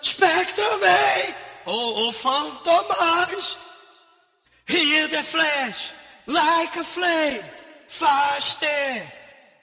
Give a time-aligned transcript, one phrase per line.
[0.00, 1.34] Spectrum Man,
[1.66, 3.56] o, o fantomas.
[4.66, 5.90] Hear the flash
[6.28, 7.42] like a flame,
[7.88, 9.02] faster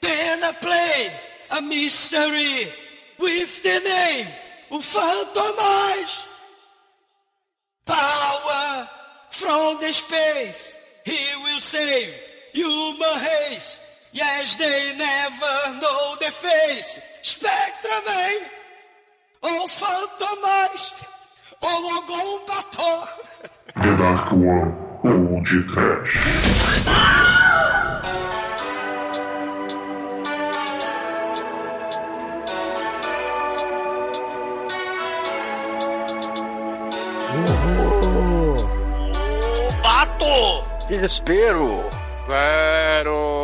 [0.02, 1.12] than a plane,
[1.52, 2.68] a mystery
[3.18, 4.28] with the name,
[4.72, 6.26] o fantomas.
[7.86, 8.90] Power
[9.30, 10.74] from the space,
[11.06, 12.14] he will save
[12.52, 13.87] human race.
[14.14, 17.00] Yes, they never know the face.
[17.24, 18.40] Spectrum Man,
[19.44, 20.94] ou fantomas,
[21.62, 23.08] ou algum batom.
[23.76, 24.74] The Dark One
[25.04, 26.18] ou de Trash.
[39.70, 40.88] O bato!
[40.88, 41.90] Desespero!
[42.28, 43.37] Zero!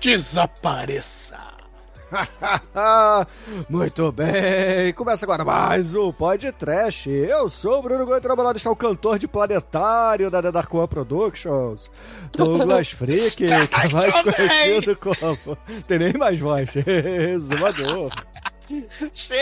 [0.00, 1.38] Desapareça.
[3.68, 7.06] Muito bem, começa agora mais um Pod Trash.
[7.08, 10.86] Eu sou o Bruno Gomes, trabalhando está o cantor de planetário da The Dark One
[10.86, 11.90] Productions,
[12.32, 15.58] Douglas Freak, que é mais conhecido como.
[15.88, 18.12] Tem nem mais voz, Exumador.
[19.10, 19.34] Sim!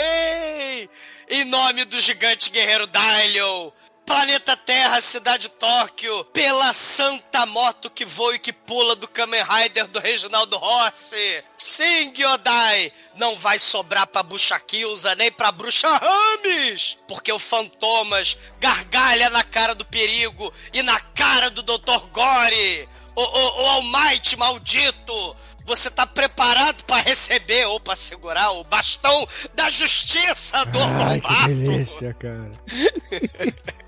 [1.30, 3.70] Em nome do gigante guerreiro Dylion,
[4.06, 9.86] Planeta Terra, Cidade Tóquio, pela santa moto que voa e que pula do Kamen Rider
[9.86, 11.42] do Reginaldo Rossi.
[11.56, 18.36] Sim, Gyodai, não vai sobrar pra Bucha Kilza nem pra Bruxa Rames, porque o Fantomas
[18.60, 22.06] gargalha na cara do perigo e na cara do Dr.
[22.12, 22.88] Gore.
[23.16, 29.26] O, o, o Almighty maldito, você tá preparado pra receber ou pra segurar o bastão
[29.54, 32.52] da justiça do Ai, que delícia, cara.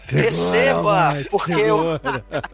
[0.00, 1.16] Segura, Receba!
[1.30, 2.00] Porque, eu,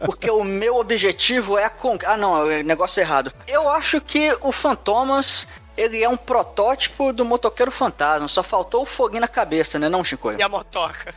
[0.05, 1.97] porque o meu objetivo é con...
[2.05, 3.31] Ah, não, é negócio errado.
[3.47, 8.27] Eu acho que o Fantomas, ele é um protótipo do motoqueiro fantasma.
[8.27, 10.39] Só faltou o foguinho na cabeça, né não, Chicoio?
[10.39, 11.13] E a motoca?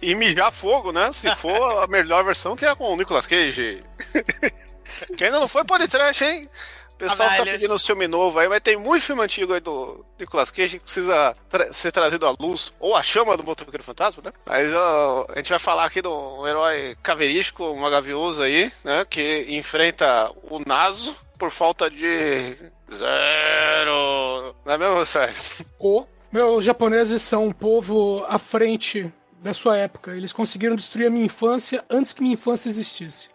[0.00, 1.10] E mijar fogo, né?
[1.12, 3.82] Se for a melhor versão, que é com o Nicolas Cage.
[5.16, 6.48] que ainda não foi podcast, hein?
[7.04, 7.52] O pessoal Ah, tá velho.
[7.56, 10.84] pedindo um filme novo aí, mas tem muito filme antigo aí do Nicolas Cage que
[10.84, 14.32] precisa tra- ser trazido à luz, ou a chama do Motoqueiro Fantasma, né?
[14.46, 19.04] Mas ó, a gente vai falar aqui de um herói caverístico, um magavioso aí, né?
[19.08, 22.56] Que enfrenta o Naso por falta de
[22.92, 24.54] zero.
[24.64, 25.66] Não é mesmo, Sérgio?
[25.78, 30.12] O meus japoneses são um povo à frente da sua época.
[30.16, 33.28] Eles conseguiram destruir a minha infância antes que minha infância existisse.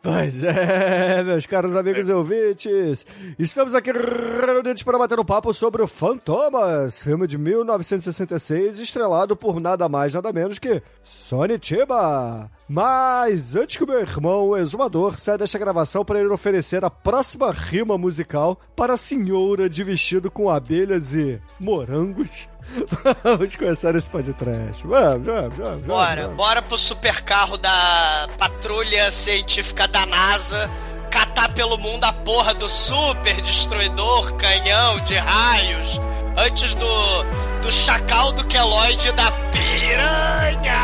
[0.00, 3.04] Pois é, meus caros amigos e ouvintes,
[3.36, 9.60] estamos aqui reunidos para bater um papo sobre o Fantomas, filme de 1966, estrelado por
[9.60, 12.48] nada mais nada menos que Sonny Chiba.
[12.68, 16.90] Mas antes que o meu irmão, o exumador, saia desta gravação para ele oferecer a
[16.90, 22.48] próxima rima musical para a senhora de vestido com abelhas e morangos,
[23.24, 24.86] vamos começar esse podcast.
[24.86, 25.82] Vamos, vamos, vamos.
[25.82, 26.36] Bora, vamos.
[26.36, 30.70] bora pro supercarro da patrulha científica da NASA
[31.10, 35.98] catar pelo mundo a porra do super destruidor canhão de raios
[36.36, 37.22] antes do,
[37.62, 40.78] do chacal do queloide da piranha!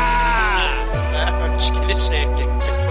[1.15, 1.25] Né?
[1.47, 2.84] Antes que ele chegue.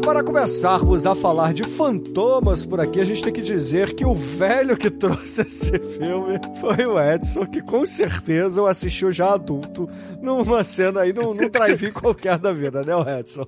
[0.00, 4.14] Para começarmos a falar de fantomas por aqui, a gente tem que dizer que o
[4.14, 9.88] velho que trouxe esse filme foi o Edson, que com certeza o assistiu já adulto,
[10.20, 13.44] numa cena aí, num, num drive-in qualquer da vida, né, o Edson?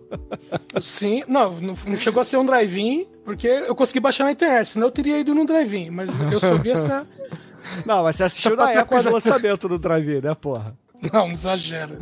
[0.81, 4.89] Sim, não, não chegou a ser um drive-in, porque eu consegui baixar na internet, senão
[4.89, 7.07] eu teria ido num drive-in, mas eu soube essa.
[7.87, 10.77] Não, mas você assistiu na época de pataquada- lançamento do drive-in, né, porra?
[11.13, 11.97] Não, não exagera.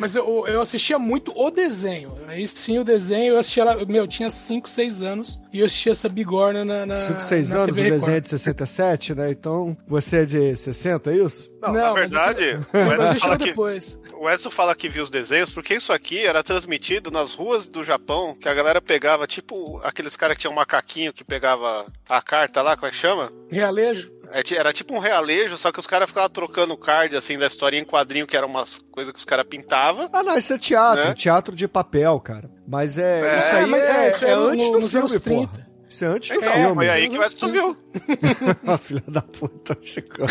[0.00, 2.16] Mas eu, eu assistia muito o desenho.
[2.28, 3.74] Aí sim, o desenho, eu assistia lá.
[3.84, 6.86] Meu, eu tinha 5, 6 anos e eu assistia essa bigorna na.
[6.86, 9.30] na 5, 6 na anos, o TV desenho é de 67, né?
[9.32, 11.50] Então você é de 60, é isso?
[11.60, 14.00] Não, Não, na verdade, eu- o Mas Edson, fala que, depois.
[14.20, 17.82] o Edson fala que viu os desenhos porque isso aqui era transmitido nas ruas do
[17.84, 22.22] Japão, que a galera pegava, tipo aqueles caras que tinham um macaquinho que pegava a
[22.22, 23.32] carta lá, como é que chama?
[23.50, 24.12] Realejo.
[24.32, 27.82] É Era tipo um realejo, só que os caras ficavam trocando card, assim, da historinha
[27.82, 30.08] em quadrinho, que eram umas coisas que os caras pintavam.
[30.12, 31.14] Ah, não, isso é teatro, Né?
[31.14, 32.50] teatro de papel, cara.
[32.66, 33.20] Mas é.
[33.20, 35.46] É, isso aí é, é, isso é é no- antes do nos filme, anos 30.
[35.48, 35.68] porra.
[35.88, 36.74] Isso é antes do Então, filme.
[36.74, 37.76] foi aí que o Edson.
[38.66, 40.22] Ah, filha da puta, Chico.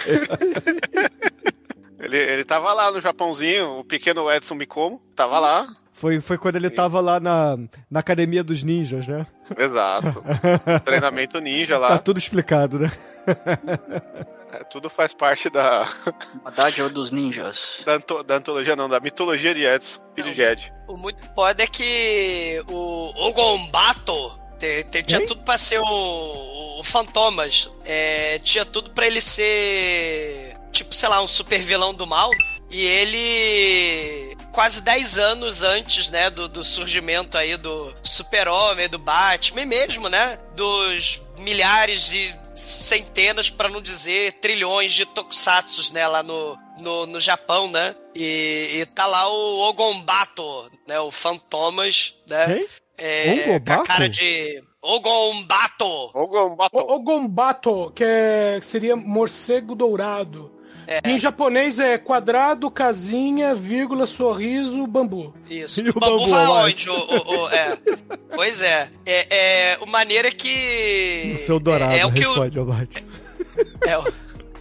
[1.99, 5.65] Ele, ele tava lá no Japãozinho, o pequeno Edson Mikomo, tava lá.
[5.91, 7.57] Foi, foi quando ele tava lá na,
[7.89, 9.25] na academia dos ninjas, né?
[9.57, 10.23] Exato.
[10.85, 11.97] Treinamento ninja Tá lá.
[11.97, 12.91] tudo explicado, né?
[14.50, 15.89] É, tudo faz parte da,
[16.45, 17.81] A dádiva dos ninjas.
[17.85, 20.74] da, anto- da antologia, não, da mitologia de Edson, filho de Ed.
[20.88, 26.83] O muito foda é que o Ogombato te- te- tinha tudo pra ser o, o
[26.83, 27.69] Fantomas.
[27.83, 32.31] É, tinha tudo pra ele ser, tipo, sei lá, um super vilão do mal.
[32.71, 39.62] E ele, quase 10 anos antes, né, do, do surgimento aí do Super-Homem, do Batman,
[39.62, 46.24] e mesmo, né, dos milhares e centenas, pra não dizer trilhões de tokusatsus, né, lá
[46.24, 47.95] no, no, no Japão, né?
[48.15, 52.45] E, e tá lá o Ogombato, né, o Fantomas, né?
[52.45, 52.68] Quem?
[52.98, 53.81] É, com Ogombato?
[53.81, 56.12] a cara de Ogombato.
[56.13, 56.77] Ogombato.
[56.77, 60.56] O, o Gombato, que, é, que seria morcego dourado.
[61.03, 65.33] Em japonês é quadrado, casinha, vírgula, sorriso, bambu.
[65.49, 65.81] Isso.
[65.81, 66.89] E o o bambu bambu, vai onde?
[66.89, 67.77] O, o- o- é.
[68.33, 68.89] Pois é.
[69.05, 69.27] é,
[69.73, 71.33] é o maneiro é que.
[71.35, 73.05] O seu dourado é, é o que o, responde ao Bate.
[73.85, 74.03] É, o,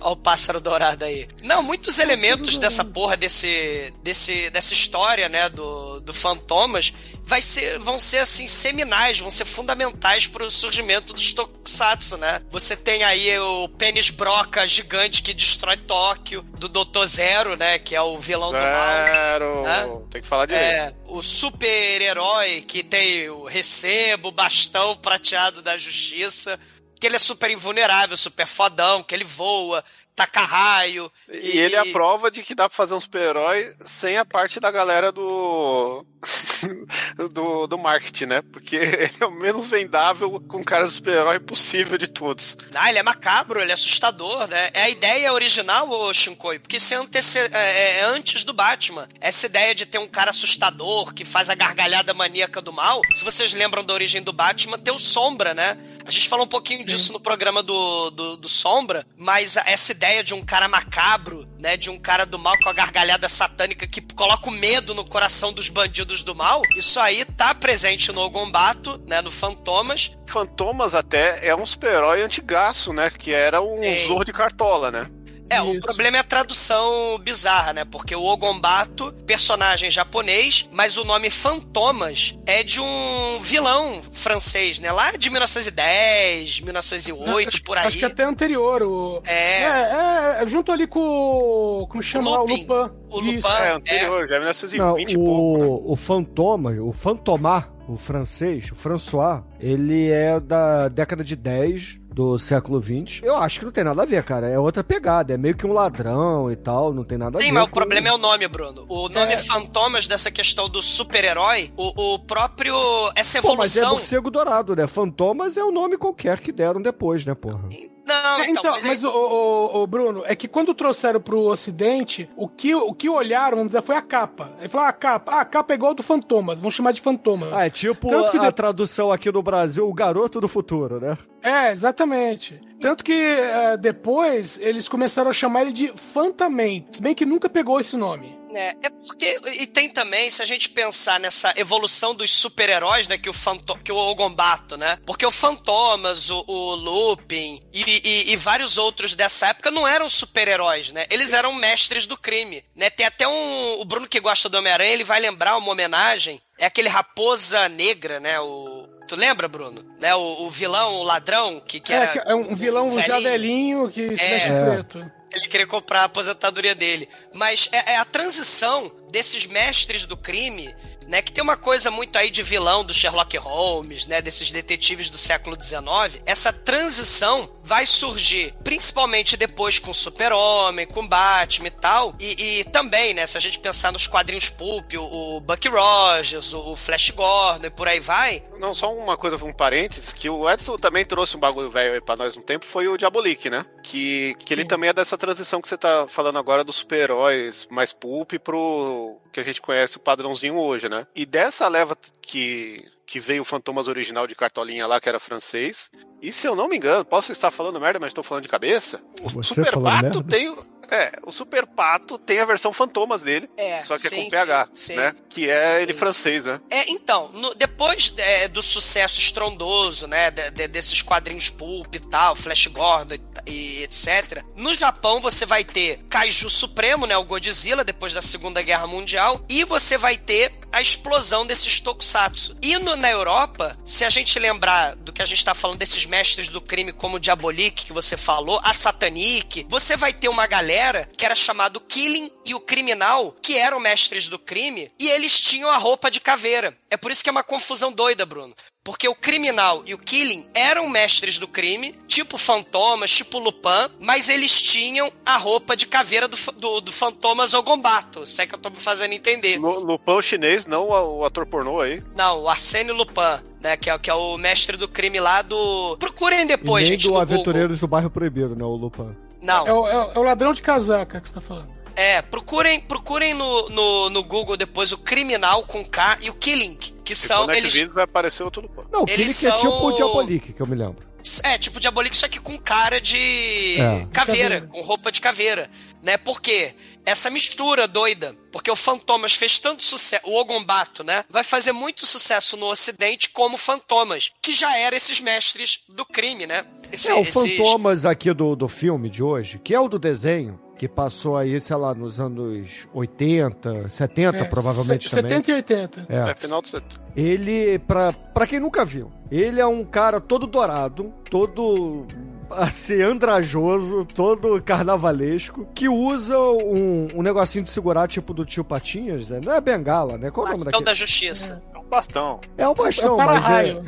[0.00, 1.28] ó o pássaro dourado aí.
[1.42, 7.78] Não, muitos elementos dessa porra, desse, desse, dessa história, né, do, do Fantomas, vai ser,
[7.80, 12.40] vão ser, assim, seminais, vão ser fundamentais pro surgimento dos Tokusatsu, né?
[12.50, 17.04] Você tem aí o pênis broca gigante que destrói Tóquio, do Dr.
[17.06, 19.06] Zero, né, que é o vilão do mal.
[19.06, 19.62] Zero.
[19.62, 20.00] Né?
[20.10, 20.66] Tem que falar direito.
[20.66, 26.58] É, o super-herói que tem o recebo, o bastão prateado da justiça,
[27.00, 29.84] que ele é super invulnerável, super fodão, que ele voa,
[30.14, 31.12] taca raio.
[31.28, 34.58] E, ele é a prova de que dá pra fazer um super-herói sem a parte
[34.58, 36.04] da galera do.
[37.32, 38.42] do, do marketing, né?
[38.42, 42.56] Porque ele é o menos vendável com cara de super-herói possível de todos.
[42.74, 44.70] Ah, ele é macabro, ele é assustador, né?
[44.72, 49.08] É a ideia original, ô Shinkoi, porque isso é, antece- é- é antes do Batman.
[49.20, 53.00] Essa ideia de ter um cara assustador que faz a gargalhada maníaca do mal.
[53.14, 55.76] Se vocês lembram da origem do Batman, tem o Sombra, né?
[56.04, 60.22] A gente falou um pouquinho disso no programa do, do, do Sombra, mas essa ideia
[60.22, 61.76] de um cara macabro, né?
[61.76, 65.52] De um cara do mal com a gargalhada satânica que coloca o medo no coração
[65.52, 69.20] dos bandidos do mal, isso aí tá presente no Ogombato, né?
[69.20, 73.10] No Fantomas, Fantomas até é um super-herói antigaço, né?
[73.10, 73.96] Que era um Sim.
[74.06, 75.08] zorro de cartola, né?
[75.48, 75.80] É, o Isso.
[75.80, 77.84] problema é a tradução bizarra, né?
[77.84, 84.90] Porque o Ogombato, personagem japonês, mas o nome Fantomas é de um vilão francês, né?
[84.90, 87.86] Lá de 1910, 1908, acho, por aí.
[87.86, 88.82] Acho que até anterior.
[88.82, 89.22] O...
[89.24, 89.62] É.
[89.62, 91.86] É, é, junto ali com o.
[91.86, 92.30] Como chama?
[92.30, 92.66] O Lupin.
[92.66, 92.94] Lupin.
[93.08, 93.48] O Isso.
[93.48, 93.62] Lupin.
[93.62, 95.64] É, anterior, já é 1920 Não, e pouco, né?
[95.64, 102.00] o, o Fantoma, o Fantomar, o francês, o François, ele é da década de 10
[102.16, 103.22] do século 20.
[103.22, 104.48] Eu acho que não tem nada a ver, cara.
[104.48, 105.34] É outra pegada.
[105.34, 106.94] É meio que um ladrão e tal.
[106.94, 107.52] Não tem nada a Sim, ver.
[107.52, 108.86] mas o com- problema é o nome, Bruno.
[108.88, 109.36] O nome É.
[109.36, 112.74] Fantomas dessa questão do super-herói, o, o próprio.
[113.14, 113.90] Essa Pô, mas é evolução.
[113.98, 114.86] morcego dourado, né?
[114.86, 117.68] Fantomas é o nome qualquer que deram depois, né, porra?
[118.06, 121.40] Não, É, então, Então, mas, mas, o, o- o Bruno, é que quando trouxeram pro
[121.40, 124.52] Ocidente, o que, o que olharam, vamos dizer, foi a capa.
[124.60, 127.00] Aí falaram, ah, a capa, ah, a capa é igual do Fantomas, vão chamar de
[127.00, 127.48] Fantomas.
[127.52, 131.18] Ah, é tipo Tanto que a, tradução aqui no Brasil, o garoto do futuro, né?
[131.42, 132.60] É, exatamente.
[132.80, 137.48] Tanto que eh, depois eles começaram a chamar ele de Fantaman, se bem que nunca
[137.48, 138.36] pegou esse nome.
[138.58, 139.38] É, é porque.
[139.52, 143.18] E tem também, se a gente pensar nessa evolução dos super-heróis, né?
[143.18, 144.98] Que o, Fanto, que o Ogombato, né?
[145.04, 150.08] Porque o Fantomas, o, o Lupin e, e- e vários outros dessa época não eram
[150.08, 151.06] super-heróis, né?
[151.10, 152.88] Eles eram mestres do crime, né?
[152.88, 153.80] Tem até um.
[153.80, 156.40] O Bruno que gosta do Homem-Aranha, ele vai lembrar uma homenagem.
[156.58, 158.40] É aquele Raposa Negra, né?
[158.40, 158.88] O.
[159.06, 159.84] Tu lembra, Bruno?
[160.00, 160.14] Né?
[160.16, 162.22] O, o vilão, o ladrão, que, que é, era.
[162.26, 164.28] é um vilão já velhinho que se É.
[164.30, 164.64] veste É.
[164.64, 165.12] preto.
[165.36, 167.06] Ele queria comprar a aposentadoria dele.
[167.34, 170.74] Mas é, é a transição desses mestres do crime,
[171.06, 171.22] né?
[171.22, 174.20] Que tem uma coisa muito aí de vilão do Sherlock Holmes, né?
[174.20, 176.20] Desses detetives do século XIX.
[176.24, 182.14] Essa transição vai surgir principalmente depois com o Super-Homem, com o Batman e tal.
[182.20, 183.26] E, e, também, né?
[183.26, 187.66] Se a gente pensar nos quadrinhos Pulp, o, o Bucky Rogers, o, o Flash Gordon
[187.66, 188.42] e por aí vai.
[188.58, 192.00] Não, só uma coisa, um parênteses, que o Edson também trouxe um bagulho velho aí
[192.00, 193.64] pra nós um tempo, foi o Diabolik, né?
[193.82, 197.92] Que, que ele também é dessa transição que você tá falando agora dos super-heróis mais
[197.92, 201.06] pulp pro que a gente conhece o padrãozinho hoje, né?
[201.14, 205.88] E dessa leva que que veio o Fantomas original de cartolinha lá, que era francês.
[206.20, 209.00] E se eu não me engano, posso estar falando merda, mas estou falando de cabeça.
[209.22, 210.24] O Você Super falando Pato merda?
[210.24, 210.56] tem.
[210.90, 213.48] É, o Super Pato tem a versão Fantomas dele.
[213.56, 215.14] É, só que é sim, com PH, sim, né?
[215.28, 215.76] Que é sim.
[215.82, 216.60] ele francês, né?
[216.70, 222.00] É, então, no- depois é, do sucesso estrondoso, né, de- de- desses quadrinhos pulp e
[222.00, 223.16] tal, Flash Gordon
[223.46, 224.42] e, e etc.
[224.56, 229.44] No Japão você vai ter Kaiju Supremo, né, o Godzilla, depois da Segunda Guerra Mundial,
[229.48, 232.56] e você vai ter a explosão desses tokusatsu.
[232.60, 236.04] E no- na Europa, se a gente lembrar do que a gente tá falando desses
[236.06, 240.46] mestres do crime como o Diabolik, que você falou, a Satanic, você vai ter uma
[240.46, 240.75] galera
[241.16, 245.70] que era chamado Killing e o Criminal, que eram mestres do crime, e eles tinham
[245.70, 246.76] a roupa de caveira.
[246.90, 248.54] É por isso que é uma confusão doida, Bruno.
[248.84, 254.28] Porque o criminal e o Killing eram mestres do crime, tipo Fantomas, tipo Lupin, mas
[254.28, 258.58] eles tinham a roupa de caveira do, do, do Fantomas Ogombato, se é que eu
[258.58, 259.58] tô me fazendo entender.
[259.58, 262.00] Lu- Lupão chinês, não o, ator pornô aí.
[262.14, 265.96] Não, o Arsênio Lupin, né, que é, que é o mestre do crime lá do...
[265.96, 267.34] Procurem E depois, nem gente, do no Google.
[267.34, 268.62] Aventureiros do Bairro Proibido, né?
[268.62, 269.16] O Lupin.
[269.42, 271.74] Não, É o, é o- é o ladrão de casaca que você tá falando.
[271.94, 276.74] É, procurem, procurem no, no, no Google depois o Criminal com K e o Killing,
[277.02, 278.84] que Se são for eles Netflix, vai aparecer outro Lupão.
[278.92, 281.06] Não, o Eles Killick é são- tipo o Diabolik, que eu me lembro.
[281.42, 284.06] é tipo Diabolik só que com cara de É.
[284.12, 284.60] caveira, Caveira.
[284.66, 285.70] com roupa de caveira,
[286.02, 286.18] né?
[286.18, 286.74] Por quê?
[287.06, 291.24] Essa mistura doida, porque o Fantomas fez tanto sucesso, o Ogombato, né?
[291.30, 296.46] Vai fazer muito sucesso no ocidente como Fantomas, que já eram esses mestres do crime,
[296.46, 296.64] né?
[296.92, 299.98] Esse- é, o esses- Fantomas aqui do, do filme de hoje, que é o do
[299.98, 305.30] desenho, que passou aí, sei lá, nos anos 80, 70, É, provavelmente se- também.
[305.30, 306.06] 70 e 80.
[306.08, 306.30] É.
[306.30, 306.84] É final do set-
[307.16, 312.06] Ele, pra, pra quem nunca viu, ele é um cara todo dourado, todo
[312.50, 319.28] assim, andrajoso, todo carnavalesco, que usa um, um negocinho de segurar, tipo do tio Patinhas,
[319.30, 319.40] né?
[319.44, 320.30] Não é bengala, né?
[320.30, 320.84] Qual é o nome Bastão daquele?
[320.84, 321.62] da Justiça.
[321.74, 322.40] É um bastão.
[322.56, 323.84] É um É bastão, o mas é, para-raio.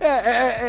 [0.00, 0.10] é, é,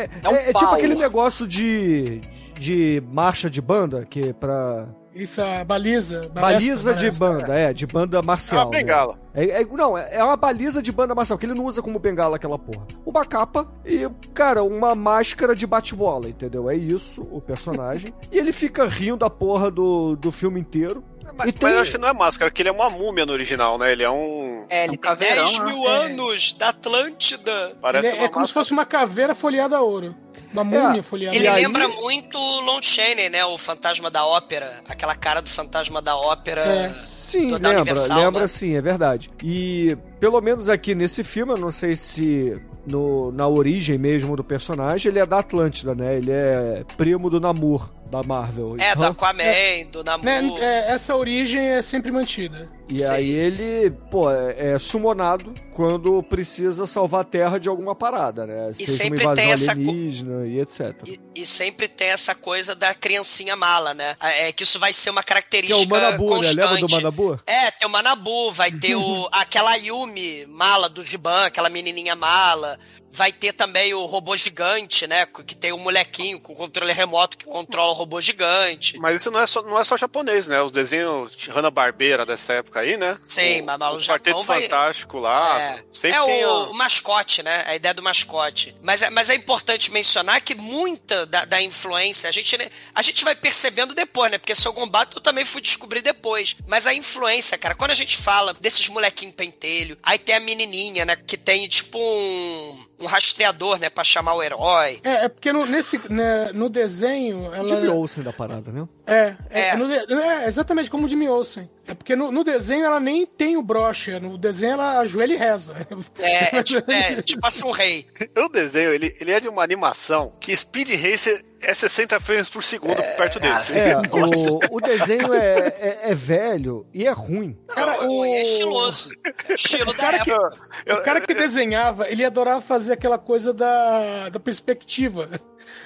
[0.02, 2.20] é, É um é- é tipo aquele negócio de,
[2.58, 4.88] de marcha de banda, que é pra...
[5.16, 6.28] Isso, a baliza.
[6.32, 8.70] Baliza de banda, é, de banda É uma marcial.
[8.70, 8.78] né?
[8.80, 9.18] bengala.
[9.34, 11.98] É, é- não, é é uma baliza de banda marcial, que ele não usa como
[11.98, 12.86] bengala aquela porra.
[13.04, 16.68] Uma capa e, cara, uma máscara de bate-bola, entendeu?
[16.70, 18.12] É isso, o personagem.
[18.30, 21.02] e ele fica rindo da porra do, do filme inteiro.
[21.36, 23.26] Mas, E tem- mas eu acho que não é máscara, que ele é uma múmia
[23.26, 23.92] no original, né?
[23.92, 24.64] Ele é um.
[24.70, 25.64] É, É ele um caveirão, 10 né?
[25.66, 27.76] mil anos da Atlântida.
[27.80, 28.64] Parece Ele é, uma é como se máscara.
[28.64, 30.14] fosse uma caveira folheada a ouro.
[30.62, 33.44] Uma múmia folheada Ele aí- lembra muito o Lon Chaney, né?
[33.44, 34.80] O fantasma da ópera.
[34.88, 36.62] Aquela cara do fantasma da ópera.
[36.62, 36.88] É.
[37.00, 38.48] Sim, Toda lembra, Universal, lembra né?
[38.48, 39.30] sim, é verdade.
[39.42, 44.44] E pelo menos aqui nesse filme, eu não sei se no, na origem mesmo do
[44.44, 46.16] personagem, ele é da Atlântida, né?
[46.16, 48.76] Ele é primo do Namor, da Marvel.
[48.78, 50.24] É, do Então- Aquaman, do Namor.
[50.24, 52.70] Né, é, essa origem é sempre mantida.
[52.88, 53.04] E Sim.
[53.06, 58.72] aí ele, pô, é é sumonado quando precisa salvar a Terra de alguma parada, né?
[58.72, 60.94] Seja uma sempre invasão tem essa co- alienígena e etc.
[61.04, 64.14] E, e sempre tem essa coisa da criancinha mala, né?
[64.20, 66.30] É que isso vai ser uma Que é característica o Manabu, né?
[66.36, 66.56] constante.
[66.60, 67.40] Lembra do Manabu?
[67.44, 72.78] É, tem o Manabu, vai ter o, aquela Yumi mala do Giban, aquela menininha mala.
[73.10, 75.26] Vai ter também o robô gigante, né?
[75.26, 78.98] Que tem o molequinho com controle remoto que controla o robô gigante.
[78.98, 80.60] Mas isso não é só, não é só japonês, né?
[80.62, 83.18] Os desenhos de Hanna-Barbera dessa época aí, né?
[83.26, 85.60] Sim, o, mas- mas o o Japão vai- Fantástico lá.
[85.60, 87.64] É, Sempre é tem o, o mascote, né?
[87.66, 88.76] A ideia do mascote.
[88.82, 92.56] Mas é, mas é importante mencionar que muita da, da influência, a gente,
[92.94, 94.38] a gente vai percebendo depois, né?
[94.38, 96.56] Porque seu Gombato eu também fui descobrir depois.
[96.66, 101.04] Mas a influência, cara, quando a gente fala desses molequinhos pentelho, aí tem a menininha,
[101.04, 101.16] né?
[101.16, 103.90] Que tem tipo um, um rastreador, né?
[103.90, 105.00] Pra chamar o herói.
[105.02, 107.52] É, é porque no, nesse, né, no desenho.
[107.54, 108.86] Ela, Jimmy Olsen da parada, né?
[109.06, 109.76] É, é, É.
[109.76, 111.68] no é exatamente como o Jimmy Olsen.
[111.88, 115.36] É porque no, no desenho ela nem tem o broche, no desenho ela ajoelha e
[115.36, 115.86] reza.
[116.18, 118.08] É, é tipo, é, tipo a Shun Rei.
[118.36, 122.62] O desenho, ele, ele é de uma animação que Speed Racer é 60 frames por
[122.64, 123.72] segundo perto desse.
[123.78, 127.56] É, o, o desenho é, é, é velho e é ruim.
[127.68, 128.24] Cara, o...
[128.24, 129.10] é estiloso.
[129.48, 130.58] É Estilo da cara que- época.
[130.88, 135.30] O cara que desenhava, ele adorava fazer aquela coisa da, da perspectiva.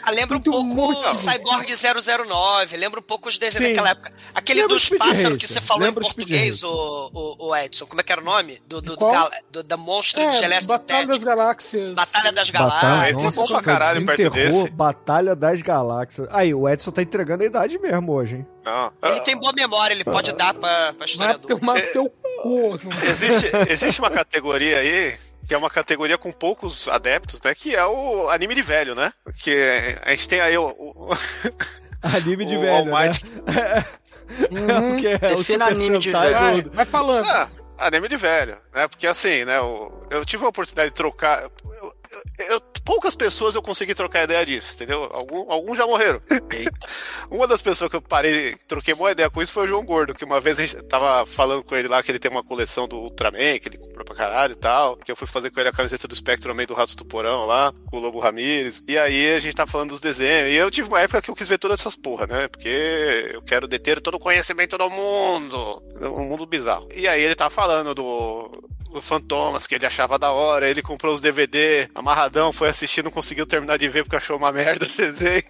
[0.03, 1.67] Ah, lembra um Tem um pouco monte de- Cyborg
[2.27, 3.73] 009, lembra um pouco os desenhos Sim.
[3.73, 4.13] daquela época.
[4.33, 7.85] Aquele Lembra dos pássaros que você falou em lembra Speed português, o, o, o Edson.
[7.87, 8.63] Como é que era o nome?
[8.69, 9.07] Do, do, do,
[9.51, 11.25] do- da monstro de É, Celeste Batalha das.
[11.25, 11.95] Galáxias.
[11.95, 13.17] Batalha das Batalha, Galáxias.
[13.19, 14.71] esse é bom pra caralho perto desse.
[14.71, 16.29] Batalha das Galáxias.
[16.31, 18.47] Aí, o Edson tá entregando a idade mesmo hoje, hein?
[18.65, 18.93] Não.
[19.03, 21.59] Ele tem boa memória, ele pode dar pra, pra historiador.
[21.59, 22.09] tomar teu
[22.43, 22.79] cu.
[23.09, 27.53] Existe, existe uma categoria aí que é uma categoria com poucos adeptos, né?
[27.57, 29.13] Que é o anime de velho, né?
[29.43, 30.69] Que a gente tem aí o.
[30.69, 31.11] o-
[32.17, 33.09] Anime de O velho, All né?
[33.09, 33.25] Might.
[34.31, 36.71] É o que é o Super anime de do...
[36.71, 37.27] vai falando.
[37.27, 38.87] Ah, anime de velho, né?
[38.87, 39.59] Porque assim, né?
[39.59, 41.43] eu tive a oportunidade de trocar.
[42.49, 45.09] Eu- poucas pessoas eu consegui trocar ideia disso, entendeu?
[45.13, 46.21] Algum, alguns já morreram.
[47.31, 50.15] uma das pessoas que eu parei, troquei uma ideia com isso foi o João Gordo,
[50.15, 52.89] que uma vez a gente tava falando com ele lá que ele tem uma coleção
[52.89, 54.97] do Ultraman, que ele comprou pra caralho e tal.
[54.97, 57.47] Que eu fui fazer com ele a camiseta do Spectrum Man do Rato do Porão
[57.47, 58.83] lá, com o Lobo Ramírez.
[58.89, 60.51] E aí a gente tá falando dos desenhos.
[60.51, 62.49] E eu tive uma época que eu quis ver todas essas porra, né?
[62.49, 65.83] Porque eu quero deter todo o conhecimento do mundo.
[66.01, 66.89] Um mundo bizarro.
[66.95, 68.51] E aí ele tava falando do
[68.93, 73.11] o Fantomas, que ele achava da hora, ele comprou os DVD amarradão, foi assistir, não
[73.11, 75.43] conseguiu terminar de ver porque achou uma merda o desenho.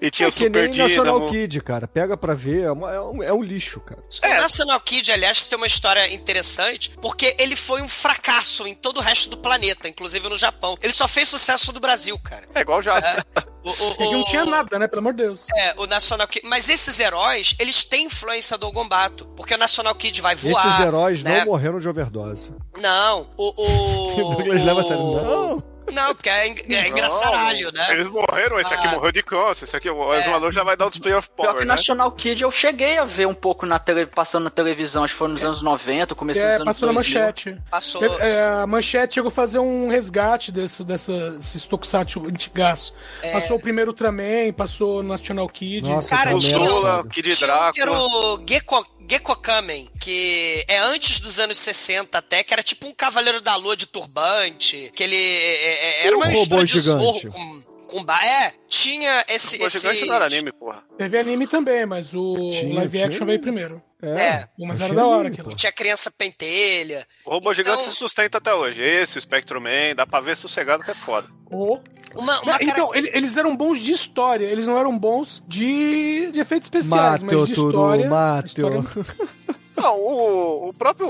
[0.00, 1.30] E tinha É o que Super nem National Dynamo.
[1.32, 1.88] Kid, cara.
[1.88, 4.02] Pega pra ver, é, uma- é um, é um lixo, cara.
[4.24, 8.98] O National Kid, aliás, tem uma história interessante, porque ele foi um fracasso em todo
[8.98, 10.76] o resto do planeta, inclusive no Japão.
[10.80, 12.46] Ele só fez sucesso no Brasil, cara.
[12.54, 13.24] É igual o Jasper.
[13.64, 14.86] O, o- É que não o- tinha nada, né?
[14.86, 15.46] Pelo amor de Deus.
[15.56, 16.46] É, o National Kid.
[16.48, 19.26] Mas esses heróis, eles têm influência do Gombato.
[19.36, 20.64] Porque o National Kid vai voar.
[20.66, 21.38] Esses heróis né?
[21.40, 22.54] não morreram de overdose.
[22.80, 23.52] Não, o.
[23.62, 25.02] O o Douglas o- leva a sério.
[25.02, 25.77] Não.
[25.92, 27.86] Não, porque é, é engraçaralho, né?
[27.92, 28.92] Eles morreram, esse aqui Ah.
[28.92, 31.58] morreu de câncer, esse aqui, o exumador já vai dar o display of Pior power,
[31.60, 31.74] que né?
[31.74, 35.18] National Kid eu cheguei a ver um pouco na tele, passando na televisão, acho que
[35.18, 37.20] foi nos anos 90, comecei nos É, anos passou na 2000.
[37.20, 37.58] manchete.
[37.70, 38.02] Passou.
[38.20, 42.92] É, a manchete chegou a fazer um resgate desse, dessa, desses tokusatsu antigaço.
[43.32, 45.88] Passou o primeiro Ultraman, passou o National Kid.
[45.88, 47.08] Nossa, Cara, tinha- foda.
[47.08, 47.98] Kid Tinha Drácula.
[48.34, 53.40] o Gecko, Gekkokamen, que é antes dos anos 60 até, que era tipo um Cavaleiro
[53.40, 57.02] da Lua de turbante, que ele é- é- era Um uma robô mistura de gigante.
[57.02, 59.56] zorro com, com ba- É, tinha esse...
[59.56, 59.78] O esse...
[59.78, 60.82] gigante não era anime, porra.
[60.98, 63.82] Teve anime também, mas o Tinha, live action veio primeiro.
[64.00, 64.46] É.
[64.56, 65.52] Pô, mas era da hora aquilo.
[65.56, 67.04] Tinha criança pentelha.
[67.24, 68.80] O robô Então- gigante se sustenta até hoje.
[68.80, 71.28] Esse, o Spectrum Man, dá pra ver sossegado que é foda.
[71.50, 71.80] Oh.
[72.18, 76.40] Uma, uma então, ele- eles eram bons de história, eles não eram bons de, de
[76.40, 78.06] efeitos especiais, Mateu, mas de história.
[78.06, 78.46] a Mateu.
[78.82, 78.84] história-
[79.78, 81.06] Não, o, o próprio.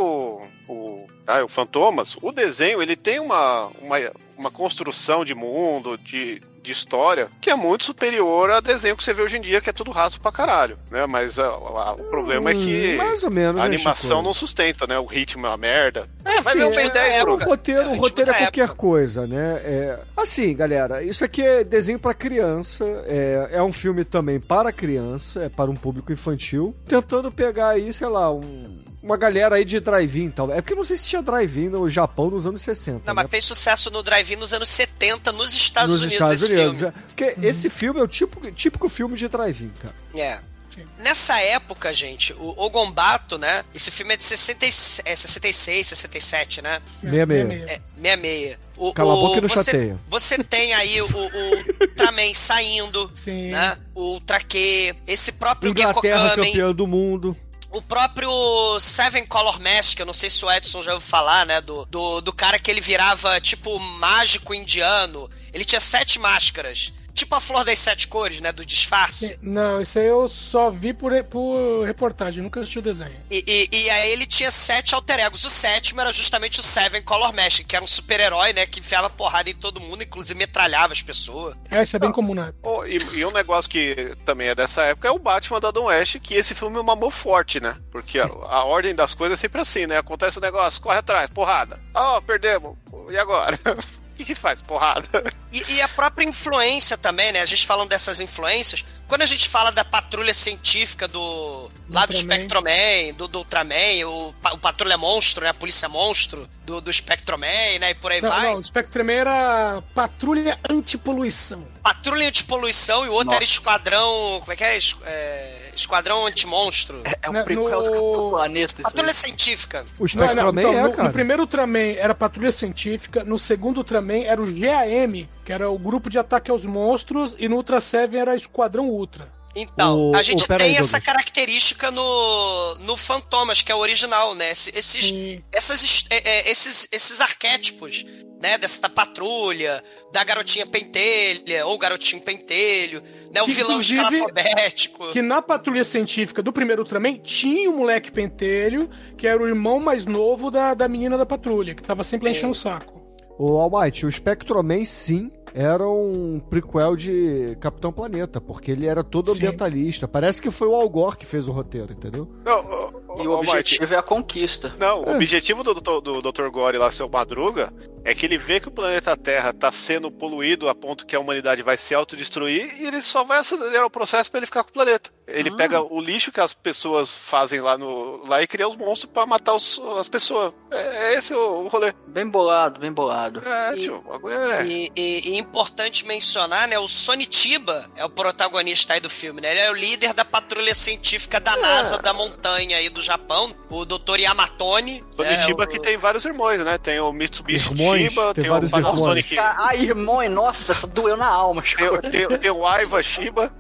[0.68, 3.96] O, ah, o Fantomas, o desenho, ele tem uma, uma,
[4.36, 9.14] uma construção de mundo, de, de história, que é muito superior a desenho que você
[9.14, 11.06] vê hoje em dia, que é tudo raso pra caralho, né?
[11.06, 14.34] Mas ah, ah, o problema é que Hum, mais ou menos, a né, animação não
[14.34, 14.98] sustenta, né?
[14.98, 16.08] O ritmo é uma merda.
[16.24, 17.42] É, vai Assim, ver o Ben é- 10, é, Bruno.
[17.44, 18.76] o roteiro, É, o tipo roteiro é qualquer época.
[18.76, 19.60] coisa, né?
[19.64, 24.70] É, assim, galera, isso aqui é desenho pra criança, é, é um filme também para
[24.70, 29.64] criança, é para um público infantil, tentando pegar aí, sei lá, um- uma galera aí
[29.64, 30.52] de drive-in, tal.
[30.52, 32.98] É porque eu não sei se tinha drive-in no Japão nos anos 60.
[32.98, 33.22] Não, né?
[33.22, 36.78] mas fez sucesso no drive-in nos anos 70 nos Estados nos Unidos Estados esse Unidos.
[36.78, 36.94] filme.
[36.96, 37.02] é.
[37.06, 39.94] Porque esse filme é o típico, típico filme de drive-in, cara.
[40.14, 40.38] É.
[40.68, 40.84] Sim.
[40.98, 43.64] Nessa época, gente, o Ogombato, né?
[43.74, 46.82] Esse filme é de 66, é 66 67, né?
[47.02, 47.42] Meia, meia.
[47.42, 48.58] É, 66.
[48.76, 49.96] O, Cala a boca e não você, chateia.
[50.08, 53.48] Você tem aí o, o Ultraman saindo, Sim.
[53.50, 53.78] né?
[53.94, 57.36] O Ultra Q, esse próprio Inglaterra Gekkokamen, campeã do mundo.
[57.70, 61.60] O próprio Seven Color Mask, eu não sei se o Edson já ouviu falar, né?
[61.60, 65.28] Do, do, do cara que ele virava tipo mágico indiano.
[65.52, 66.92] Ele tinha sete máscaras.
[67.18, 68.52] Tipo a flor das sete cores, né?
[68.52, 69.36] Do disfarce.
[69.42, 73.16] Não, isso aí eu só vi por, por reportagem, nunca assisti o desenho.
[73.28, 75.44] E, e, e aí ele tinha sete alter egos.
[75.44, 78.66] O sétimo era justamente o Seven Color Mask, que era um super-herói, né?
[78.66, 81.56] Que enfiava porrada em todo mundo, inclusive metralhava as pessoas.
[81.72, 82.54] É, isso é bem comum, né?
[82.62, 85.86] Oh, e, e um negócio que também é dessa época é o Batman da Adam
[85.86, 87.76] West, que esse filme mamou forte, né?
[87.90, 89.98] Porque a, a ordem das coisas é sempre assim, né?
[89.98, 91.80] Acontece o negócio, corre atrás, porrada.
[91.92, 92.78] Ó, perdemos.
[93.10, 93.58] E agora?
[94.18, 94.60] O que que faz?
[94.60, 95.08] Porrada.
[95.52, 97.40] E, e a própria influência também, né?
[97.40, 98.84] A gente falando dessas influências.
[99.06, 101.70] Quando a gente fala da patrulha científica do.
[101.88, 102.12] lá do.
[102.12, 105.50] Spectroman, do, do Ultraman, o, o Patrulha Monstro, né?
[105.50, 107.90] A Polícia Monstro, do, do Spectroman, né?
[107.90, 108.42] E por aí Não, vai.
[108.48, 111.66] não, o Spectrum era Patrulha Antipoluição.
[111.82, 114.40] Patrulha Antipoluição e o outro era Esquadrão.
[114.40, 114.78] Como é que é?
[115.06, 117.02] É, Esquadrão Antimonstro.
[117.22, 118.82] É um Né, prequel do no- Capitão Planeta.
[118.82, 119.86] Patrulha Científica.
[119.98, 121.08] O Spectroman então, é, no, cara.
[121.08, 125.78] no primeiro Ultraman era Patrulha Científica, no segundo Ultraman era o GAM, que era o
[125.78, 129.28] grupo de ataque aos monstros, e no Ultra Seven era Esquadrão Ultra.
[129.54, 131.04] Então, O- a gente o- pera aí, tem essa Douglas.
[131.04, 134.50] característica no, no Fantomas, que é o original, né?
[134.52, 135.12] Esse- Esses,
[135.52, 136.16] essas, é,
[136.48, 138.04] é, esses, esses arquétipos,
[138.40, 138.56] né?
[138.58, 139.82] Dessa patrulha,
[140.12, 143.02] da garotinha pentelha, ou garotinho pentelho,
[143.34, 143.42] né?
[143.42, 145.10] O Que, vilão escalafobético.
[145.10, 149.80] Que na Patrulha Científica do primeiro Ultraman tinha o moleque pentelho, que era o irmão
[149.80, 152.96] mais novo da, da menina da patrulha, que tava sempre enchendo o saco.
[153.40, 159.30] O Almighty, o Spectroman, sim, era um prequel de Capitão Planeta, porque ele era todo
[159.30, 159.36] Sim.
[159.36, 160.06] ambientalista.
[160.08, 162.28] Parece que foi o Al Gore que fez o roteiro, entendeu?
[162.44, 162.60] Não,
[163.08, 164.72] ô, E ô, o Mike, objetivo é a conquista.
[164.78, 165.12] Não, É.
[165.12, 166.48] o objetivo do, do, do Dr.
[166.50, 167.72] Gore lá, seu Madruga,
[168.04, 171.20] é que ele vê que o planeta Terra tá sendo poluído a ponto que a
[171.20, 174.70] humanidade vai se autodestruir e ele só vai acelerar o processo pra ele ficar com
[174.70, 175.10] o planeta.
[175.26, 179.12] Ele pega o lixo que as pessoas fazem lá, no, lá e cria os monstros
[179.12, 180.54] pra matar os- as pessoas.
[180.70, 181.92] É, é esse o, o rolê.
[182.06, 183.42] Bem bolado, bem bolado.
[183.46, 184.64] É, E- tio, é.
[184.64, 186.78] E, e- e importante mencionar, né?
[186.78, 189.50] O Sonitiba é o protagonista aí do filme, né?
[189.50, 193.84] Ele é o líder da patrulha científica da NASA da montanha aí do Japão, o
[193.84, 194.20] Dr.
[194.20, 195.04] Yamatone.
[195.14, 196.78] Sonitiba é, o- que tem vários irmãos, né?
[196.78, 199.38] Tem o Mitsubishi Irmãos, Shiba, tem tem, o vários Panasonic.
[199.38, 203.52] Ah, irmão, nossa, essa doeu na alma, Tem, tem, tem o Aiva Shiba.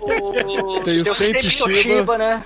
[0.00, 1.72] o- Tem o sempre Shiba.
[1.72, 2.44] Shiba, né?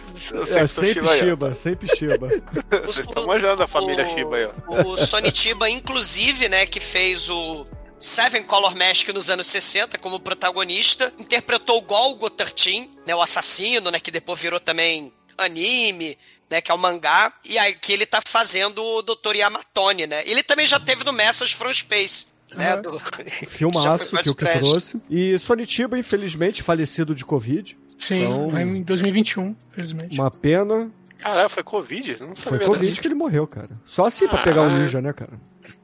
[0.57, 1.19] É, sempre.
[1.19, 2.29] Shiba, sempre Shiba.
[2.87, 4.83] Vocês estão manjando a família o- Shiba aí, ó.
[4.83, 7.67] O Sonitiba, inclusive, né, que fez o
[7.99, 13.91] Seven Color Mask nos anos 60 como protagonista, interpretou o Golgo 13, né, o assassino,
[13.91, 16.17] né, que depois virou também anime,
[16.51, 19.37] né, que é o mangá, e aí que ele tá fazendo o Dr.
[19.37, 20.23] Yamatone, né?
[20.27, 22.83] Ele também já teve no Message from Space, né, Uhum.
[22.83, 23.01] do-
[23.47, 25.01] Filmaço que foi o que trouxe.
[25.09, 27.79] E Sonitiba, infelizmente, falecido de Covid.
[27.97, 30.19] Sim, Então- em 2021, felizmente.
[30.19, 30.91] Uma pena.
[31.19, 32.17] Caralho, foi Covid?
[32.21, 33.01] Não Foi Covid dessa.
[33.01, 33.69] que ele morreu, cara.
[33.85, 34.79] Só assim pra pegar o Ah.
[34.79, 35.33] ninja, né, cara?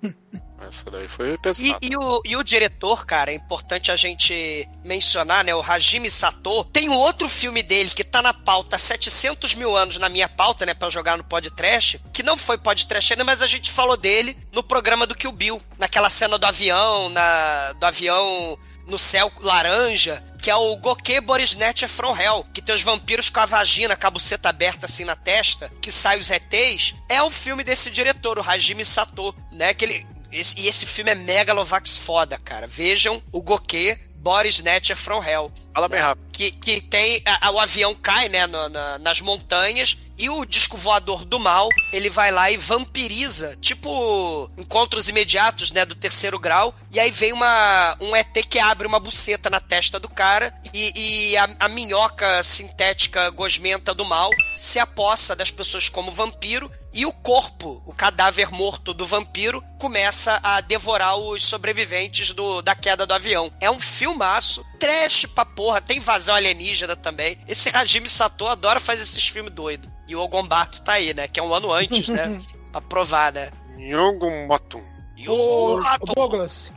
[0.61, 1.79] Essa daí foi E, pesado.
[1.83, 5.55] e o, e o diretor, cara, é importante a gente mencionar, né?
[5.55, 6.65] O Hajime Sato.
[6.65, 10.29] Tem um outro filme dele que tá na pauta há 700 mil anos na minha
[10.29, 10.75] pauta, né?
[10.75, 12.01] Pra jogar no podcast.
[12.13, 15.61] Que não foi podcast ainda, mas a gente falou dele no programa do Kill Bill.
[15.79, 20.23] Naquela cena do avião, na, do avião no céu laranja.
[20.41, 22.47] Que é o Goke Borisnet From Hell.
[22.55, 25.71] Que tem os vampiros com a vagina, com a buceta aberta assim na testa.
[25.83, 26.95] Que sai os ETs.
[27.09, 29.75] É um filme desse diretor, o Hajime Sato, né?
[29.75, 32.67] Que ele, esse- e esse filme é Megalovax foda, cara.
[32.67, 35.53] Vejam o Goke Boris Snatcher from Hell.
[35.73, 36.27] Fala bem rápido.
[36.33, 37.23] Que, que tem.
[37.25, 39.97] a- a- o avião cai, né, no- na- nas montanhas.
[40.19, 45.85] E o disco voador do mal, ele vai lá e vampiriza, tipo encontros imediatos, né,
[45.85, 46.75] do terceiro grau.
[46.91, 50.55] E aí vem uma, um ET que abre uma buceta na testa do cara.
[50.73, 56.71] E, e a, a minhoca sintética gosmenta do mal se apossa das pessoas como vampiro.
[56.97, 62.75] E o corpo, o cadáver morto do vampiro, começa a devorar os sobreviventes do, da
[62.75, 63.53] queda do avião.
[63.61, 67.39] É um filmaço, trash pra porra, tem invasão alienígena também.
[67.47, 69.91] Esse Hajime Sato adora fazer esses filmes doidos.
[70.09, 71.29] E o Ogombato tá aí, né?
[71.29, 72.41] Que é um ano antes, né?
[72.73, 73.51] pra provar, né?
[73.77, 74.83] Nyongo Motum.
[75.19, 76.73] E Ô, o ô, Ogombato- Douglas,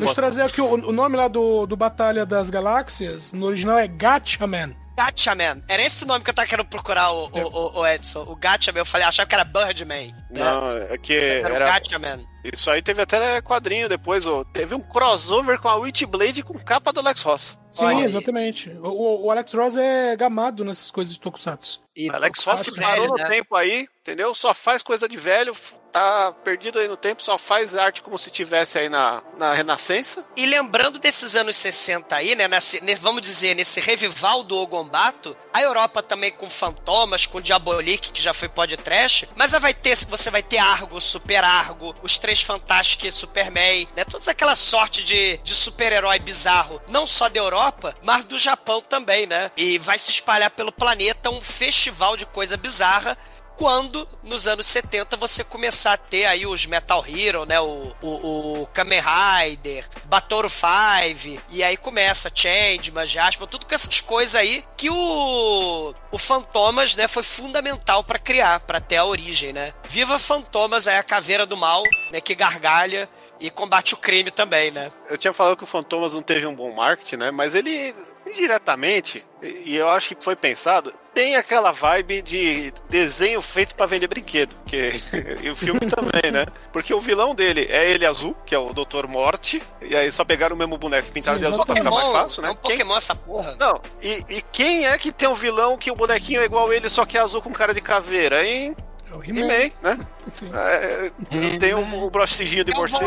[0.00, 3.78] deixa eu trazer aqui o, o nome lá do, do Batalha das Galáxias, no original
[3.78, 4.76] é Gatchaman.
[4.96, 5.62] Gatchaman.
[5.68, 8.22] Era esse nome que eu tava querendo procurar, o, o, o- o Edson.
[8.28, 10.12] O Gatchaman, eu falei, achava que era Birdman.
[10.30, 10.40] né?
[10.40, 11.66] Não, é que Era, o era.
[11.66, 12.20] Gatchaman.
[12.44, 14.42] Isso aí teve até quadrinho depois, ó.
[14.44, 17.58] Teve um crossover com a Witchblade com capa do Alex Ross.
[17.70, 18.68] Sim, Olha exatamente.
[18.82, 21.80] O, o- o Alex Ross é gamado nessas coisas de Tokusatsu.
[21.96, 23.28] E Alex Tokusatsu Ross que velho, parou no né?
[23.30, 24.34] tempo aí, entendeu?
[24.34, 25.54] Só faz coisa de velho,
[25.92, 30.26] tá perdido aí no tempo, só faz arte como se tivesse aí na, na Renascença.
[30.34, 35.36] E lembrando desses anos 60 aí, né, nesse- ne- vamos dizer, nesse revival do Ogombato,
[35.52, 40.30] a Europa também com Fantomas, com Diabolik, que já foi podcast, mas vai ter, você
[40.30, 45.36] vai ter Argo, Super Argo, os Três Fantásticos e Superman, né, todas aquela sorte de,
[45.38, 50.10] de super-herói bizarro, não só da Europa, mas do Japão também, né, e vai se
[50.10, 53.16] espalhar pelo planeta um festival de coisa bizarra,
[53.56, 57.60] quando nos anos 70 você começar a ter aí os Metal Hero, né?
[57.60, 64.00] O, o, o Kamen Rider, Batoro 5, e aí começa Changeman, Jasper, tudo com essas
[64.00, 69.52] coisas aí que o, o Fantomas, né, foi fundamental pra criar, pra ter a origem,
[69.52, 69.72] né?
[69.88, 73.08] Viva Fantomas é a caveira do mal, né, que gargalha
[73.40, 74.90] e combate o crime também, né?
[75.10, 77.30] Eu tinha falado que o Fantomas não teve um bom marketing, né?
[77.30, 77.94] Mas ele,
[78.26, 84.06] indiretamente, e eu acho que foi pensado, tem aquela vibe de desenho feito pra vender
[84.06, 84.54] brinquedo.
[84.66, 84.92] Que,
[85.42, 86.46] e o filme também, né?
[86.72, 89.06] Porque o vilão dele é ele azul, que é o Dr.
[89.06, 89.62] Morte.
[89.80, 92.08] E aí só pegaram o mesmo boneco e pintaram Sim, de azul pra ficar mais
[92.08, 92.50] fácil, É né?
[92.52, 93.56] um Quem- Pokémon essa porra.
[93.58, 96.88] Não, e, e quem é que tem um vilão que o bonequinho é igual ele,
[96.88, 98.74] só que é azul com cara de caveira, hein?
[99.10, 99.40] É o He-Man.
[99.52, 99.98] He-Man, né?
[100.32, 100.50] Sim.
[100.54, 103.04] É, tem o, o brochezinho de É morcego.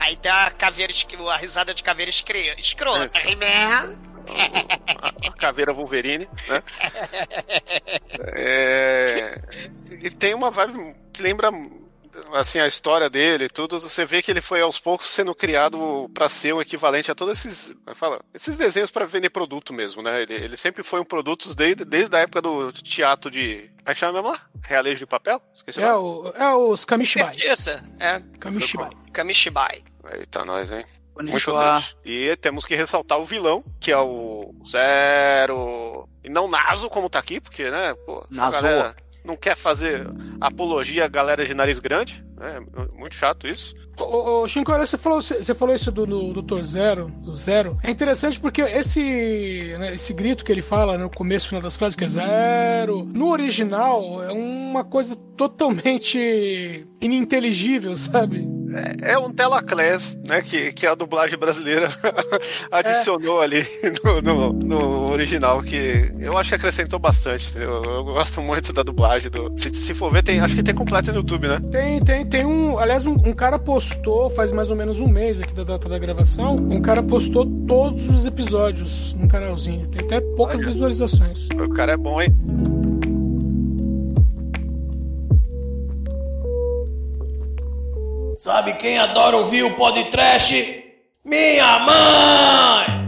[0.00, 0.92] Aí tem a caveira,
[1.30, 3.10] a risada de caveira escrota.
[3.28, 3.98] He-Man.
[5.26, 6.62] A caveira Wolverine, né?
[8.32, 9.40] É,
[10.02, 11.50] e tem uma vibe que lembra
[12.32, 13.80] assim a história dele, e tudo.
[13.80, 17.38] Você vê que ele foi aos poucos sendo criado para ser um equivalente a todos
[17.38, 20.22] esses, é fala, esses desenhos para vender produto mesmo, né?
[20.22, 23.94] Ele, ele sempre foi um produto desde, desde a época do teatro de, como é
[23.94, 24.40] que chama mesmo lá?
[24.62, 25.40] Realejo de papel?
[25.52, 27.36] Esqueci É, o, é os Kamishibais.
[27.36, 27.84] Perdita.
[28.00, 28.22] É.
[28.38, 28.90] Kamishibai.
[29.12, 29.84] Kamishibai.
[30.12, 30.84] Eita, nós, hein?
[31.16, 31.32] Muito
[31.74, 31.96] triste.
[32.04, 36.08] E temos que ressaltar o vilão, que é o Zero.
[36.22, 38.52] E não Naso, como tá aqui, porque, né, pô, essa Naso.
[38.52, 40.06] galera não quer fazer
[40.40, 42.24] apologia à galera de nariz grande.
[42.36, 42.60] né?
[42.94, 43.74] Muito chato isso.
[43.98, 46.60] Ô, ô, Shinko, olha, você falou, você falou isso do, do Dr.
[46.62, 47.78] Zero, do Zero.
[47.82, 51.76] É interessante porque esse, né, esse grito que ele fala no começo e final das
[51.76, 58.44] frases, que é Zero, no original é uma coisa totalmente ininteligível, sabe?
[59.02, 61.88] É, é um Telaclass, né, que, que a dublagem brasileira
[62.70, 63.64] adicionou ali
[64.04, 67.56] no, no- no original, que eu acho que acrescentou bastante.
[67.58, 69.30] Eu, eu gosto muito da dublagem.
[69.30, 71.60] Do, se, se for ver, tem, acho que tem completo no YouTube, né?
[71.70, 72.78] Tem, tem, tem um.
[72.78, 75.98] Aliás, um, um cara postou faz mais ou menos um mês aqui da data da
[75.98, 76.56] gravação.
[76.56, 79.86] Um cara postou todos os episódios no canalzinho.
[79.88, 80.70] Tem até poucas Olha.
[80.70, 81.48] visualizações.
[81.50, 82.34] O cara é bom, hein?
[88.34, 90.84] Sabe quem adora ouvir o podcast?
[91.24, 93.04] Minha mãe!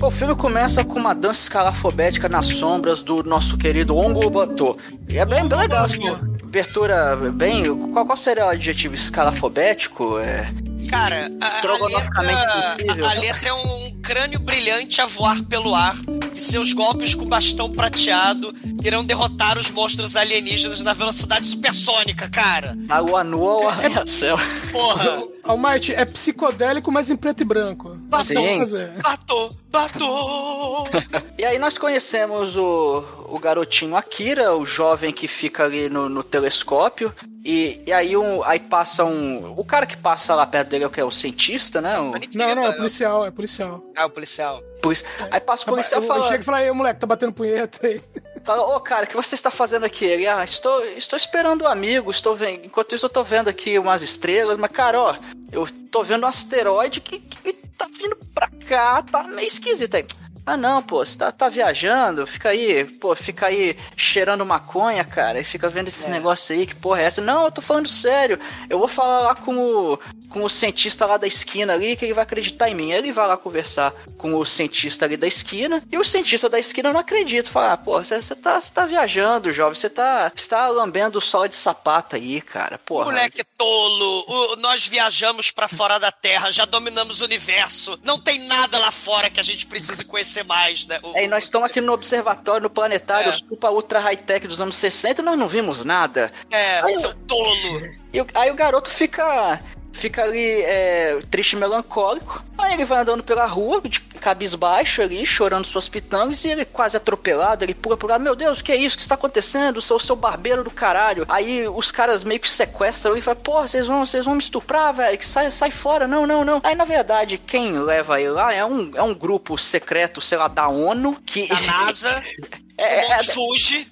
[0.00, 4.78] O filme começa com uma dança escalafobética nas sombras do nosso querido Ongo Batô.
[5.06, 6.08] E é bem, bem legal, assim,
[6.42, 7.66] abertura bem...
[7.92, 8.94] Qual, qual seria o adjetivo?
[8.94, 10.18] Escalafobético?
[10.18, 10.50] É...
[10.88, 15.74] Cara, a, a, letra, a, a letra é um, um crânio brilhante a voar pelo
[15.74, 15.96] ar
[16.34, 22.76] e seus golpes com bastão prateado irão derrotar os monstros alienígenas na velocidade supersônica, cara.
[22.88, 24.38] A lua nua ou arranha-céu.
[24.72, 27.96] Porra, Almighty é psicodélico, mas em preto e branco.
[28.24, 28.58] Sim.
[28.58, 28.90] Fazer.
[29.02, 30.88] batou, batou.
[31.36, 36.22] E aí nós conhecemos o, o garotinho Akira, o jovem que fica ali no, no
[36.22, 37.12] telescópio.
[37.44, 39.54] E, e aí, um, aí passa um...
[39.56, 41.00] O cara que passa lá perto dele é o que?
[41.00, 41.98] É o cientista, né?
[41.98, 43.82] O, Não, não, é policial, é policial.
[43.96, 44.62] Ah, o policial.
[44.82, 46.28] polici- aí passa o policial eu, eu falando...
[46.28, 48.02] chego e falo, aí, moleque, tá batendo punheta aí.
[48.44, 50.04] Fala, ô cara, o que você está fazendo aqui?
[50.04, 52.64] Ele, ah, estou, estou esperando um amigo, estou vendo.
[52.64, 55.16] Enquanto isso, eu tô vendo aqui umas estrelas, mas, cara, ó,
[55.52, 60.06] eu tô vendo um asteroide que, que tá vindo pra cá, tá meio esquisito aí.
[60.48, 65.40] Ah não, pô, você tá, tá viajando, fica aí, pô, fica aí cheirando maconha, cara,
[65.40, 67.20] e fica vendo esses negócios aí, que porra é essa?
[67.20, 68.38] Não, eu tô falando sério,
[68.70, 69.98] eu vou falar lá com o,
[70.30, 72.92] com o cientista lá da esquina ali, que ele vai acreditar em mim.
[72.92, 76.92] Ele vai lá conversar com o cientista ali da esquina, e o cientista da esquina
[76.92, 81.22] não acredita, fala, ah, pô, você tá, tá viajando, jovem, você tá, tá lambendo o
[81.22, 83.04] sol de sapato aí, cara, porra.
[83.04, 87.98] Moleque tolo, o- nós viajamos pra fora da Terra, já dominamos o universo.
[88.02, 90.98] Não tem nada lá fora que a gente precise conhecer mais, né?
[91.02, 93.32] O- É, e nós estamos aqui no observatório, no planetário É.
[93.36, 96.32] super ultra high-tech dos anos 60 e nós não vimos nada.
[96.50, 97.80] É, Aí- seu tolo.
[98.12, 99.60] E aí o garoto fica
[99.92, 102.44] fica ali é, triste e melancólico.
[102.56, 106.96] Aí ele vai andando pela rua, de cabisbaixo ali, chorando suas pitangas, e ele quase
[106.96, 108.94] atropelado, ele pula por lá, meu Deus, o que é isso?
[108.94, 109.80] O que está acontecendo?
[109.82, 111.24] Seu, seu barbeiro do caralho.
[111.28, 114.40] Aí os caras meio que sequestram ele e falam, porra, vocês vão, vocês vão me
[114.42, 116.60] estuprar, velho, sai, sai fora, não, não, não.
[116.64, 120.48] Aí, na verdade, quem leva ele lá é um, é um grupo secreto, sei lá,
[120.48, 121.48] da ONU, que...
[121.52, 122.22] A NASA,
[122.80, 123.88] É, o Monte é- Fuji.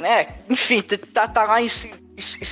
[0.00, 1.88] é, enfim, tá, tá lá es-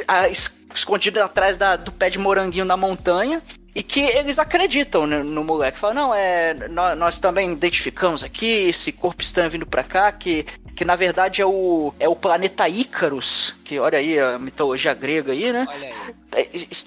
[0.09, 3.42] a- es- escondido atrás da- do pé de moranguinho na montanha.
[3.76, 5.76] E que eles acreditam no, no moleque.
[5.80, 6.54] Falam, não, é.
[6.68, 10.44] Nós, nós também identificamos aqui, esse corpo estranho vindo pra cá, que,
[10.76, 13.56] que na verdade é o, é o planeta Ícaros.
[13.64, 15.66] Que olha aí a mitologia grega aí, né?
[15.68, 16.14] Olha aí.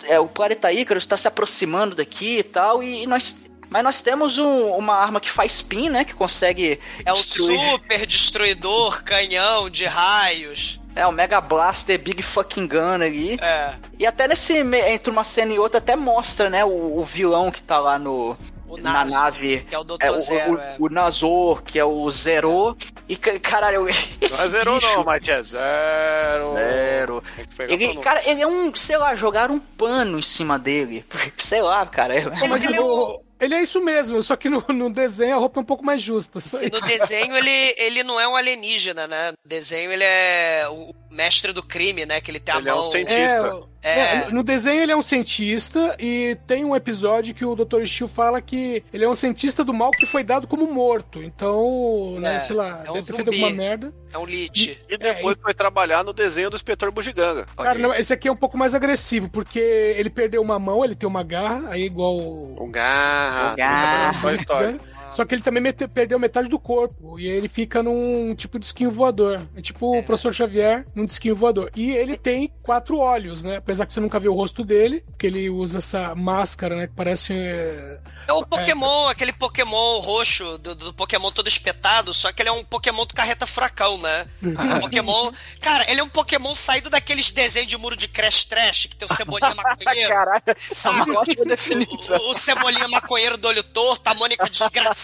[0.08, 3.36] É, é, o planeta Ícaros está se aproximando daqui e tal, e, nós.
[3.70, 6.06] Mas nós temos um- uma arma que faz spin, né?
[6.06, 7.60] Que consegue É o destruir.
[7.72, 10.80] super destruidor, canhão de raios.
[10.98, 13.40] É, o Mega Blaster Big Fucking Gun ali.
[13.42, 13.74] É.
[14.00, 17.62] E até nesse, entre uma cena e outra, até mostra, né, o, o vilão que
[17.62, 18.36] tá lá no,
[18.68, 19.60] O na nave.
[19.70, 19.96] Que é o Dr.
[20.02, 20.76] É, o, Zero, o, é.
[20.80, 22.76] o Nazor, que é o Zero.
[23.08, 23.88] E, ca- caralho,
[24.20, 26.54] esse Não é zero bicho- não, mas é zero.
[26.54, 27.24] Zero.
[27.56, 31.06] Pegar Ele, cara, ele é um, sei lá, jogaram um pano em cima dele.
[31.38, 32.16] Sei lá, cara.
[32.16, 35.60] É, mas ele, o- ele é isso mesmo, só que no, no desenho a roupa
[35.60, 36.40] é um pouco mais justa.
[36.62, 39.32] E no desenho ele, ele não é um alienígena, né?
[39.32, 42.20] No desenho ele é o mestre do crime, né?
[42.22, 42.92] Que ele tem a Ele é um mão.
[42.92, 43.48] cientista.
[43.48, 44.00] É, o- É.
[44.00, 47.86] é, no desenho ele é um cientista e tem um episódio que o Dr.
[47.86, 51.24] Steel fala que ele é um cientista do mal que foi dado como morto.
[51.24, 53.94] Então, né, É, sei lá, é um deve ter feito alguma merda.
[54.14, 54.82] É um lit.
[54.90, 57.46] E depois foi trabalhar no desenho do inspetor Bugiganga.
[57.56, 60.96] Cara, não, esse aqui é um pouco mais agressivo, porque ele perdeu uma mão, ele
[60.96, 63.54] tem uma garra, aí igual o O garra.
[63.54, 64.34] O garra.
[64.36, 64.80] Story.
[65.12, 67.20] Só que ele também perdeu metade do corpo.
[67.20, 69.42] E ele fica num tipo de esquinho voador.
[69.56, 71.72] É tipo o professor Xavier num disquinho voador.
[71.76, 73.58] E ele tem quatro olhos, né?
[73.58, 76.88] Apesar que você nunca vê o rosto dele, porque ele usa essa máscara, né?
[76.88, 77.34] Que parece.
[77.34, 82.50] é, É o Pokémon, aquele Pokémon roxo do, do Pokémon todo espetado, só que ele
[82.50, 84.28] é um Pokémon do carreta furacão, né?
[84.44, 85.32] Um Pokémon.
[85.62, 89.08] Cara, ele é um Pokémon saído daqueles desenhos de muro de Crash Trash, que tem
[89.10, 90.10] o Cebolinha Maconheiro.
[90.10, 91.12] Caralho, essa é Sabe?
[91.12, 92.18] uma ótima definição.
[92.18, 94.96] O, o Cebolinha Maconheiro do olho torto, a Mônica desgraçada,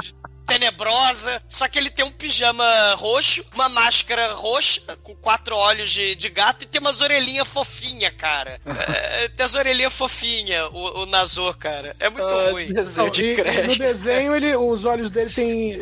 [0.00, 0.14] de-
[0.46, 1.42] tenebrosa.
[1.48, 6.28] Só que ele tem um pijama roxo, uma máscara roxa, com quatro olhos de, de
[6.28, 8.60] gato e tem umas orelhinhas fofinhas, cara.
[8.64, 11.96] É, tem as orelhinhas fofinhas, o, o Nazor, cara.
[11.98, 12.72] É muito Ah, ruim.
[12.72, 13.66] desenho de e- e Crash.
[13.66, 15.80] no desenho, ele, os olhos dele tem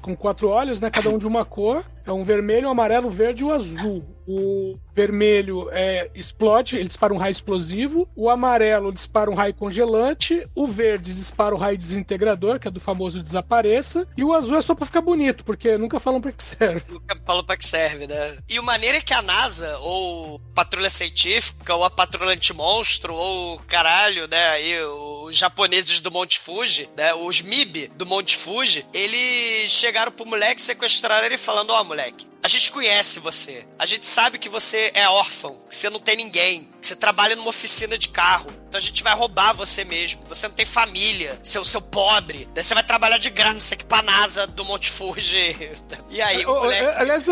[0.00, 0.90] com quatro olhos, né?
[0.90, 1.84] Cada um de uma cor.
[2.06, 4.02] É um vermelho, um amarelo, um verde e um azul.
[4.30, 8.06] O vermelho é, explode, ele dispara um raio explosivo.
[8.14, 10.46] O amarelo dispara um raio congelante.
[10.54, 14.06] O verde dispara o raio desintegrador, que é do famoso desapareça.
[14.14, 16.84] E o azul é só pra ficar bonito, porque nunca falam pra que serve.
[16.90, 18.36] Nunca falou pra que serve, né?
[18.46, 23.58] E o maneiro é que a NASA, ou Patrulha Científica, ou a Patrulha Antimonstro, ou
[23.60, 24.48] caralho, né?
[24.50, 27.14] Aí, os japoneses do Monte Fuji, né?
[27.14, 32.28] Os MIB do Monte Fuji, eles chegaram pro moleque, sequestraram ele falando: Ó, moleque.
[32.40, 33.66] A gente conhece você.
[33.78, 37.36] A gente sabe que você é órfão, que você não tem ninguém, que você trabalha
[37.36, 38.50] numa oficina de carro.
[38.68, 40.20] Então a gente vai roubar você mesmo.
[40.28, 42.46] Você não tem família, seu, seu pobre.
[42.54, 45.56] Daí você vai trabalhar de graça aqui pra NASA do Monte Fuji.
[46.10, 46.84] E aí, o ô, moleque.
[46.84, 47.26] é, Aliás,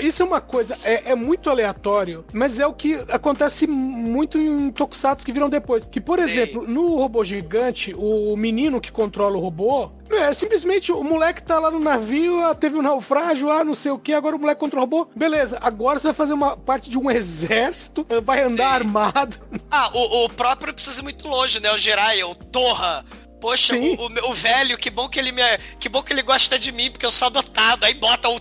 [0.00, 4.70] isso é uma coisa, é, é muito aleatório, mas é o que acontece muito em
[4.72, 5.84] Tokusatsu que viram depois.
[5.84, 6.24] Que, por Sim.
[6.24, 11.58] exemplo, no robô gigante, o menino que controla o robô, é simplesmente o moleque tá
[11.58, 14.60] lá no navio, ah, teve um naufrágio, ah, não sei o que, agora o moleque
[14.60, 15.08] controla o robô.
[15.14, 19.38] Beleza, agora você vai fazer uma parte de um exército, vai andar armado.
[19.70, 21.72] Ah, o, o próprio precisa ir muito longe, né?
[21.72, 23.04] O Jiraiya, o Torra.
[23.44, 25.42] Poxa, o, o, meu- o velho, que bom que ele me.
[25.78, 27.84] Que bom que ele gosta de mim, porque eu sou adotado.
[27.84, 28.40] Aí bota o,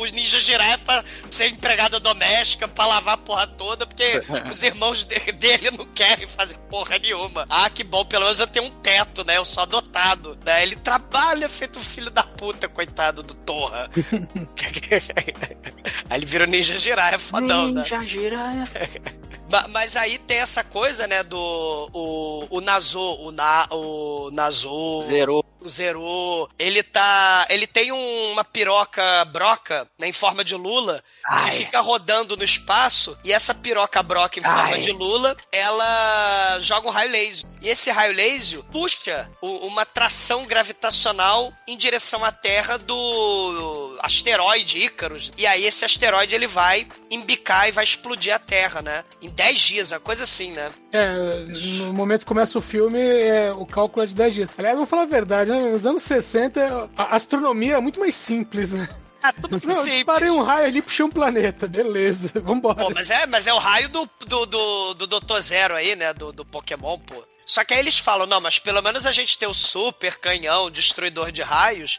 [0.00, 5.04] o Ninja Jiraiya pra ser empregada doméstica, pra lavar a porra toda, porque os irmãos
[5.04, 7.46] de- dele não querem fazer porra nenhuma.
[7.48, 9.36] Ah, que bom, pelo menos eu tenho um teto, né?
[9.36, 10.36] Eu sou adotado.
[10.44, 10.64] Né?
[10.64, 13.88] Ele trabalha feito um filho da puta, coitado do Torra.
[16.10, 17.82] Aí ele vira o Ninja Jiraiya, fodão, né?
[17.82, 18.64] Ninja Jiraiya.
[19.50, 25.04] Ma- Mas aí tem essa coisa, né, do o, o Nazo, o, Na, o Nazo,
[25.08, 25.44] Zerou.
[25.60, 31.02] O Zero, ele tá, ele tem um- uma piroca broca, né, em forma de lula,
[31.26, 31.50] Ai.
[31.50, 34.78] que fica rodando no espaço, e essa piroca broca em forma Ai.
[34.78, 37.48] de lula, ela joga um raio laser.
[37.62, 44.78] E esse raio laser puxa o- uma tração gravitacional em direção à Terra do asteroide
[44.78, 45.30] Ícaros.
[45.36, 49.04] E aí esse asteroide ele vai embicar e vai explodir a Terra, né?
[49.20, 50.70] Em 10 dias, uma coisa assim, né?
[50.92, 51.14] É,
[51.78, 54.52] no momento que começa o filme, é, o cálculo é de 10 dias.
[54.58, 55.58] Aliás, vamos falar a verdade, né?
[55.58, 58.88] Nos anos 60, a astronomia é muito mais simples, né?
[59.22, 59.94] Ah, tudo Não, eu simples.
[59.94, 61.68] disparei um raio ali, puxei um planeta.
[61.68, 62.84] Beleza, vambora.
[62.84, 65.40] Pô, mas é, mas é o raio do, do, do, do Dr.
[65.40, 66.12] Zero aí, né?
[66.14, 67.22] Do, do Pokémon, pô.
[67.50, 70.70] Só que aí eles falam, não, mas pelo menos a gente tem o super canhão,
[70.70, 71.98] destruidor de raios.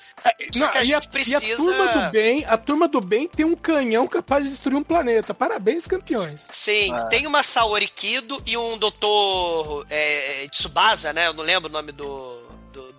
[0.55, 1.37] Só que a e, gente e precisa.
[1.39, 4.83] a turma do bem, a turma do bem tem um canhão capaz de destruir um
[4.83, 5.33] planeta.
[5.33, 6.47] Parabéns, campeões.
[6.49, 7.01] Sim, Ah.
[7.07, 11.27] tem uma Saori Kido e um doutor é, Tsubasa, né?
[11.27, 12.40] Eu não lembro o nome do,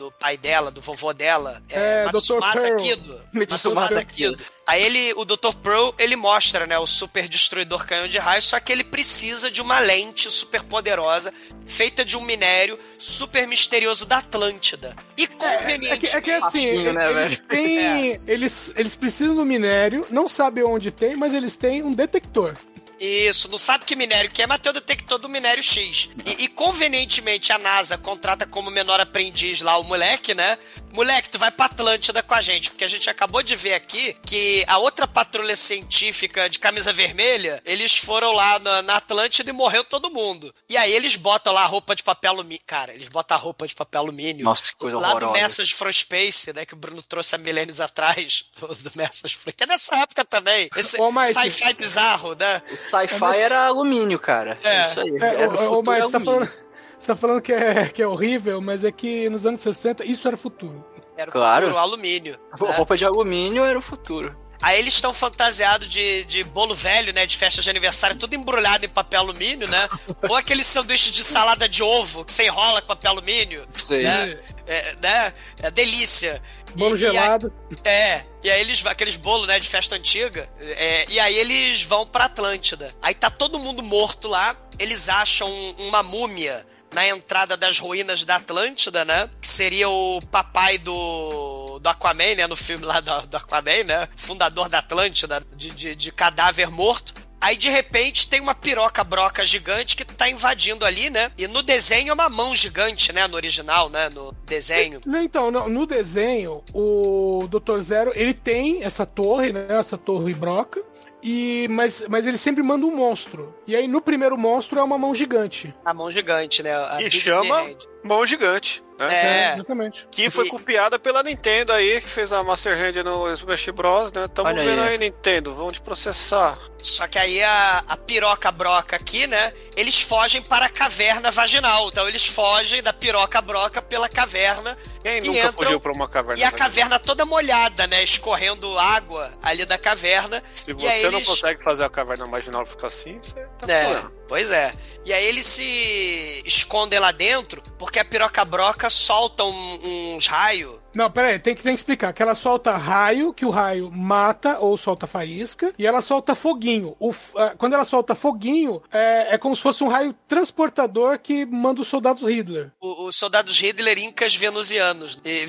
[0.02, 1.62] do, pai dela, do vovô dela.
[1.70, 2.12] É, Dr.
[2.14, 2.74] Matsumasa.
[2.74, 3.22] Kido.
[3.32, 4.44] Matsumasa Kido.
[4.66, 5.54] Aí ele, o Dr.
[5.62, 9.60] Pearl, ele mostra, né, o super destruidor canhão de raios, só que ele precisa de
[9.60, 11.32] uma lente super poderosa,
[11.66, 14.96] feita de um minério super misterioso da Atlântida.
[15.16, 16.16] E É que, convenientemente...
[16.16, 17.48] é que assim, Facinho, né, eles velho?
[17.48, 18.20] têm.
[18.26, 22.54] Eles, eles precisam do minério, não sabem onde tem, mas eles têm um detector.
[23.02, 26.08] Isso, não sabe que minério que é, mas tem o detector do minério X.
[26.24, 30.56] E, e, convenientemente a NASA contrata como menor aprendiz lá o moleque, né?
[30.92, 34.14] Moleque, tu vai pra Atlântida com a gente, porque a gente acabou de ver aqui
[34.24, 39.52] que a outra patrulha científica de camisa vermelha, eles foram lá na, na Atlântida e
[39.52, 40.54] morreu todo mundo.
[40.68, 42.62] E aí eles botam lá a roupa de papel alumínio.
[42.66, 44.44] Cara, eles botam a roupa de papel alumínio.
[44.44, 45.32] Nossa, que coisa lá horrorosa.
[45.32, 46.64] do Message from Space, né?
[46.64, 48.44] Que o Bruno trouxe há milênios atrás.
[48.60, 50.68] Do Message from Que é nessa época também.
[50.76, 50.98] Esse
[51.32, 52.62] sci-fi bizarro, né?
[53.00, 54.58] Sci-fi era alumínio, cara.
[54.62, 54.90] É.
[54.90, 55.18] Isso aí.
[55.20, 56.52] É, É, era o futuro mas você tá falando,
[56.98, 60.26] você tá falando que, é, que é horrível, mas é que nos anos 60 isso
[60.28, 60.84] era futuro.
[61.16, 61.66] Era o Claro.
[61.66, 62.38] futuro, alumínio.
[62.60, 62.72] né?
[62.76, 64.36] Roupa de alumínio era o futuro.
[64.62, 67.26] Aí eles estão fantasiados de, de bolo velho, né?
[67.26, 69.88] De festa de aniversário, tudo embrulhado em papel alumínio, né?
[70.30, 73.66] Ou aquele sanduíche de salada de ovo que você enrola com papel alumínio.
[73.74, 74.04] Sei.
[74.04, 74.38] Né?
[74.64, 75.34] É, né?
[75.64, 76.40] é delícia.
[76.74, 77.52] Bolo E- e aí- gelado.
[77.84, 82.06] É, e aí eles aqueles bolos, né, de festa antiga, é, e aí eles vão
[82.06, 82.94] pra Atlântida.
[83.02, 88.36] Aí tá todo mundo morto lá, eles acham uma múmia na entrada das ruínas da
[88.36, 89.28] Atlântida, né?
[89.40, 92.46] Que seria o papai do, do Aquaman, né?
[92.46, 94.08] No filme lá do, do Aquaman, né?
[94.14, 97.14] Fundador da Atlântida, de, de, de cadáver morto.
[97.42, 101.32] Aí, de repente, tem uma piroca broca gigante que tá invadindo ali, né?
[101.36, 103.26] E no desenho é uma mão gigante, né?
[103.26, 104.08] No original, né?
[104.08, 105.00] No desenho.
[105.04, 107.80] Não, Então, no, no desenho, o Dr.
[107.80, 109.66] Zero, ele tem essa torre, né?
[109.70, 110.80] Essa torre broca.
[111.20, 113.52] E, mas, mas ele sempre manda um monstro.
[113.66, 115.74] E aí, no primeiro monstro, é uma mão gigante.
[115.84, 116.72] A mão gigante, né?
[116.72, 117.64] A Big chama.
[118.04, 119.50] Mão Gigante, né?
[119.50, 119.54] É.
[119.54, 120.08] exatamente.
[120.10, 124.12] Que foi E- copiada pela Nintendo aí, que fez a Master Hand no Smash Bros,
[124.12, 124.26] né?
[124.28, 124.88] Tamo Olha vendo aí.
[124.90, 126.58] aí, Nintendo, vamos te processar.
[126.82, 129.52] Só que aí a, a piroca broca aqui, né?
[129.76, 131.88] Eles fogem para a caverna vaginal.
[131.88, 134.76] Então eles fogem da piroca broca pela caverna.
[135.00, 136.40] Quem E nunca entram- fugiu pra uma caverna?
[136.40, 138.02] E a caverna toda molhada, né?
[138.02, 140.42] Escorrendo água ali da caverna.
[140.54, 143.72] Se e você aí não eles- consegue fazer a caverna marginal ficar assim, você tá
[143.72, 144.12] É, problema.
[144.32, 144.72] Pois é.
[145.04, 150.80] E aí eles se escondem lá dentro, porque a piroca broca solta um- uns raios.
[150.94, 152.14] Não, pera aí, tem que, tem que explicar.
[152.14, 156.96] Que ela solta raio, que o raio mata ou solta faísca, e ela solta foguinho.
[156.98, 161.44] O ah, quando ela solta foguinho, é, é como se fosse um raio transportador que
[161.44, 162.70] manda os soldados Hitler.
[162.80, 165.18] os soldados Hitler incas venusianos.
[165.24, 165.46] E,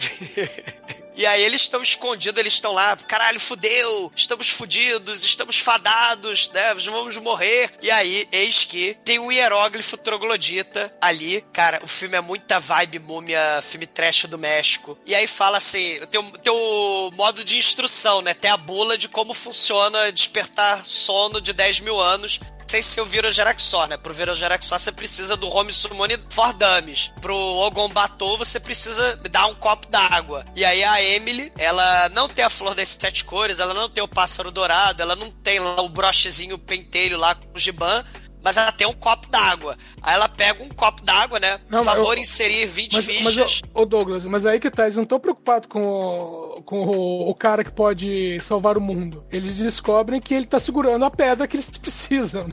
[1.16, 6.74] e aí eles estão escondidos, eles estão lá, caralho, fudeu, estamos fudidos, estamos fadados, né?
[6.76, 7.72] Vamos morrer.
[7.82, 11.44] E aí, eis que tem um hieróglifo troglodita ali.
[11.54, 14.98] Cara, o filme é muita vibe múmia, filme trash do México.
[15.06, 18.34] E aí fala assim, tem o, tem o modo de instrução, né?
[18.34, 22.40] Tem a bula de como funciona despertar sono de 10 mil anos
[22.74, 23.98] sem ser o Virogeraxor, né?
[23.98, 27.12] Pro Virogeraxor você precisa do Home Summon for Dummies.
[27.22, 30.44] Pro Ogombatou você precisa dar um copo d'água.
[30.56, 34.04] E aí a Emily, ela não tem a flor das sete cores, ela não tem
[34.04, 38.04] o pássaro dourado, ela não tem lá o brochezinho pentelho lá com o Giban,
[38.44, 39.78] mas ela tem um copo d'água.
[40.02, 41.60] Aí ela pega um copo d'água, né?
[41.70, 43.62] Não, mas favor, eu- inserir 20 Mas, mas fichas.
[43.74, 47.30] ô, ô, Douglas, mas aí que tá, eles não estão preocupados com, o, com o,
[47.30, 49.24] o cara que pode salvar o mundo.
[49.32, 52.48] Eles descobrem que ele tá segurando a pedra que eles precisam.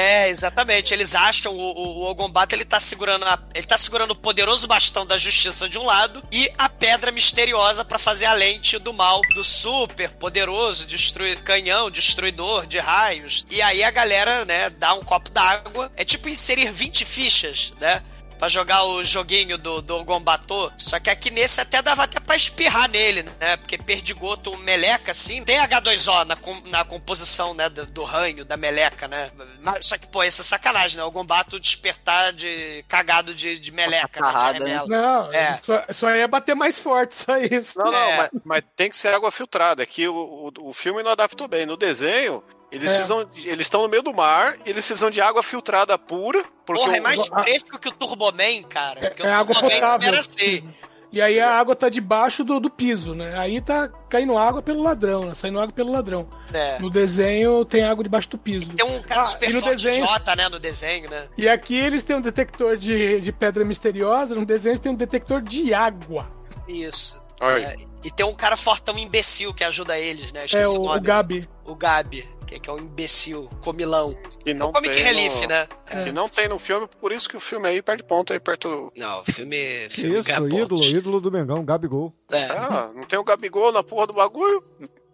[0.00, 0.94] É, exatamente.
[0.94, 2.16] Eles acham o, o, o
[2.52, 6.22] ele tá segurando a- ele tá segurando o poderoso bastão da justiça de um lado
[6.32, 11.90] e a pedra misteriosa pra fazer a lente do mal do super poderoso destrui, canhão
[11.90, 13.44] destruidor de raios.
[13.50, 15.92] E aí a galera, né, dá um copo d'água.
[15.94, 18.02] É tipo inserir 20 fichas, né?
[18.40, 20.72] Pra jogar o joguinho do, do Gombatô.
[20.78, 23.58] Só que aqui nesse até dava até pra espirrar nele, né?
[23.58, 25.44] Porque perdigoto meleca, assim.
[25.44, 27.68] Tem H2O na, com- na composição, né?
[27.68, 29.30] Do, do ranho, da meleca, né?
[29.60, 31.04] Mas, só que, pô, isso é sacanagem, né?
[31.04, 34.08] O Gombato despertar de cagado de, de meleca.
[34.20, 34.64] Carrada, né?
[34.64, 34.80] né?
[34.80, 34.88] Remela.
[34.88, 35.60] Não, É.
[35.62, 37.78] só, só ia bater mais forte, só isso.
[37.78, 38.16] Não, não, É.
[38.16, 39.82] mas, mas tem que ser água filtrada.
[39.82, 40.14] É que o,
[40.56, 41.66] o, o filme não adaptou bem.
[41.66, 42.94] No desenho, eles É.
[42.94, 43.28] precisam.
[43.36, 46.42] Eles estão no meio do mar, eles precisam de água filtrada pura.
[46.64, 49.00] Porque Porra, é o- mais a- fresco que o Turboman, cara.
[49.00, 50.14] Porque É, o água Turboman potável.
[50.18, 50.72] assim.
[51.12, 53.36] E aí a água tá debaixo do, do piso, né?
[53.36, 55.34] Aí tá caindo água pelo ladrão, né?
[55.34, 56.28] Saindo água pelo ladrão.
[56.52, 56.78] É.
[56.78, 58.68] No desenho tem água debaixo do piso.
[58.74, 60.48] Tem um cara Ah, super e no forte desenho, idiota, né?
[60.48, 61.26] No desenho, né?
[61.36, 64.94] E aqui eles têm um detector de, de pedra misteriosa, no desenho eles têm um
[64.94, 66.30] detector de água.
[66.68, 67.20] Isso.
[67.40, 70.42] É, e tem um cara fortão imbecil que ajuda eles, né?
[70.42, 71.00] É Esqueci o, o o nome.
[71.00, 71.48] Gabi.
[71.64, 74.16] O Gabi, que, é um imbecil, comilão.
[74.44, 75.68] É não um comic tem relief, no- né?
[76.04, 78.68] Que não tem no filme, por isso que o filme aí perde ponto aí perto
[78.68, 78.92] do.
[78.96, 79.56] Não, filme.
[79.88, 80.86] Que filme isso, ídolo, pontos.
[80.88, 82.12] ídolo do Mengão, Gabigol.
[82.32, 82.44] É.
[82.46, 84.64] Ah, não tem o Gabigol na porra do bagulho?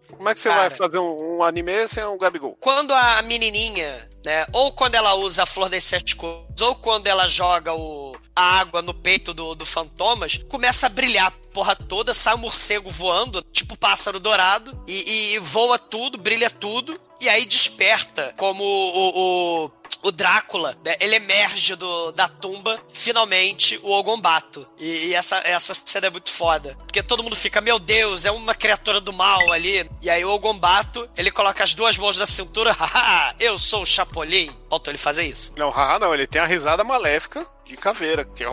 [0.09, 0.61] Como é que você Cara.
[0.61, 2.55] vai fazer um, um anime sem um Gabigol?
[2.61, 4.47] Quando a menininha, né?
[4.53, 8.59] Ou quando ela usa a flor das sete cores, ou quando ela joga o, a
[8.59, 11.33] água no peito do, do Fantomas, começa a brilhar.
[11.51, 16.99] porra toda, sai um morcego voando, tipo pássaro dourado, e, e voa tudo, brilha tudo,
[17.19, 19.71] e aí desperta como o, o,
[20.03, 20.95] o Drácula, né?
[20.99, 24.67] ele emerge do, da tumba, finalmente, o Ogombato.
[24.77, 26.75] E, e essa, essa cena é muito foda.
[26.85, 29.89] Porque todo mundo fica, meu Deus, é uma criatura do mal ali.
[29.99, 33.85] E aí o Ogombato, ele coloca as duas mãos na cintura, haha, eu sou o
[33.85, 34.51] Chapolin.
[34.69, 35.53] Faltou ele fazer isso.
[35.57, 38.23] Não, haha, não, ele tem a risada maléfica de caveira.
[38.25, 38.43] Que...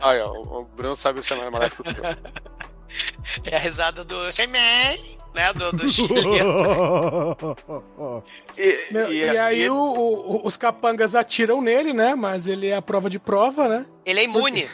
[0.00, 1.82] Aí, ó, o Bruno sabe o que é maléfico.
[1.82, 2.04] que eu.
[3.44, 4.96] É a risada do Xemé,
[5.34, 5.52] né?
[5.52, 5.84] Do, do.
[8.56, 12.14] E, Meu, e- E, aí e- o- o- os capangas atiram nele, né?
[12.14, 13.86] Mas ele é a prova de prova, né?
[14.06, 14.68] Ele é imune.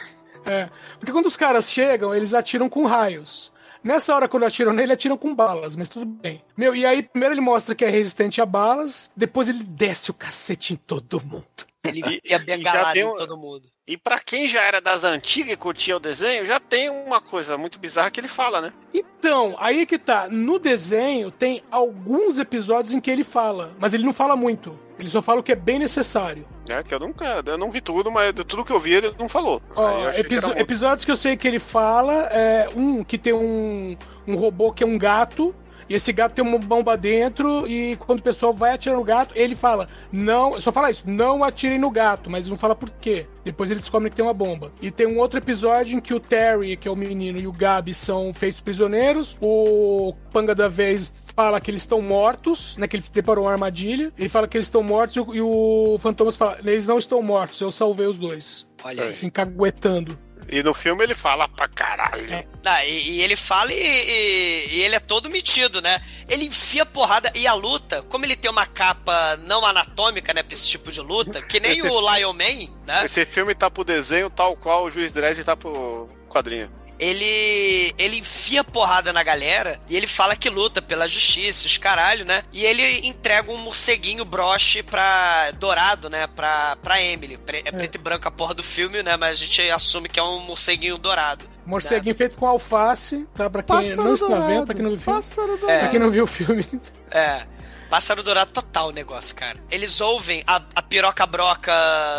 [0.45, 0.69] É.
[0.99, 3.51] Porque quando os caras chegam, eles atiram com raios.
[3.85, 6.41] Nessa hora, quando atiram nele, atiram com balas, mas tudo bem.
[6.57, 10.13] Meu, e aí, primeiro ele mostra que é resistente a balas, depois ele desce o
[10.15, 11.45] cacete em todo mundo.
[11.87, 13.67] Ele já bengalado em todo mundo.
[13.87, 17.57] E pra quem já era das antigas e curtia o desenho, já tem uma coisa
[17.57, 18.73] muito bizarra que ele fala, né?
[18.93, 20.27] Então, aí que tá.
[20.29, 24.77] No desenho, tem alguns episódios em que ele fala, mas ele não fala muito.
[24.97, 26.47] Ele só fala o que é bem necessário.
[26.69, 29.13] É, que eu nunca, eu não vi tudo, mas de tudo que eu vi ele
[29.19, 29.61] não falou.
[29.75, 33.17] Ó, Aí eu achei que episódios que eu sei que ele fala é um que
[33.17, 33.95] tem um,
[34.27, 35.53] um robô que é um gato.
[35.87, 39.33] E esse gato tem uma bomba dentro, e quando o pessoal vai atirar no gato,
[39.35, 43.27] ele fala: Não, só fala isso, não atirem no gato, mas não fala por quê.
[43.43, 44.71] Depois eles descobrem que tem uma bomba.
[44.81, 47.51] E tem um outro episódio em que o Terry, que é o menino, e o
[47.51, 49.37] Gabi são feitos prisioneiros.
[49.39, 52.87] O Panga da Vez fala que eles estão mortos, né?
[52.87, 54.11] Que ele preparou uma armadilha.
[54.17, 57.21] Ele fala que eles estão mortos, e o- e o Fantomas fala: Eles não estão
[57.21, 58.65] mortos, eu salvei os dois.
[58.83, 59.15] Olha aí.
[59.17, 60.17] Se encaguetando.
[60.47, 62.47] E no filme ele fala pra caralho.
[62.63, 65.99] Ah, e, e ele fala e, e- e ele é todo metido, né?
[66.29, 70.53] Ele enfia porrada e a luta, como ele tem uma capa não anatômica, né, pra
[70.53, 73.05] esse tipo de luta, que nem o Lion Man, né?
[73.05, 76.71] Esse filme tá pro desenho tal qual o Juiz Dredd tá pro quadrinho.
[76.99, 82.25] Ele ele enfia porrada na galera e ele fala que luta pela justiça, os caralho,
[82.25, 82.43] né?
[82.53, 87.37] E ele entrega um morceguinho broche pra dourado, né, pra, pra Emily.
[87.37, 90.19] Pre- é preto e branco a porra do filme, né, mas a gente assume que
[90.19, 91.49] é um morceguinho dourado.
[91.65, 93.49] Morceguinho feito com alface, tá?
[93.49, 95.17] Pra quem Pássaro não está dourado, vendo, pra quem não viu o filme.
[95.19, 95.89] Pássaro Pra dourado.
[95.91, 96.65] quem não viu o filme.
[97.11, 97.41] É.
[97.89, 99.57] Pássaro dourado total o negócio, cara.
[99.69, 101.71] Eles ouvem a, a piroca broca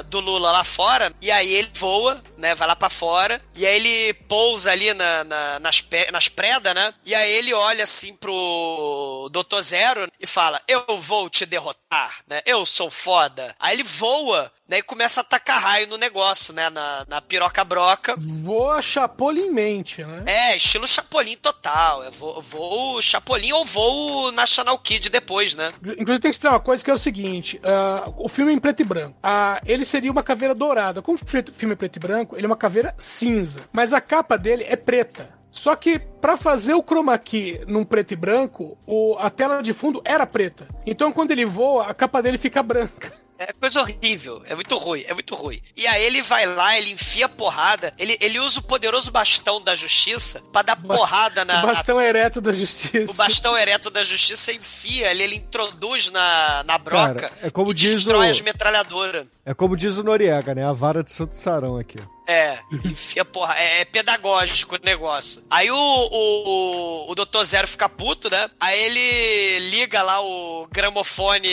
[0.08, 2.54] do Lula lá fora, e aí ele voa, né?
[2.54, 6.94] Vai lá pra fora, e aí ele pousa ali na, na- nas, nas predas, né?
[7.04, 9.60] E aí ele olha assim pro Dr.
[9.60, 12.40] Zero e fala: Eu vou te derrotar, né?
[12.46, 13.54] Eu sou foda.
[13.58, 16.68] Aí ele voa, E começa a atacar raio no negócio, né?
[16.70, 18.14] Na, na piroca broca.
[18.18, 20.22] Voa chapolinmente, né?
[20.26, 22.02] É, estilo Chapolin total.
[22.04, 25.72] É voo, voo Chapolin ou voo National Kid depois, né?
[25.82, 28.58] Inclusive tem que explicar uma coisa que é o seguinte: ah, o filme é em
[28.58, 29.16] preto e branco.
[29.22, 31.00] Ah, ele seria uma caveira dourada.
[31.00, 33.62] Como o filme é preto e branco, ele é uma caveira cinza.
[33.72, 35.36] Mas a capa dele é preta.
[35.50, 39.72] Só que pra fazer o chroma key num preto e branco, o- a tela de
[39.72, 40.68] fundo era preta.
[40.84, 43.12] Então quando ele voa, a capa dele fica branca.
[43.38, 45.60] É coisa horrível, é muito ruim, é muito ruim.
[45.76, 49.76] E aí ele vai lá, ele enfia porrada, ele, ele usa o poderoso bastão da
[49.76, 53.12] justiça pra dar porrada na, o bastão ereto da na- justiça.
[53.12, 57.72] o bastão ereto da justiça enfia, ele, ele introduz na, na broca Cara, é como
[57.72, 59.26] e diz destrói o- as metralhadoras.
[59.44, 60.64] É como diz o Noriega, né?
[60.66, 61.98] A vara de Santo Sarão aqui.
[62.26, 65.44] É, enfia porra, é, é pedagógico o negócio.
[65.50, 67.44] Aí o, o, o Dr.
[67.44, 68.50] Zero fica puto, né?
[68.58, 71.48] Aí ele liga lá o gramofone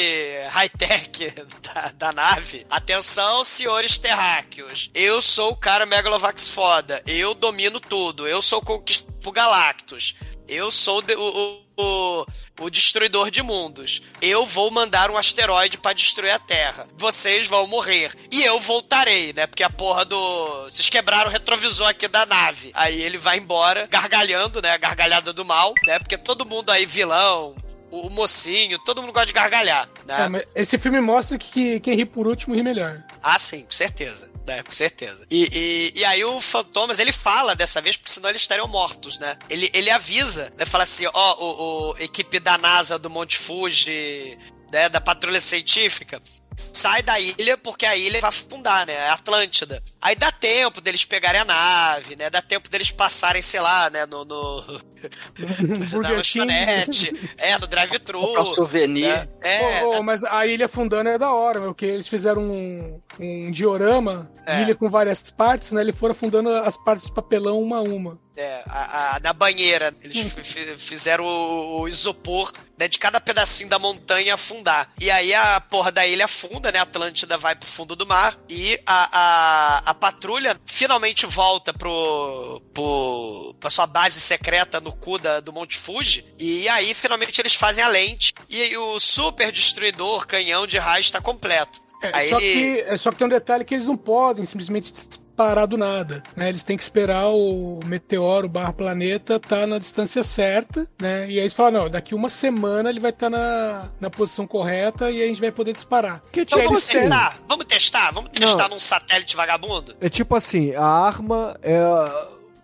[0.49, 2.65] high-tech da, da nave.
[2.69, 4.89] Atenção, senhores terráqueos.
[4.93, 7.03] Eu sou o cara Megalovax foda.
[7.05, 8.27] Eu domino tudo.
[8.27, 10.15] Eu sou o conquistador Galactus.
[10.47, 12.25] Eu sou o, o, o,
[12.59, 14.01] o destruidor de mundos.
[14.21, 16.87] Eu vou mandar um asteroide pra destruir a Terra.
[16.97, 18.13] Vocês vão morrer.
[18.31, 19.47] E eu voltarei, né?
[19.47, 20.63] Porque a porra do.
[20.63, 22.71] Vocês quebraram o retrovisor aqui da nave.
[22.73, 24.71] Aí ele vai embora, gargalhando, né?
[24.71, 25.99] A gargalhada do mal, né?
[25.99, 27.55] Porque todo mundo aí, vilão,
[27.91, 30.41] o, mocinho, todo mundo gosta de gargalhar, né?
[30.55, 33.03] É, esse filme mostra que, que quem ri por último ri melhor.
[33.21, 34.32] Ah, sim, com certeza.
[34.45, 35.25] Né, com certeza.
[35.29, 35.49] E,
[35.95, 39.37] e, e aí o Fantomas, ele fala dessa vez, porque senão eles estariam mortos, né?
[39.49, 40.65] Ele, ele avisa, né?
[40.65, 44.37] Fala assim, ó, o, o equipe da NASA do Monte Fuji,
[44.71, 46.21] né, da patrulha científica,
[46.55, 48.93] sai da ilha porque a ilha vai afundar, né?
[48.93, 49.81] É Atlântida.
[50.01, 52.29] Aí dá tempo deles pegarem a nave, né?
[52.29, 54.25] Dá tempo deles passarem, sei lá, né, no...
[54.25, 54.65] no...
[55.37, 56.13] na King.
[56.13, 58.41] lanchonete, é, no drive-thru.
[58.41, 59.09] Um souvenir.
[59.09, 59.27] né?
[59.41, 63.01] É, Ô, ô, mas a ilha afundando é da hora, meu, porque eles fizeram um,
[63.19, 64.61] um diorama de É.
[64.63, 65.81] ilha com várias partes, né?
[65.81, 68.19] Eles foram afundando as partes de papelão uma a uma.
[68.35, 69.93] É, a- a- na banheira.
[70.01, 74.89] Eles fi- fizeram o, o isopor né, de cada pedacinho da montanha afundar.
[74.99, 76.79] E aí a porra da ilha afunda, né?
[76.79, 82.59] A Atlântida vai pro fundo do mar e a, a, a patrulha finalmente volta pro,
[82.73, 86.25] pro, pra sua base secreta no cu da, do Monte Fuji.
[86.39, 88.33] E aí, finalmente, eles fazem a lente.
[88.49, 91.79] E aí o super destruidor, canhão de raio, está completo.
[92.03, 94.43] É, Aí só, ele- que, é só que tem um detalhe que eles não podem
[94.43, 96.49] simplesmente disparar do nada, né?
[96.49, 101.25] Eles têm que esperar o meteoro barra planeta tá na distância certa, né?
[101.27, 105.09] E aí eles falam, não, daqui uma semana ele vai estar na, na posição correta
[105.09, 106.21] e a gente vai poder disparar.
[106.31, 107.39] Que Então tipo vamos assim, testar?
[107.47, 108.11] Vamos testar?
[108.11, 109.95] Vamos testar num satélite vagabundo?
[109.99, 111.79] é tipo assim, a arma é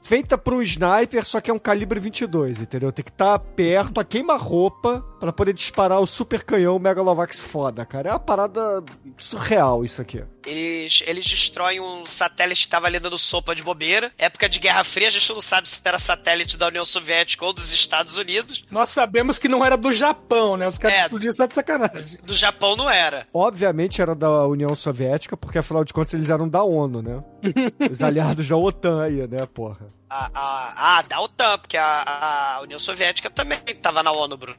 [0.09, 2.91] feita pra um sniper, só que é um calibre 22, entendeu?
[2.91, 8.09] Tem que estar perto, a queima-roupa, pra poder disparar o super canhão Megalovax foda, cara.
[8.09, 8.83] É uma parada
[9.17, 10.23] surreal isso aqui.
[10.47, 14.11] Eles, eles destroem um satélite que tava ali dando sopa de bobeira.
[14.17, 17.53] Época de Guerra Fria, a gente não sabe se era satélite da União Soviética ou
[17.53, 18.65] dos Estados Unidos.
[18.71, 20.67] Nós sabemos que não era do Japão, né?
[20.67, 21.01] Os caras É.
[21.03, 22.17] explodiram só de sacanagem.
[22.23, 23.27] Do Japão não era.
[23.31, 27.23] Obviamente era da União Soviética, porque afinal de contas eles eram da ONU, né?
[27.91, 29.98] Os aliados da OTAN aí, né, porra?
[30.09, 34.57] A, a, a da OTAN, porque a, a União Soviética também tava na ONU, Bruno.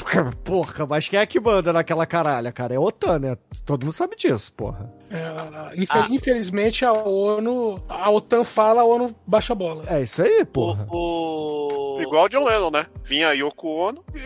[0.44, 2.74] Porra, mas quem é que manda naquela caralha, cara?
[2.74, 3.36] É a OTAN, né?
[3.64, 4.92] Todo mundo sabe disso, porra.
[5.10, 5.26] É,
[5.90, 6.06] Ah.
[6.08, 9.84] Infelizmente a ONU, a OTAN fala, a ONU baixa a bola.
[9.88, 10.86] É isso aí, porra.
[10.90, 11.96] O.
[11.98, 12.02] o...
[12.02, 12.86] Igual o John Lennon, né?
[13.02, 14.20] Vinha Yoko Ono e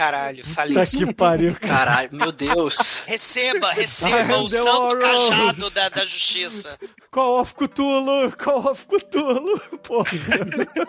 [0.00, 1.68] Caralho, falei Tá que pariu, cara.
[1.68, 3.02] Caralho, meu Deus.
[3.06, 5.28] Receba, receba o santo Warriors.
[5.28, 6.78] cajado da, da justiça.
[7.10, 10.10] Call of Cthulhu, Call of Cthulhu, porra.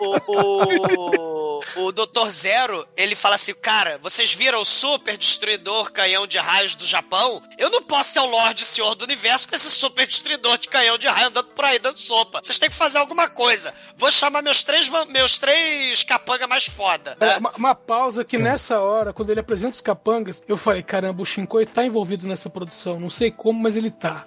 [0.00, 1.31] O, o,
[1.76, 2.28] o Dr.
[2.28, 7.42] Zero, ele fala assim, cara, vocês viram o super destruidor canhão de raios do Japão?
[7.58, 10.98] Eu não posso ser o Lorde Senhor do Universo com esse super destruidor de canhão
[10.98, 12.40] de raio andando por aí dando sopa.
[12.42, 13.72] Vocês têm que fazer alguma coisa.
[13.96, 17.16] Vou chamar meus três, meus três capanga mais foda.
[17.20, 17.36] É, né?
[17.38, 21.26] uma, uma pausa que nessa hora, quando ele apresenta os capangas, eu falei, caramba, o
[21.26, 22.98] Shinkoi tá envolvido nessa produção.
[22.98, 24.26] Não sei como, mas ele tá.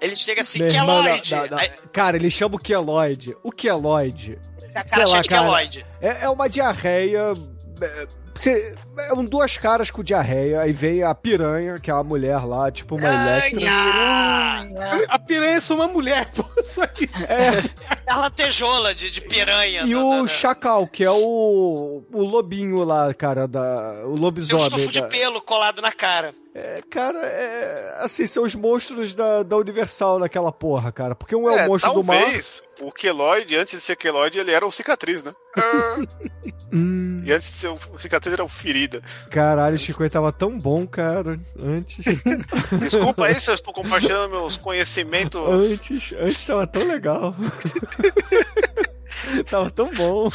[0.00, 1.54] Ele chega assim, Meu irmão, Keloid.
[1.54, 3.36] Aí, Cara, ele chama o Keloid.
[3.42, 4.38] O Keloid
[4.74, 5.90] a cara sei cheia lá, de cara.
[6.00, 7.32] É, é uma diarreia.
[7.80, 10.60] É, cê- é um duas caras com diarreia.
[10.60, 13.50] Aí vem a piranha, que é uma mulher lá, tipo uma Electra.
[13.60, 15.06] Piranha!
[15.08, 16.42] A piranha é só uma mulher, pô.
[16.62, 17.08] Só que
[18.06, 19.82] É latejola de, de piranha.
[19.84, 23.94] E da- o da- da- Chacal, que é o, o lobinho lá, cara, da, o
[23.94, 24.64] Tem um lobisomem.
[24.64, 26.30] estufo de da- pelo colado na cara.
[26.54, 27.96] É, cara, é.
[28.00, 31.14] Assim, são os monstros da, da Universal naquela porra, cara.
[31.16, 32.22] Porque um é, o monstro do mar.
[32.82, 35.32] O Keloid, antes de ser Keloid, ele era o cicatriz, né?
[36.72, 39.02] Hum, E antes de ser o o cicatriz era o ferida.
[39.30, 41.38] caralho, Chico tava tão bom, cara.
[41.58, 42.04] Antes.
[42.80, 45.40] Desculpa aí se eu estou compartilhando meus conhecimentos.
[45.48, 46.14] antes.
[46.18, 47.34] Antes tava tão legal.
[49.48, 50.30] tava tão bom.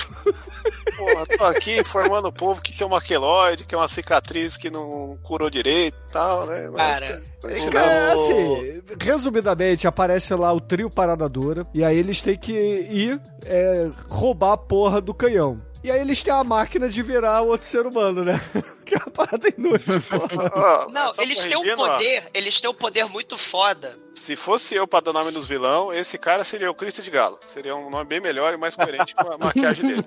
[0.97, 4.57] Porra, tô aqui informando o povo que que é uma queloide, que é uma cicatriz
[4.57, 6.69] que não curou direito e tal, né?
[6.71, 7.79] Mas, Cara, mas esse não.
[7.79, 13.21] É, assim, resumidamente, aparece lá o trio Parada Dura, e aí eles têm que ir
[13.45, 15.61] é, roubar a porra do canhão.
[15.83, 18.39] E aí eles têm a máquina de virar outro ser humano, né?
[18.85, 20.01] que é uma parada inútil,
[20.91, 23.97] Não, eles têm um ó, poder, eles têm um poder muito foda.
[24.13, 27.39] Se fosse eu pra dar nome nos vilão, esse cara seria o Cristo de Galo.
[27.45, 30.05] Seria um nome bem melhor e mais coerente com a maquiagem dele.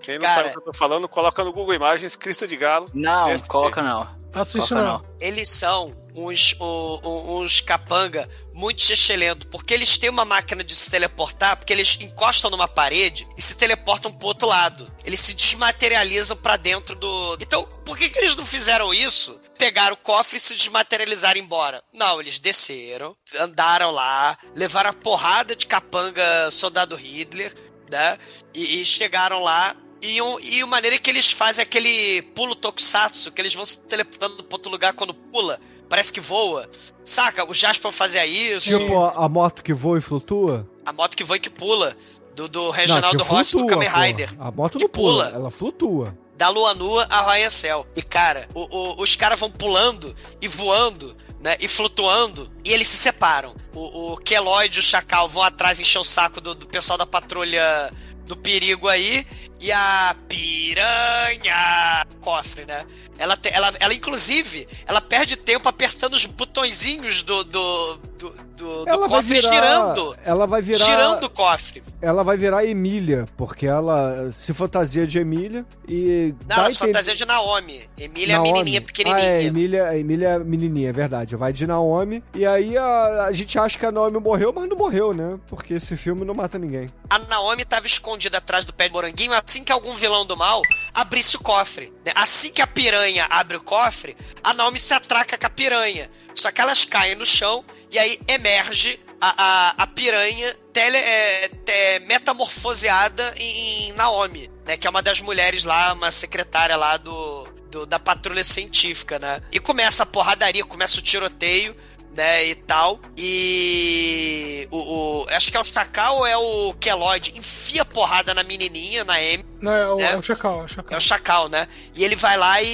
[0.00, 0.34] Quem não Cara.
[0.34, 2.88] sabe o que eu tô falando, coloca no Google Imagens Cristo de Galo.
[2.92, 4.08] Não, coloca não.
[4.30, 5.04] faço isso não.
[5.20, 10.90] Eles são uns, o- uns capanga muito excelentes, porque eles têm uma máquina de se
[10.90, 14.90] teleportar, porque eles encostam numa parede e se teleportam pro outro lado.
[15.04, 17.36] Eles se desmaterializam pra dentro do.
[17.40, 19.40] Então, por que, que eles não fizeram isso?
[19.58, 21.82] Pegaram o cofre e se desmaterializaram embora.
[21.92, 27.54] Não, eles desceram, andaram lá, levaram a porrada de capanga soldado Hitler,
[27.90, 28.18] né?
[28.54, 29.74] E, e chegaram lá.
[30.02, 33.80] E, um, e a maneira que eles fazem aquele pulo tokusatsu, que eles vão se
[33.82, 36.68] teleportando pra outro lugar quando pula, parece que voa.
[37.04, 37.48] Saca?
[37.48, 38.76] O Jasper fazia isso.
[38.76, 40.68] Tipo, a, a moto que voa e flutua.
[40.84, 41.96] A moto que voa e que pula.
[42.34, 43.88] Do, do Reginaldo Rossi do Kamen.
[43.88, 44.34] Rider.
[44.40, 45.36] A moto Que não pula, pula.
[45.36, 46.16] ela flutua.
[46.36, 47.86] Da lua nua a Ryan Cell.
[47.94, 51.56] E, cara, o- o- os caras vão pulando e voando, né?
[51.60, 52.50] E flutuando.
[52.64, 53.54] E eles se separam.
[53.74, 57.06] O, o Keloid e o Chacal vão atrás encher o saco do, do pessoal da
[57.06, 57.90] patrulha
[58.26, 59.26] do perigo aí.
[59.62, 62.04] E a piranha.
[62.20, 62.84] Cofre, né?
[63.18, 68.84] Ela, te- ela, ela, inclusive, ela perde tempo apertando os botõezinhos do, do, do, do-
[68.84, 69.52] do cofre virar.
[69.52, 70.16] girando.
[70.24, 70.84] Ela vai virar.
[70.84, 71.82] Girando o cofre.
[72.00, 76.34] Ela vai virar Emília, porque ela se fantasia de Emília e.
[76.48, 77.88] Não, a ela se fantasia de Naomi.
[77.98, 78.52] Emília é a Naomi.
[78.52, 79.24] menininha pequenininha.
[79.24, 81.36] Ah, é, Emília, a Emília é menininha, é verdade.
[81.36, 82.22] Vai de Naomi.
[82.34, 85.38] E aí a, a gente acha que a Naomi morreu, mas não morreu, né?
[85.46, 86.88] Porque esse filme não mata ninguém.
[87.10, 89.32] A Naomi tava escondida atrás do pé de moranguinho.
[89.52, 90.62] Assim que algum vilão do mal
[90.94, 91.92] abrisse o cofre.
[92.06, 92.12] né?
[92.14, 96.10] Assim que a piranha abre o cofre, a Naomi se atraca com a piranha.
[96.34, 101.48] Só que elas caem no chão e aí emerge a, a, a piranha tele, é,
[101.48, 104.78] te- metamorfoseada em, em Naomi, né?
[104.78, 109.42] Que é uma das mulheres lá, uma secretária lá do, do- da patrulha científica, né?
[109.52, 111.76] E começa a porradaria, começa o tiroteio,
[112.14, 112.46] né?
[112.46, 113.00] E tal.
[113.16, 114.76] E o,
[115.22, 119.14] o- acho que é o Sakal ou é o Kellogg enfia porrada na menininha, na
[119.14, 119.44] Amy.
[119.60, 120.12] Não, é o, É.
[120.12, 120.98] é o Chacal, é o É Chacal.
[120.98, 121.68] o Chacal, né?
[121.94, 122.66] E ele vai lá e,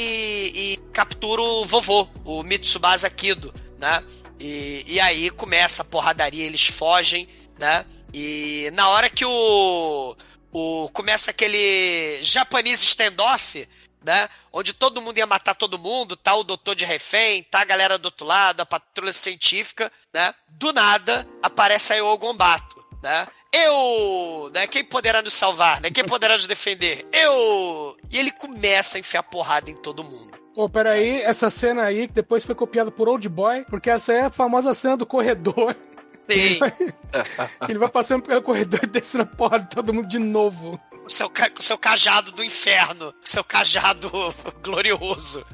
[0.55, 4.03] e captura o vovô, o Mitsubasa Kido, né?
[4.41, 7.29] E, e aí começa a porradaria, eles fogem,
[7.59, 7.85] né?
[8.15, 10.17] E na hora que o,
[10.53, 13.69] o começa aquele japonês standoff,
[14.05, 14.29] né?
[14.53, 17.99] Onde todo mundo ia matar todo mundo, tá o doutor de refém, tá a galera
[17.99, 20.35] do outro lado, a patrulha científica, né?
[20.49, 23.27] Do nada aparece aí o Ogombato, né?
[23.53, 24.67] Eu, né?
[24.67, 25.91] Quem poderá nos salvar, né?
[25.91, 27.07] Quem poderá nos defender?
[27.13, 27.97] Eu!
[28.11, 30.39] E ele começa a enfiar porrada em todo mundo.
[30.55, 34.25] Pô, peraí, essa cena aí que depois foi copiada por Old Boy, porque essa é
[34.25, 35.75] a famosa cena do corredor.
[36.29, 36.59] Sim.
[37.69, 40.79] Ele vai passando pelo corredor e descendo a porra de todo mundo de novo.
[41.09, 44.11] O seu, o seu cajado do inferno, o seu cajado
[44.63, 45.45] glorioso.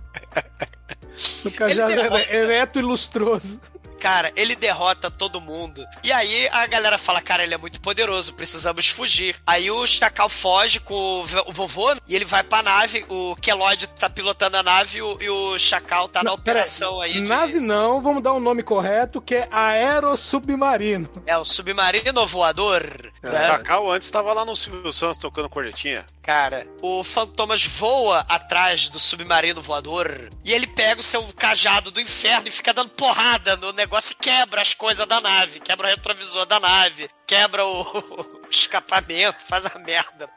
[1.16, 3.60] Seu cajado Ele derrota- é ereto e lustroso.
[4.04, 5.82] Cara, ele derrota todo mundo.
[6.02, 9.34] E aí a galera fala, cara, ele é muito poderoso, precisamos fugir.
[9.46, 13.02] Aí o Chacal foge com o vo- o vovô e ele vai pra nave.
[13.08, 16.58] O Kellogg tá pilotando a nave e o, e o Chacal tá na Não, pera
[16.58, 17.14] operação aí.
[17.14, 21.08] de- Nave não, vamos dar um nome correto, que é aerossubmarino.
[21.26, 23.10] É o submarino voador.
[23.22, 23.46] O né?
[23.48, 26.04] Cacau antes tava lá no Silvio Santos tocando cornetinha.
[26.22, 32.00] Cara, o Fantomas voa atrás do submarino voador e ele pega o seu cajado do
[32.00, 35.90] inferno e fica dando porrada no negócio e quebra as coisas da nave, quebra o
[35.90, 37.80] retrovisor da nave, quebra o,
[38.44, 40.28] o escapamento, faz a merda.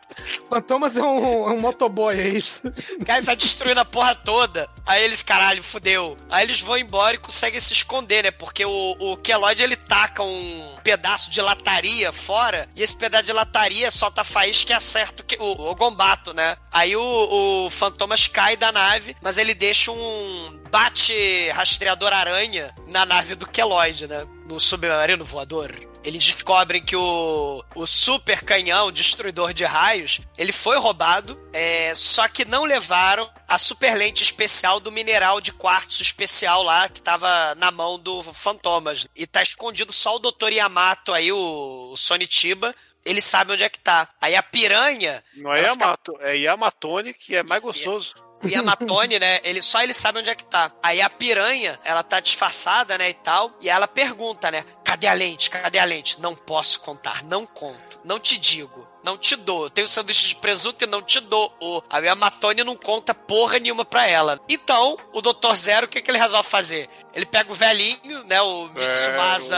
[0.50, 2.64] Fantomas é um, é um motoboy, é isso?
[3.08, 4.70] Aí vai destruindo a porra toda.
[4.86, 6.16] Aí eles, caralho, fudeu.
[6.30, 8.32] Aí eles vão embora e conseguem se esconder, né?
[8.32, 13.34] Porque o, o Kellogg, ele taca um pedaço de lataria fora e esse pedaço de
[13.34, 16.58] lataria solta faísca e acerta o, que- o, o Gombato, né?
[16.72, 23.06] Aí o, o Fantomas cai da nave, mas ele deixa um bate rastreador aranha na
[23.06, 24.26] nave do Kellogg, né?
[24.50, 25.74] No submarino voador.
[26.08, 32.30] Eles descobrem que o, o super canhão destruidor de raios ele foi roubado, é, só
[32.30, 37.54] que não levaram a super lente especial do mineral de quartzo especial lá que tava
[37.56, 39.06] na mão do Fantomas.
[39.14, 40.54] E tá escondido só o Dr.
[40.54, 42.74] Yamato aí, o, o Sonitiba.
[43.04, 44.08] Ele sabe onde é que tá.
[44.22, 45.22] Aí a piranha.
[45.36, 48.16] Não é ela fica- Yamato, é Yamatone, que é mais gostoso.
[48.44, 49.40] O Yamatone, né?
[49.44, 50.72] Ele, só ele sabe onde é que tá.
[50.82, 53.52] Aí a piranha, ela tá disfarçada, né, e tal.
[53.62, 54.64] E ela pergunta, né?
[54.84, 55.50] Cadê a lente?
[55.50, 56.22] Cadê a lente?
[56.22, 58.00] Não posso contar, não conto.
[58.04, 58.88] Não te digo.
[59.04, 59.64] Não te dou.
[59.64, 61.56] Eu tenho sanduíche de presunto e não te dou.
[61.62, 64.40] O, a Yamatone não conta porra nenhuma pra ela.
[64.50, 65.54] Então, o Dr.
[65.56, 66.90] Zero, o que, que ele resolve fazer?
[67.14, 68.42] Ele pega o velhinho, né?
[68.42, 69.58] O Mitsumasa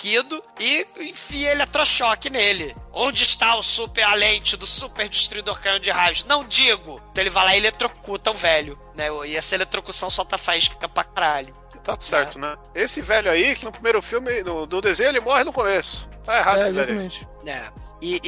[0.00, 2.74] Kido e enfia eletrochoque nele.
[2.90, 6.24] Onde está o super, a lente do super destruidor canhão de raios?
[6.24, 7.02] Não digo.
[7.12, 9.08] Então ele vai lá e eletrocuta o velho, né?
[9.26, 11.54] E essa eletrocução solta faísca pra caralho.
[11.84, 12.56] Tá certo, né?
[12.74, 16.08] Esse velho aí, que no primeiro filme, no, do desenho, ele morre no começo.
[16.24, 17.06] Tá errado É, esse velho aí.
[17.06, 17.28] exatamente.
[17.44, 17.70] né?
[18.00, 18.20] E,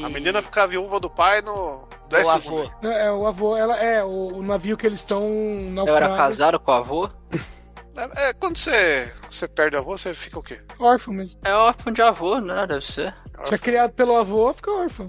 [0.00, 0.04] e...
[0.04, 1.88] A menina fica viúva do pai no.
[2.06, 2.62] o 10 avô.
[2.84, 6.16] É, é, o avô, ela é o, o navio que eles estão Eu era naufragando.
[6.16, 7.10] casado com o avô.
[7.96, 10.60] É, é, quando você, você perde avô, você fica o quê?
[10.78, 11.40] Órfão mesmo.
[11.44, 12.66] É órfão de avô, né?
[12.66, 13.14] Deve ser.
[13.44, 15.06] Se é criado pelo avô, fica órfão.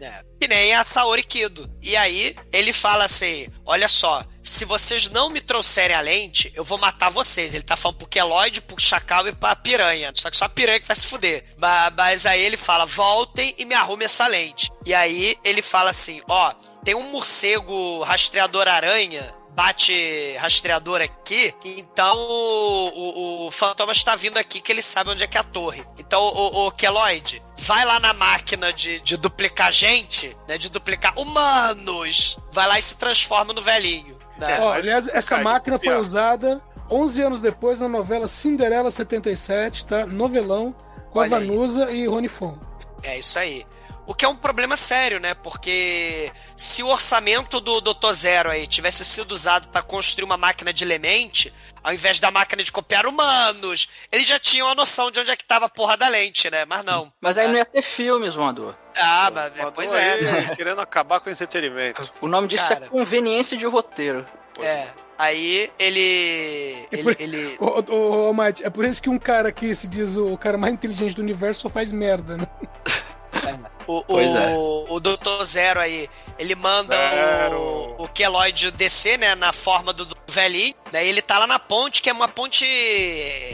[0.00, 0.22] É.
[0.38, 1.70] Que nem a Saori Kido.
[1.80, 6.64] E aí, ele fala assim: olha só, se vocês não me trouxerem a lente, eu
[6.64, 7.54] vou matar vocês.
[7.54, 10.12] Ele tá falando pro Kellogg, pro Chacal e pra piranha.
[10.14, 11.44] Só que só a piranha que vai se fuder.
[11.58, 14.70] Ba- Mas aí ele fala: voltem e me arrume essa lente.
[14.84, 16.52] E aí ele fala assim: ó,
[16.84, 19.32] tem um morcego rastreador aranha.
[19.54, 25.22] Bate rastreador aqui, então o, o, o Fantomas está vindo aqui que ele sabe onde
[25.22, 25.84] é que é a torre.
[25.98, 30.56] Então, o, o Keloid, vai lá na máquina de, de duplicar gente, né?
[30.56, 32.38] De duplicar humanos.
[32.50, 34.16] Vai lá e se transforma no velhinho.
[34.38, 34.58] Né?
[34.60, 36.00] Ó, mas- aliás, essa máquina foi pior.
[36.00, 40.06] usada 11 anos depois na novela Cinderela 77, tá?
[40.06, 40.74] Novelão,
[41.10, 41.46] com a Olha aí.
[41.46, 42.58] Vanusa e Rony Fon.
[43.02, 43.66] É isso aí.
[44.06, 45.32] O que é um problema sério, né?
[45.34, 48.12] Porque se o orçamento do Dr.
[48.12, 51.52] Zero aí tivesse sido usado para construir uma máquina de lemente,
[51.84, 55.36] ao invés da máquina de copiar humanos, eles já tinham a noção de onde é
[55.36, 56.64] que tava a porra da lente, né?
[56.64, 57.12] Mas não.
[57.20, 57.52] Mas aí né?
[57.52, 58.76] não ia ter filmes, voador.
[58.96, 60.12] Ah, mas, é, pois é.
[60.12, 62.10] aí, querendo acabar com o entretenimento.
[62.20, 62.86] O nome disso Cara.
[62.86, 64.26] é conveniência de roteiro.
[64.60, 64.88] É.
[65.18, 66.86] Aí ele.
[66.90, 67.02] É Ele.
[67.02, 70.36] por- ele ô, ô, Mate, é por isso que um cara que se diz o
[70.36, 72.46] cara mais inteligente do universo só faz merda, né?
[73.86, 74.54] O, Pois o, é.
[74.90, 77.58] o Doutor Zero aí, ele manda Zero.
[77.58, 80.74] o, o Keloid descer, né, na forma do, do velhinho.
[80.90, 82.64] Daí ele tá lá na ponte, que é uma ponte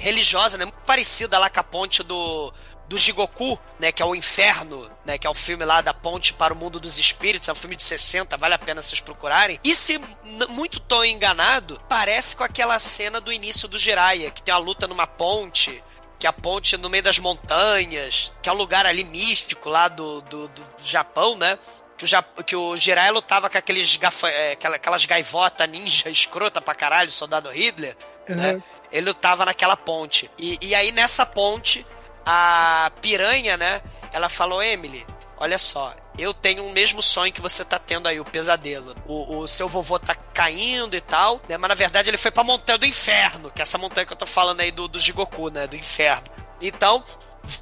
[0.01, 2.53] religiosa, né, muito parecida lá com a ponte do,
[2.89, 6.33] do Jigoku, né, que é o Inferno, né, que é o filme lá da ponte
[6.33, 9.61] para o mundo dos espíritos, é um filme de 60, vale a pena vocês procurarem.
[9.63, 10.01] E se
[10.49, 14.87] muito tô enganado, parece com aquela cena do início do Jiraiya, que tem uma luta
[14.87, 15.83] numa ponte,
[16.19, 19.89] que é a ponte no meio das montanhas, que é um lugar ali místico lá
[19.89, 21.59] do, do, do- Japão, né?
[21.97, 26.09] Que o, Jap- que o Jiraiya lutava com aqueles gafa, é, aquela- aquelas gaivotas ninja
[26.11, 27.97] escrota pra caralho, soldado Hitler,
[28.29, 28.55] né?
[28.55, 28.63] Uhum.
[28.91, 30.31] Ele lutava naquela ponte.
[30.39, 31.85] E, e aí nessa ponte,
[32.25, 33.81] a piranha, né?
[34.13, 35.07] Ela falou, Emily,
[35.39, 38.95] olha só, eu tenho o mesmo sonho que você tá tendo aí, o pesadelo.
[39.07, 41.57] O, o seu vovô tá caindo e tal, né?
[41.57, 44.17] Mas na verdade ele foi pra montanha do inferno, que é essa montanha que eu
[44.17, 45.67] tô falando aí do, do Jigoku, né?
[45.67, 46.29] Do inferno.
[46.61, 47.05] Então,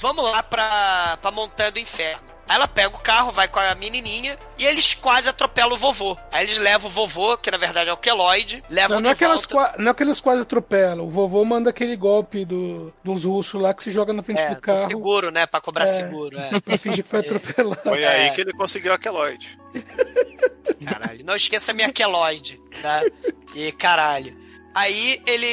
[0.00, 2.35] vamos lá pra, pra montanha do inferno.
[2.48, 6.16] Aí ela pega o carro, vai com a menininha e eles quase atropelam o vovô.
[6.30, 9.12] Aí eles levam o vovô, que na verdade é o Keloid, levam Não, não, é
[9.14, 9.54] de que elas volta...
[9.54, 11.04] qua- não é que eles quase atropelam.
[11.04, 14.54] O vovô manda aquele golpe do, dos russos lá que se joga na frente É,
[14.54, 15.44] do carro seguro, né?
[15.46, 15.88] Pra cobrar É.
[15.88, 16.60] seguro, é.
[16.60, 17.80] pra fingir que foi atropelado.
[17.82, 18.06] Foi É.
[18.08, 19.58] aí que ele conseguiu a Keloid.
[20.84, 21.24] Caralho.
[21.24, 23.02] Não esqueça a minha queloide, tá?
[23.54, 24.36] E caralho.
[24.74, 25.46] Aí ele,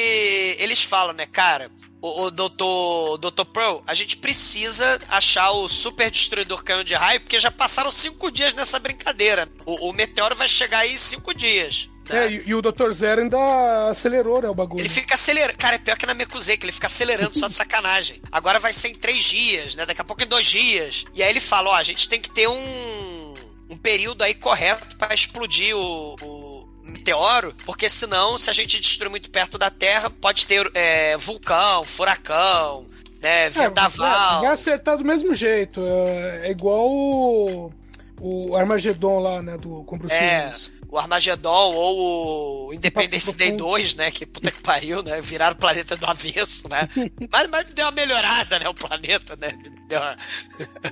[0.59, 1.71] eles falam, né, cara,
[2.03, 3.17] o, o Dr.
[3.17, 3.45] Dr.
[3.45, 8.29] Pearl, a gente precisa achar o super destruidor canhão de raio, porque já passaram cinco
[8.29, 9.47] dias nessa brincadeira.
[9.65, 11.89] O, o meteoro vai chegar aí em cinco dias.
[12.09, 12.25] né?
[12.25, 12.91] É, e, e o Dr.
[12.91, 14.81] Zero ainda acelerou, né, o bagulho.
[14.81, 15.57] Ele fica acelerando.
[15.57, 18.21] Cara, é pior que na Mekuzei, que ele fica acelerando só de sacanagem.
[18.29, 19.85] Agora vai ser em três dias, né?
[19.85, 21.05] Daqui a pouco em dois dias.
[21.13, 23.33] E aí ele fala: ó, a gente tem que ter um,
[23.69, 26.52] um período aí correto pra explodir o, o
[26.83, 31.83] meteoro, porque senão, se a gente destruir muito perto da Terra, pode ter é, vulcão,
[31.85, 32.85] furacão,
[33.21, 33.45] né?
[33.45, 34.41] É, vai, Vendaval.
[34.41, 35.81] vai acertar do mesmo jeito.
[35.85, 37.73] É, é igual o,
[38.19, 40.51] o Armagedon lá, né, do com Bruce É,
[40.93, 44.11] o Armagedon ou o Independence Day 2, né?
[44.11, 45.19] Que puta que pariu, né?
[45.21, 46.87] Viraram o planeta do avesso, né?
[47.31, 48.69] mas, mas deu uma melhorada, né?
[48.69, 49.57] O planeta, né?
[49.87, 50.15] Deu uma...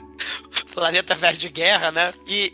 [0.73, 2.13] planeta velho de guerra, né?
[2.25, 2.51] E,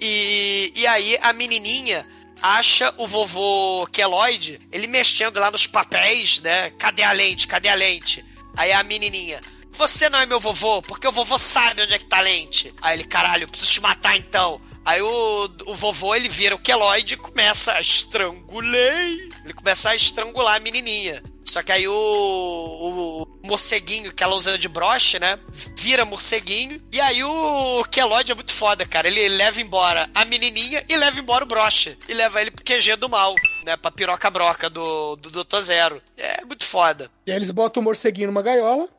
[0.75, 2.05] e, e aí a menininha
[2.41, 6.69] acha o vovô Keloid, ele mexendo lá nos papéis, né?
[6.71, 7.47] Cadê a lente?
[7.47, 8.23] Cadê a lente?
[8.55, 9.39] Aí a menininha...
[9.77, 12.73] Você não é meu vovô, porque o vovô sabe onde é que tá a lente.
[12.81, 14.59] Aí ele, caralho, preciso te matar então.
[14.83, 19.29] Aí o, o vovô, ele vira o Keloid e começa a estrangulei.
[19.43, 21.21] Ele começa a estrangular a menininha.
[21.47, 25.39] Só que aí o, o, o morceguinho que ela usa de broche, né?
[25.77, 26.81] Vira morceguinho.
[26.91, 29.07] E aí o Keloid é muito foda, cara.
[29.07, 31.97] Ele leva embora a menininha e leva embora o broche.
[32.07, 33.33] E leva ele pro QG do mal,
[33.65, 33.77] né?
[33.77, 35.59] Pra piroca broca do, do Dr.
[35.61, 36.01] Zero.
[36.17, 37.09] É muito foda.
[37.25, 38.89] E aí eles botam o morceguinho numa gaiola,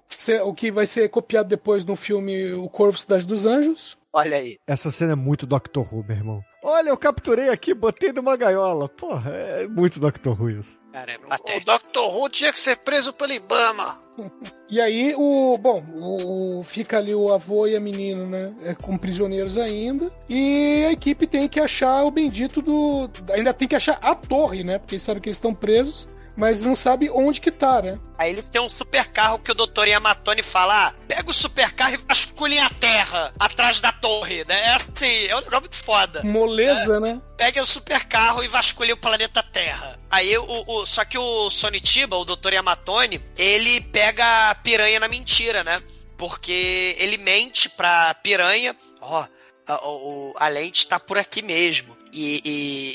[0.44, 3.98] o que vai ser copiado depois no filme O Corvo Cidade dos Anjos.
[4.10, 4.58] Olha aí.
[4.66, 6.42] Essa cena é muito Doctor Who, meu irmão.
[6.62, 8.88] Olha, eu capturei aqui, botei numa gaiola.
[8.88, 10.78] Porra, é muito Doctor Who isso.
[10.98, 11.60] Cara, é O.
[11.60, 11.98] Dr.
[12.16, 13.98] Who tinha que ser preso pelo Ibama.
[14.70, 15.56] E aí o.
[15.56, 18.54] Bom, o, o- fica ali o avô e a menina, né?
[18.62, 20.10] é, como prisioneiros ainda.
[20.28, 23.08] E a equipe tem que achar o bendito do.
[23.32, 24.76] Ainda tem que achar a torre, né?
[24.78, 26.06] Porque eles sabem que eles estão presos,
[26.38, 27.98] mas não sabe onde que tá, né?
[28.16, 31.72] Aí ele tem um super carro que o doutor Yamatoni fala: ah, pega o super
[31.72, 34.54] carro e vasculhem a terra atrás da torre, né?
[34.58, 36.22] É assim, é um negócio muito foda.
[36.22, 37.20] Moleza, né?
[37.36, 39.98] Pega o super carro e vasculhe o planeta Terra.
[40.10, 42.52] Aí o, o- só que o Sonitiba, o Dr.
[42.54, 45.82] Yamatoni, ele pega a piranha na mentira, né?
[46.16, 49.24] Porque ele mente pra piranha, ó,
[49.66, 51.96] a, o- a lente tá por aqui mesmo.
[52.12, 52.40] E,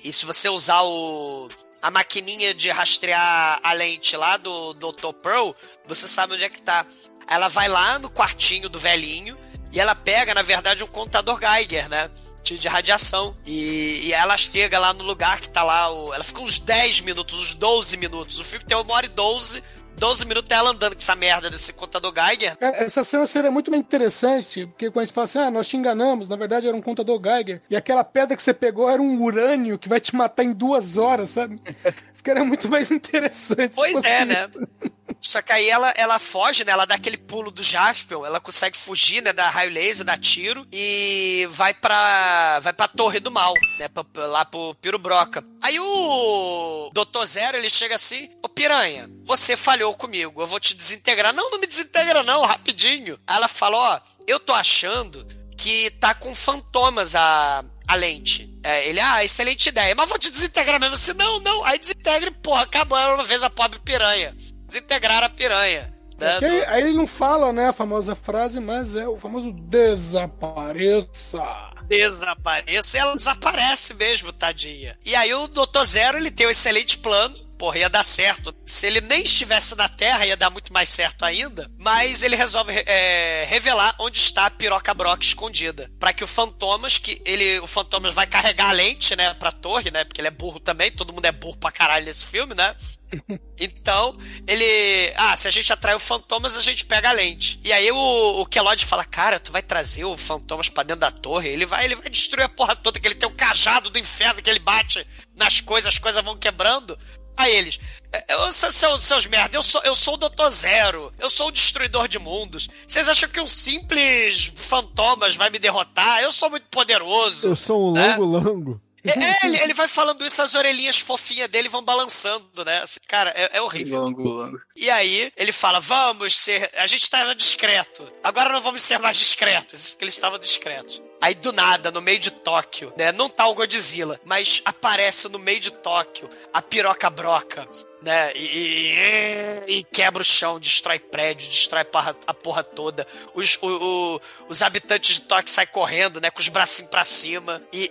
[0.03, 1.47] e- e se você usar o
[1.83, 5.11] a maquininha de rastrear a lente lá do Dr.
[5.21, 5.51] Pearl,
[5.85, 6.85] você sabe onde é que tá.
[7.27, 9.37] Ela vai lá no quartinho do velhinho
[9.69, 12.09] e ela pega, na verdade, um contador Geiger, né?
[12.41, 13.35] De, radiação.
[13.45, 15.91] E, e ela chega lá no lugar que tá lá.
[15.91, 18.39] O, ela fica uns 10 minutos, uns 12 minutos.
[18.39, 19.61] O filme tem uma hora e 12.
[19.97, 22.57] 12 minutos é ela andando com essa merda desse contador Geiger.
[22.57, 25.77] Cara, Essa cena seria muito mais interessante, porque quando você fala assim, ah, nós te
[25.77, 29.21] enganamos, na verdade era um contador Geiger, e aquela pedra que você pegou era um
[29.21, 31.59] urânio que vai te matar em duas horas, sabe?
[32.13, 33.75] Ficaria muito mais interessante.
[33.75, 34.49] Pois é, né?
[35.25, 36.73] Só que aí ela, ela foge, né?
[36.73, 39.31] Ela dá aquele pulo do Jaspion, ela consegue fugir, né?
[39.31, 42.59] Da raio laser, dá tiro e vai pra.
[42.59, 43.87] vai pra Torre do Mal, né?
[43.87, 45.41] pra- lá pro Piro Broca.
[45.61, 47.23] Aí o Dr.
[47.25, 51.33] Zero, ele chega assim, ô piranha, você falhou comigo, eu vou te desintegrar.
[51.33, 53.17] Não, não me desintegra não, rapidinho.
[53.25, 55.25] Aí ela fala, ó, eu tô achando
[55.57, 58.49] que tá com fantomas a, a lente.
[58.61, 60.95] É, ele, ah, excelente ideia, mas vou te desintegrar mesmo.
[60.95, 64.35] Assim, não, não, aí desintegra e, porra, acabou uma vez a pobre piranha.
[64.73, 65.93] Desintegrar a piranha.
[66.17, 69.51] né, Que aí, aí ele não fala, né, a famosa frase, mas é o famoso
[69.51, 71.43] desapareça.
[71.87, 74.97] desapareça, ela desaparece mesmo, tadinha.
[75.05, 75.83] E aí o Dr.
[75.85, 78.53] Zero, ele tem um excelente plano, porra, ia dar certo.
[78.65, 81.69] Se ele nem estivesse na Terra, ia dar muito mais certo ainda.
[81.79, 85.89] Mas ele resolve é, revelar onde está a piroca Brock escondida.
[85.99, 87.59] para que o Fantomas, que ele.
[87.59, 90.03] O Fantomas vai carregar a lente, né, pra torre, né?
[90.03, 92.75] Porque ele é burro também, todo mundo é burro pra caralho nesse filme, né?
[93.59, 95.13] Então, ele.
[95.15, 97.59] Ah, se a gente atrai o Fantomas, a gente pega a lente.
[97.63, 101.11] E aí o, o Kellogg fala: Cara, tu vai trazer o Fantomas pra dentro da
[101.11, 101.49] torre?
[101.49, 104.41] Ele vai, ele vai destruir a porra toda, que ele tem o cajado do inferno
[104.41, 106.97] que ele bate nas coisas, as coisas vão quebrando.
[107.35, 107.79] A eles.
[108.11, 111.13] "É, Eu, seus, seus, merda, eu sou, eu sou o Doutor Zero.
[111.19, 112.69] Eu sou o destruidor de mundos.
[112.87, 116.21] Vocês acham que um simples fantomas vai me derrotar?
[116.21, 117.47] Eu sou muito poderoso.
[117.47, 118.15] Eu sou um né?
[118.15, 118.81] longo-lango.
[119.05, 122.81] É, ele, ele vai falando isso, as orelhinhas fofinhas dele vão balançando, né?
[122.83, 123.99] Assim, cara, é, é horrível.
[124.01, 124.59] Longo, longo.
[124.77, 126.71] E aí, ele fala: vamos ser.
[126.77, 128.09] A gente estava discreto.
[128.23, 129.81] Agora não vamos ser mais discretos.
[129.81, 131.01] Isso porque eles estavam discretos.
[131.23, 133.13] Aí, do nada, no meio de Tóquio, né?
[133.13, 137.65] Não tá o Godzilla, mas aparece no meio de Tóquio a piroca broca.
[138.01, 138.33] Né?
[138.35, 141.85] E, e- e quebra o chão, destrói prédio, destrói
[142.27, 143.07] a porra, toda.
[143.33, 143.67] Os, o-
[144.15, 146.29] o- os habitantes de Tóquio saem correndo, né?
[146.29, 147.61] Com os bracinhos pra cima.
[147.71, 147.89] E,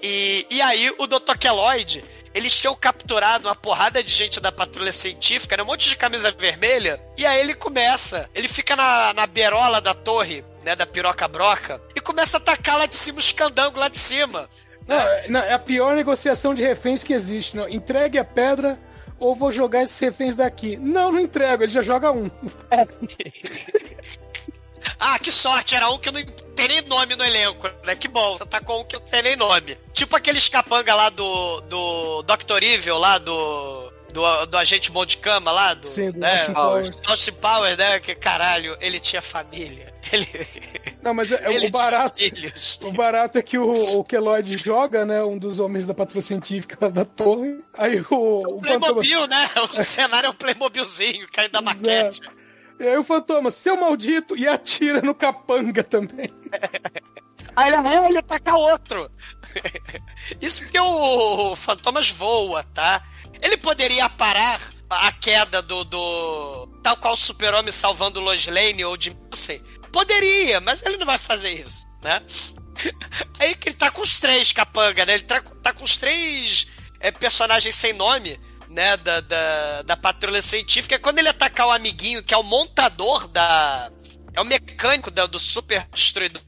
[0.50, 1.38] e, e aí, o Dr.
[1.38, 2.04] Kelloid,
[2.34, 5.62] eles tinham capturado uma porrada de gente da patrulha científica, né?
[5.62, 7.00] Um monte de camisa vermelha.
[7.16, 8.28] E aí ele começa.
[8.34, 10.76] Ele fica na, na beirola da torre, né?
[10.76, 11.80] Da piroca broca.
[12.12, 14.46] Começa a atacar lá de cima os candangos lá de cima.
[14.86, 17.56] Não, é- não, é a pior negociação de reféns que existe.
[17.56, 17.66] Não.
[17.66, 18.78] Entregue a pedra
[19.18, 20.76] ou vou jogar esses reféns daqui.
[20.76, 22.30] Não, não entrego, ele já joga um.
[24.98, 26.22] Ah, que sorte, era um que não
[26.54, 27.94] tem nem nome no elenco, né?
[27.96, 29.76] Que bom, você tá com um que não tem nem nome.
[29.92, 32.62] Tipo aqueles capanga lá do, do Dr.
[32.62, 36.46] Evil, lá do, do, do agente bom de cama lá, do, Sim, do né?
[36.46, 37.00] Austin Powers.
[37.06, 38.00] Austin Powers, né?
[38.00, 39.92] Que caralho, ele tinha família.
[40.12, 40.26] Ele,
[41.00, 42.18] Não, mas é, ele o barato.
[42.18, 42.78] filhos.
[42.82, 45.22] O barato é que o, o Kellogg joga, né?
[45.22, 47.58] Um dos homens da patrulha científica lá da torre.
[47.78, 48.60] Aí o, o Fantoma.
[48.60, 49.48] Playmobil, né?
[49.72, 52.20] O cenário é um Playmobilzinho caindo da maquete.
[52.80, 56.32] E aí o Fantoma, seu maldito, e atira no capanga também.
[57.54, 59.10] Aí ele ele ataca outro.
[60.40, 63.02] Isso porque o Fantomas voa, tá?
[63.42, 65.84] Ele poderia parar a queda do.
[65.84, 69.60] do tal qual o Super-Homem salvando Lois Lane ou de Nielsen.
[69.92, 72.22] Poderia, mas ele não vai fazer isso, né?
[73.38, 75.14] Aí que ele tá com os três capanga, né?
[75.14, 76.66] Ele tá, tá com os três
[77.00, 78.96] é, personagens sem nome, né?
[78.96, 80.98] Da, da, da patrulha científica.
[80.98, 83.90] Quando ele atacar o amiguinho, que é o montador da.
[84.34, 86.40] É o mecânico da- do super destruidor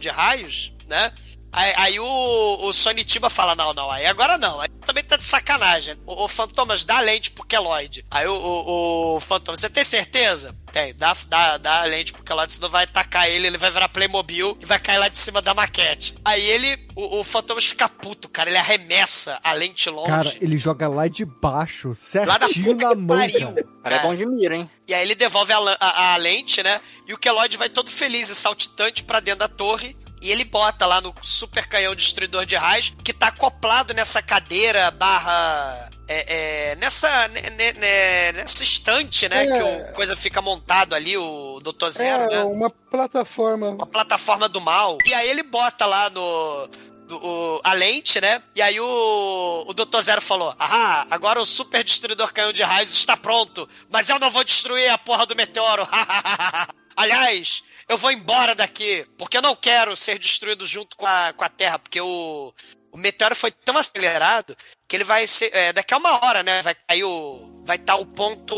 [0.00, 1.12] de raios, né?
[1.56, 4.60] Aí, aí o, o Sonitiba fala: não, não, aí agora não.
[4.60, 5.96] Aí também tá de sacanagem.
[6.06, 8.04] O, o Fantomas dá a lente pro Kelloid.
[8.10, 10.54] Aí o, o, o Fantomas, você tem certeza?
[10.70, 13.88] Tem, dá, dá, dá a lente pro Kelloid, senão vai atacar ele, ele vai virar
[13.88, 16.14] Playmobil e vai cair lá de cima da maquete.
[16.22, 20.08] Aí ele, o, o Fantomas fica puto, cara, ele arremessa a lente longe.
[20.10, 21.92] Cara, ele joga lá de baixo,
[22.26, 23.54] Lá da certinho puta na mão, pariu.
[23.54, 23.66] cara.
[23.82, 24.70] Cara é bom de mira, hein?
[24.86, 26.78] E aí ele devolve a, a- a lente, né?
[27.06, 29.96] E o Kellogg vai todo feliz e saltitante pra dentro da torre.
[30.22, 34.90] E ele bota lá no super canhão destruidor de raios, que tá acoplado nessa cadeira
[34.90, 35.90] barra.
[36.08, 39.44] é, é, nessa, ne- ne- ne- nessa estante, né?
[39.44, 39.46] É.
[39.56, 41.88] Que o coisa fica montado ali, o Dr.
[41.90, 42.42] Zero, é né?
[42.44, 43.70] uma plataforma.
[43.70, 44.98] uma plataforma do mal.
[45.04, 46.66] E aí ele bota lá no.
[47.06, 48.42] do- o- a lente, né?
[48.54, 50.00] E aí o, o Dr.
[50.00, 54.30] Zero falou: Ah, agora o super destruidor canhão de raios está pronto, mas eu não
[54.30, 55.86] vou destruir a porra do meteoro.
[56.96, 61.44] Aliás, eu vou embora daqui, porque eu não quero ser destruído junto com a, com
[61.44, 62.52] a Terra, porque o,
[62.90, 64.56] o meteoro foi tão acelerado
[64.88, 65.50] que ele vai ser.
[65.54, 66.62] é, daqui a uma hora, né?
[66.62, 67.55] Vai cair o.
[67.66, 68.54] Vai estar o ponto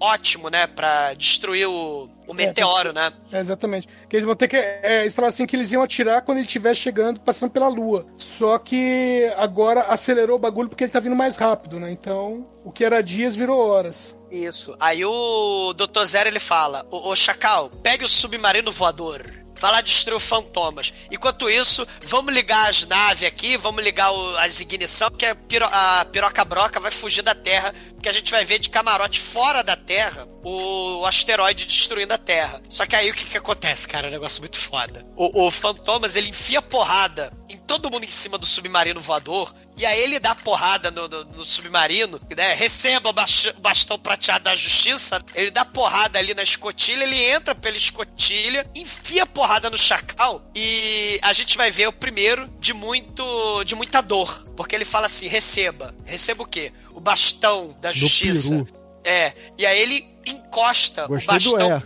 [0.00, 0.66] ótimo, né?
[0.66, 3.12] Pra destruir o, o meteoro, né?
[3.30, 3.86] É, exatamente.
[4.08, 4.56] Que eles vão ter que.
[4.56, 8.06] é, eles falaram assim que eles iam atirar quando ele estiver chegando, passando pela Lua.
[8.16, 11.90] Só que agora acelerou o bagulho porque ele tá vindo mais rápido, né?
[11.92, 14.16] Então, o que era dias virou horas.
[14.30, 14.74] Isso.
[14.80, 16.04] Aí o Dr.
[16.04, 19.24] Zero ele fala: Ô, ô Chacal, pegue o submarino voador.
[19.60, 20.92] Vai lá destruir o Fantomas.
[21.10, 25.64] Enquanto isso, vamos ligar as naves aqui, vamos ligar o- as ignição, que a, piro,
[25.64, 29.62] a piroca broca vai fugir da Terra, porque a gente vai ver de camarote fora
[29.62, 32.62] da Terra o asteroide destruindo a Terra.
[32.68, 34.06] Só que aí o que, que acontece, cara?
[34.06, 35.06] É um negócio muito foda.
[35.16, 39.52] O, o Fantomas ele enfia porrada em todo mundo em cima do submarino voador.
[39.78, 42.52] E aí ele dá porrada no, no- no submarino, né?
[42.54, 45.24] Receba o bastão prateado da justiça.
[45.34, 51.18] Ele dá porrada ali na escotilha, ele entra pela escotilha, enfia porrada no chacal e
[51.22, 55.28] a gente vai ver o primeiro de muito de muita dor, porque ele fala assim:
[55.28, 56.72] receba, receba o quê?
[56.90, 58.66] O bastão da justiça.
[59.04, 61.82] É, e aí ele encosta Gostei o bastão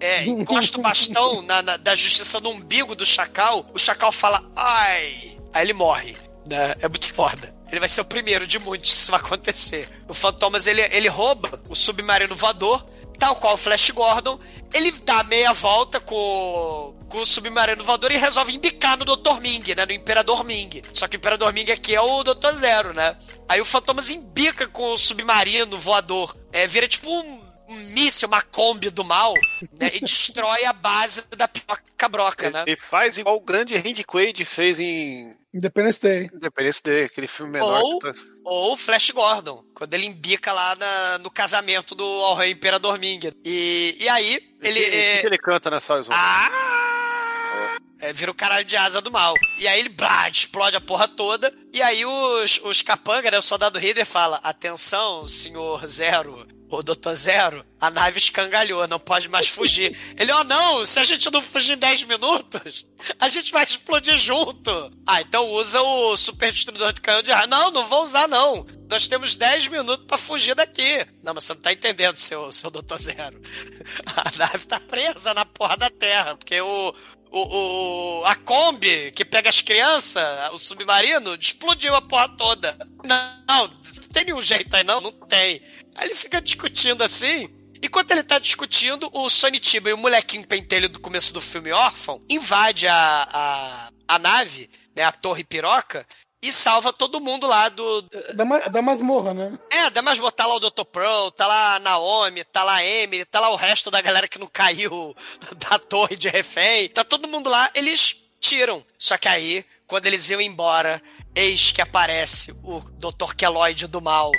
[0.00, 0.04] é.
[0.06, 4.44] é, encosta o bastão na, na- da justiça no umbigo do chacal, o chacal fala,
[4.56, 6.14] ai, Aí ele morre,
[6.48, 6.74] né?
[6.80, 7.54] É muito foda.
[7.70, 9.88] Ele vai ser o primeiro de muitos que isso vai acontecer.
[10.08, 12.84] O Fantomas, ele, ele rouba o submarino voador,
[13.18, 14.38] tal qual o Flash Gordon.
[14.72, 19.40] Ele dá meia volta com, com o submarino voador e resolve embicar no Dr.
[19.40, 19.84] Ming, né?
[19.84, 20.82] No Imperador Ming.
[20.94, 22.52] Só que o Imperador Ming aqui é o Dr.
[22.54, 23.16] Zero, né?
[23.48, 26.34] Aí o Fantomas embica com o submarino voador.
[26.50, 27.40] É, vira tipo um,
[27.74, 29.34] míssil, uma Kombi do mal,
[29.78, 29.90] né?
[29.94, 32.64] E destrói a base da piroca broca, né?
[32.66, 36.30] Ele faz igual o grande Randy Quaid fez em Independence Day.
[36.32, 37.80] Independence Day, aquele filme menor.
[37.80, 38.12] Ou- tá-
[38.44, 43.20] Ou Flash Gordon, quando ele embica lá na- no casamento do Al Rei Imperador Ming.
[43.44, 44.80] E, e aí, ele.
[44.80, 46.04] O que, é- que ele canta nessa hora?
[46.10, 47.78] Ah!
[48.00, 49.34] É, vira o caralho de asa do mal.
[49.58, 51.52] E aí ele blá, explode a porra toda.
[51.74, 53.38] E aí os, os capanga, né?
[53.38, 56.46] O soldado Reader fala: Atenção, senhor Zero.
[56.70, 59.96] O Doutor Zero, a nave escangalhou, não pode mais fugir.
[60.16, 62.86] Ele, ó, não, se a gente não fugir em 10 minutos,
[63.18, 64.70] a gente vai explodir junto.
[65.06, 67.48] Ah, então usa o super destruidor de canhão de raio.
[67.48, 68.66] Não, não vou usar, não.
[68.88, 71.06] Nós temos 10 minutos pra fugir daqui.
[71.22, 73.40] Não, mas você não tá entendendo, seu, seu Doutor Zero.
[74.16, 76.94] A nave tá presa na porra da Terra, porque o,
[77.30, 80.22] o, o- a Kombi que pega as crianças,
[80.52, 82.76] o submarino, explodiu a porra toda.
[83.04, 83.68] Não, não,
[84.12, 85.00] tem nenhum jeito aí, não?
[85.00, 85.62] Não tem.
[85.94, 87.48] Aí ele fica discutindo assim.
[87.82, 92.20] Enquanto ele tá discutindo, o Sonitiba e o molequinho pentelho do começo do filme órfão
[92.28, 96.04] invade a, a, a nave, né, a torre piroca,
[96.42, 98.02] e salva todo mundo lá do,
[98.34, 99.58] Da, ma- da masmorra, né?
[99.70, 100.84] é, dá mais botar lá o Dr.
[100.84, 104.28] Pro, tá lá a Naomi, tá lá a Emily, tá lá o resto da galera
[104.28, 105.14] que não caiu
[105.68, 106.88] da torre de refém.
[106.88, 108.84] Tá todo mundo lá, eles tiram.
[108.96, 111.02] Só que aí, quando eles iam embora,
[111.34, 113.34] eis que aparece o Dr.
[113.36, 114.30] Keloid do mal.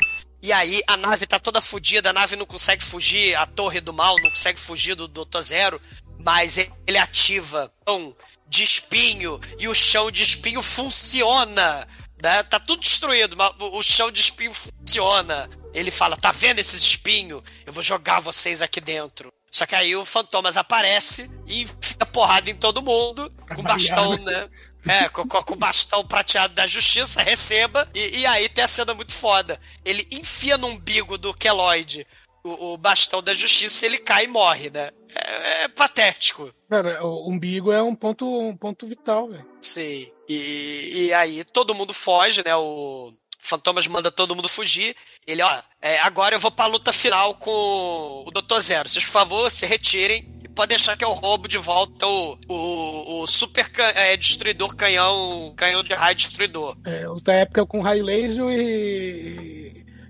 [0.41, 3.91] E aí a nave tá toda fodida, a nave não consegue fugir, a torre do
[3.91, 5.41] mal não consegue fugir do Dr.
[5.41, 5.81] Zero,
[6.23, 8.13] mas ele ativa um
[8.49, 11.87] de espinho e o chão de espinho funciona.
[12.21, 12.43] Né?
[12.43, 15.49] Tá tudo destruído, mas o o chão de espinho funciona.
[15.73, 17.43] Ele fala: tá vendo esses espinhos?
[17.65, 19.31] Eu vou jogar vocês aqui dentro.
[19.51, 24.17] Só que aí o Fantomas aparece e enfia porrada em todo mundo, com variar, bastão,
[24.17, 24.49] né?
[24.87, 27.89] É, com, com, com o bastão prateado da justiça, receba.
[27.93, 29.59] E, e aí tem a cena muito foda.
[29.83, 32.05] Ele enfia no umbigo do Keloid
[32.43, 34.91] o, o bastão da justiça e ele cai e morre, né?
[35.15, 36.53] É, é patético.
[36.69, 39.45] Cara, o umbigo é um ponto, um ponto vital, velho.
[39.61, 40.07] Sim.
[40.27, 42.55] E, e aí todo mundo foge, né?
[42.55, 44.95] O Fantomas manda todo mundo fugir.
[45.25, 48.59] Ele, ó, é, agora eu vou pra luta final com o Dr.
[48.59, 48.87] Zero.
[48.89, 50.37] Vocês, por favor, se retirem.
[50.43, 54.75] E pode deixar que eu roubo de volta o, o, o super ca- é, destruidor
[54.75, 56.77] canhão, canhão de raio destruidor.
[56.85, 59.58] É, outra época com raio laser e,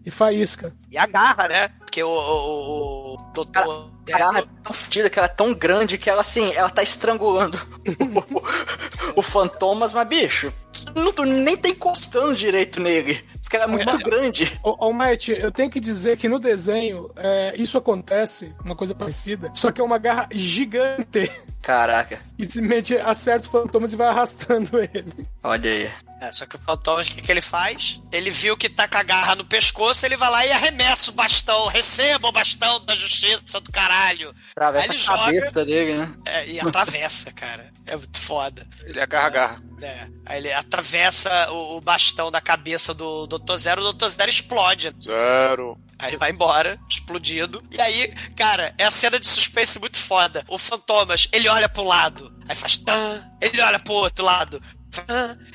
[0.09, 0.75] e faísca.
[0.91, 1.67] E a garra, né?
[1.79, 3.91] Porque o, o, o doutor.
[4.11, 6.81] A garra é tão fodida que ela é tão grande que ela, assim, ela tá
[6.81, 7.59] estrangulando
[9.15, 10.51] o Fantomas, mas, bicho,
[10.95, 13.23] não, tu nem tá encostando direito nele.
[13.43, 14.59] Porque ela é muito grande.
[14.63, 14.93] Ô, ô
[15.27, 19.81] eu tenho que dizer que no desenho é, isso acontece, uma coisa parecida, só que
[19.81, 21.31] é uma garra gigante
[21.61, 25.27] Caraca, e simplesmente acerta o Fantomas e vai arrastando ele.
[25.43, 25.89] olha aí.
[26.21, 28.01] É, só que o Fantomas, o que, que ele faz?
[28.11, 31.13] Ele viu que tá com a garra no pescoço, ele vai lá e arremessa o
[31.13, 31.67] bastão.
[31.67, 34.33] Receba o bastão da justiça do caralho.
[34.51, 36.13] Atravessa Aí ele a cabeça joga- dele, né?
[36.25, 37.71] É, e atravessa, cara.
[37.85, 38.67] É muito foda.
[38.83, 39.63] Ele agarra, agarra.
[39.81, 40.07] É.
[40.25, 43.55] Aí ele atravessa o, o bastão da cabeça do Dr.
[43.55, 44.09] Zero, o Dr.
[44.09, 44.93] Zero explode.
[45.01, 45.79] Zero.
[45.97, 47.63] Aí ele vai embora, explodido.
[47.71, 50.43] E aí, cara, é a cena de suspense muito foda.
[50.47, 53.21] O Fantomas, ele olha pro lado, aí faz tan.
[53.41, 54.61] Ele olha pro outro lado,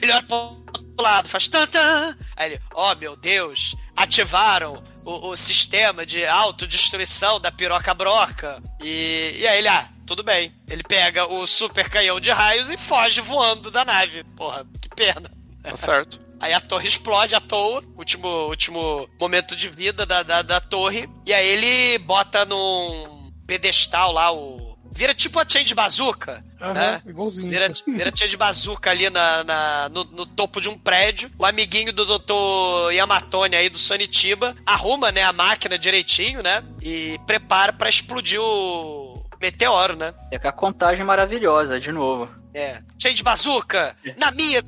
[0.00, 2.16] Ele olha pro outro lado, faz tan tan.
[2.36, 8.62] Aí ele, oh meu Deus, ativaram o, o sistema de autodestruição da piroca broca.
[8.82, 10.54] E, e aí ele, ah, tudo bem.
[10.68, 14.24] Ele pega o super canhão de raios e foge voando da nave.
[14.36, 15.30] Porra, que pena.
[15.62, 16.20] Tá certo.
[16.40, 21.08] Aí a torre explode à toa, último, último momento de vida da, da, da torre.
[21.24, 24.63] E aí ele bota num pedestal lá o.
[24.94, 26.42] Vira tipo a chain de bazuca.
[26.60, 27.02] Aham, né?
[27.06, 27.50] igualzinho.
[27.50, 31.30] Vira, vira chain de bazuca ali na, na- no, no topo de um prédio.
[31.38, 32.92] O amiguinho do Dr.
[32.92, 36.62] Yamatone aí do Sonitiba arruma né, a máquina direitinho, né?
[36.80, 40.14] E prepara pra explodir o meteoro, né?
[40.30, 42.28] É com a contagem maravilhosa, de novo.
[42.54, 42.80] É.
[43.02, 44.62] Chain de bazuca, na mira,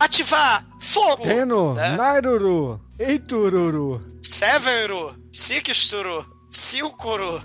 [0.00, 1.22] ativar, fogo!
[1.22, 1.96] Teno, né?
[1.96, 4.04] Nairuru, Eitururu.
[4.22, 7.42] Severo, Sixturo, Silcuro,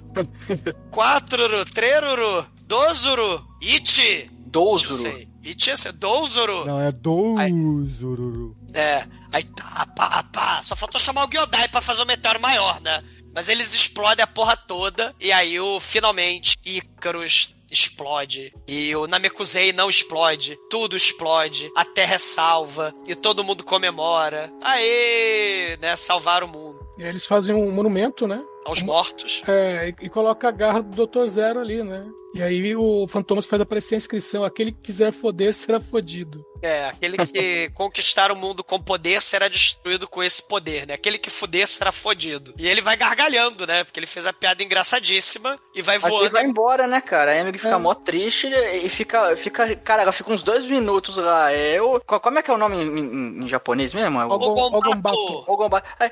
[0.91, 4.29] Quatruro, Treruro, Dozuro, Iti.
[4.31, 4.93] Não Douzuro.
[4.93, 5.27] sei.
[5.43, 6.65] Iti é Douzuro.
[6.65, 8.55] Não, é Douzururu.
[8.73, 9.05] É.
[9.31, 10.61] Aí tá, pá, pá.
[10.63, 13.03] Só faltou chamar o Gyodai pra fazer o meteoro maior, né?
[13.33, 15.15] Mas eles explodem a porra toda.
[15.19, 18.53] E aí, o, finalmente, Ícaros explode.
[18.67, 20.57] E o Namekusei não explode.
[20.69, 21.71] Tudo explode.
[21.75, 22.93] A Terra é salva.
[23.07, 24.51] E todo mundo comemora.
[24.63, 25.77] Aê!
[25.81, 25.95] Né?
[25.95, 26.79] Salvar o mundo.
[26.97, 28.43] E aí eles fazem um monumento, né?
[28.69, 29.41] Aos mortos.
[29.47, 31.25] É, e, e coloca a garra do Dr.
[31.25, 32.05] Zero ali, né?
[32.35, 36.45] E aí o Fantomas faz aparecer a inscrição: aquele que quiser foder será fodido.
[36.61, 40.93] É, aquele que conquistar o mundo com poder será destruído com esse poder, né?
[40.93, 42.53] Aquele que fuder será fodido.
[42.59, 43.83] E ele vai gargalhando, né?
[43.83, 46.29] Porque ele fez a piada engraçadíssima e vai Aqui voando.
[46.29, 47.31] vai embora, né, cara?
[47.31, 49.75] A Emily fica mó triste e fica, fica.
[49.77, 51.51] Cara, ela fica uns dois minutos lá.
[51.51, 54.19] É, eu, qual- como é que é o nome em, em- em japonês mesmo?
[54.21, 54.75] É Ogombato.
[54.77, 55.43] Ogombato.
[55.51, 55.83] Ogomba.
[55.99, 56.11] Aí,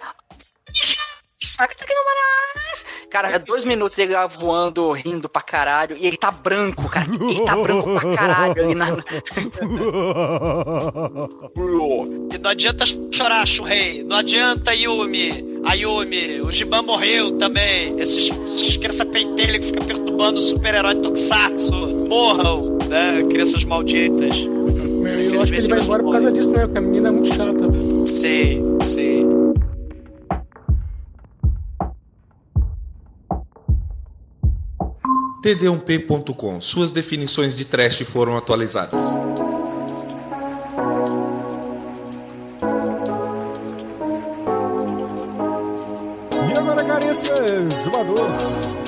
[3.10, 7.08] Cara, é dois minutos ele lá voando, rindo pra caralho, e ele tá branco, cara.
[7.10, 8.88] Ele tá branco pra caralho ali na.
[12.30, 14.04] E não adianta chorar, Shurei.
[14.04, 15.62] Não adianta, Yumi.
[15.66, 16.42] A Yumi.
[16.42, 18.00] O Giban morreu também.
[18.00, 21.74] Esses, esses crianças pentelha que ficam perturbando o super-herói Tokusatsu.
[22.08, 23.24] Morram, né?
[23.30, 24.38] Crianças malditas.
[24.38, 26.66] Meu, eu acho que ele vai embora por causa disso, né?
[26.66, 27.66] Porque a menina é muito chata.
[28.08, 29.26] Sei, sei.
[35.42, 36.62] td1p.com.
[36.62, 39.04] Suas definições de trash foram atualizadas.
[46.50, 47.36] E agora, caríssimo
[47.84, 48.30] Zumador,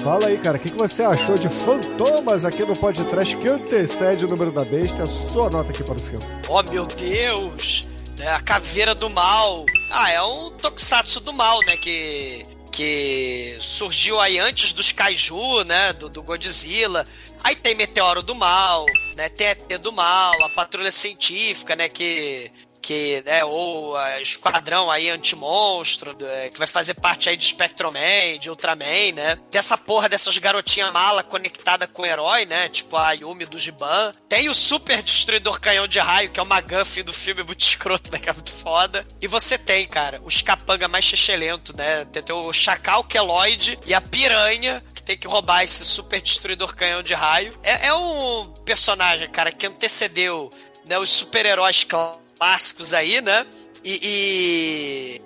[0.04, 4.26] fala aí, cara, o que, que você achou de Fantomas aqui no podcast que antecede
[4.26, 5.04] o número da besta?
[5.04, 6.26] A sua nota aqui para o filme.
[6.48, 7.88] Oh, meu Deus!
[8.20, 9.66] É a caveira do mal.
[9.92, 11.78] Ah, é um tokusatsu do mal, né?
[11.78, 12.46] Que,
[12.80, 15.92] que surgiu aí antes dos kaiju, né?
[15.92, 17.06] Do, do Godzilla.
[17.44, 18.86] Aí tem Meteoro do Mal,
[19.18, 19.28] né?
[19.28, 21.90] Tem ET do Mal, a Patrulha Científica, né?
[21.90, 22.50] Que
[22.82, 28.38] que, né, ou a Esquadrão aí anti-monstro, é, que vai fazer parte aí de Spectroman,
[28.40, 29.40] de Ultraman, né?
[29.52, 32.70] Dessa porra dessas garotinhas mala conectada com o herói, né?
[32.70, 34.12] Tipo a Yumi do Giban.
[34.28, 38.12] Tem o Super Destruidor Canhão de Raio, que é uma McGuffin do filme muito escroto,
[38.12, 38.20] né?
[38.20, 39.06] Que é muito foda.
[39.22, 42.06] E você tem, cara, os capanga mais xixelento, né?
[42.06, 46.76] Tem, tem o Chacal Keloid e a Piranha, que tem que roubar esse Super Destruidor
[46.76, 47.58] Canhão de Raio.
[47.64, 50.50] É, é um personagem, cara, que antecedeu
[50.88, 52.29] né, os super-heróis clássicos
[52.94, 53.46] aí, né?
[53.84, 54.00] E,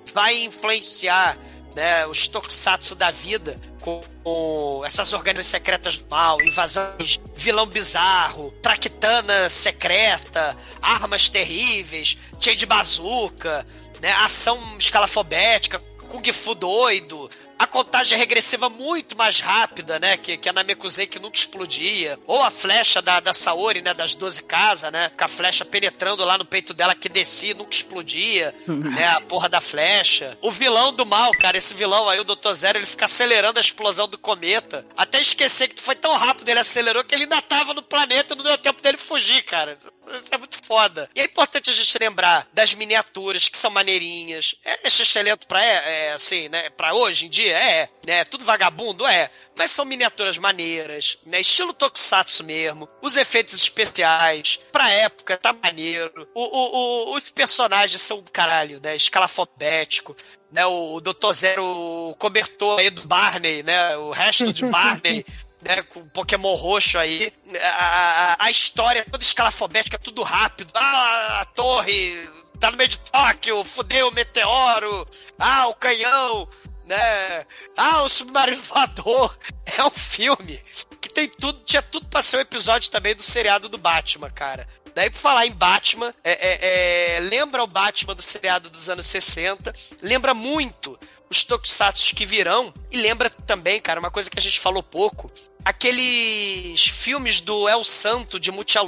[0.05, 1.37] e vai influenciar
[1.75, 8.51] né, os tokusatsu da vida com, com essas organizações secretas do mal, invasões, vilão bizarro,
[8.61, 13.65] traquitana secreta, armas terríveis, cheio de bazuca,
[14.01, 15.79] né, ação escalafobética,
[16.09, 20.17] Kung Fu doido, a contagem regressiva muito mais rápida, né?
[20.17, 22.19] Que, que a Namekusei que nunca explodia.
[22.25, 23.93] Ou a flecha da, da Saori, né?
[23.93, 25.09] Das 12 casas, né?
[25.17, 28.53] Com a flecha penetrando lá no peito dela que descia e nunca explodia.
[28.67, 29.07] né?
[29.09, 30.37] A porra da flecha.
[30.41, 32.53] O vilão do mal, cara, esse vilão aí, o Dr.
[32.53, 34.85] Zero, ele fica acelerando a explosão do cometa.
[34.95, 38.37] Até esquecer que foi tão rápido ele acelerou que ele ainda tava no planeta e
[38.37, 39.77] não deu tempo dele fugir, cara.
[40.07, 41.09] Isso é muito foda.
[41.15, 44.55] E é importante a gente lembrar das miniaturas que são maneirinhas.
[44.63, 46.69] É excelente pra, é, é, assim, né?
[46.71, 47.89] Pra hoje em dia, é.
[48.05, 48.23] Né?
[48.25, 49.29] Tudo vagabundo, é.
[49.55, 51.39] Mas são miniaturas maneiras, né?
[51.41, 52.89] Estilo tokusatsu mesmo.
[53.01, 54.59] Os efeitos especiais.
[54.71, 56.27] Pra época, tá maneiro.
[56.33, 58.95] O, o, o- os personagens são caralho, né?
[58.95, 60.15] Escalafobético.
[60.51, 61.33] Né, o Dr.
[61.33, 63.97] Zero o cobertor aí do Barney, né?
[63.97, 65.25] O resto de Barney
[65.65, 67.33] né, com o Pokémon roxo aí.
[67.59, 70.69] A, a, a história é toda escalafobética, tudo rápido.
[70.75, 72.29] Ah, a torre
[72.59, 75.07] tá no meio de Tóquio, fudeu o meteoro.
[75.39, 76.47] Ah, o canhão,
[76.85, 77.45] né?
[77.77, 79.37] Ah, o submarino voador.
[79.65, 80.59] É um filme
[81.01, 84.67] que tem tudo, tinha tudo pra ser um episódio também do seriado do Batman, cara.
[84.93, 89.05] Daí, por falar em Batman, é, é, é, lembra o Batman do seriado dos anos
[89.07, 90.99] 60, lembra muito
[91.29, 95.31] os tokusatsu que virão, e lembra também, cara, uma coisa que a gente falou pouco,
[95.65, 98.81] aqueles filmes do El Santo de Mucha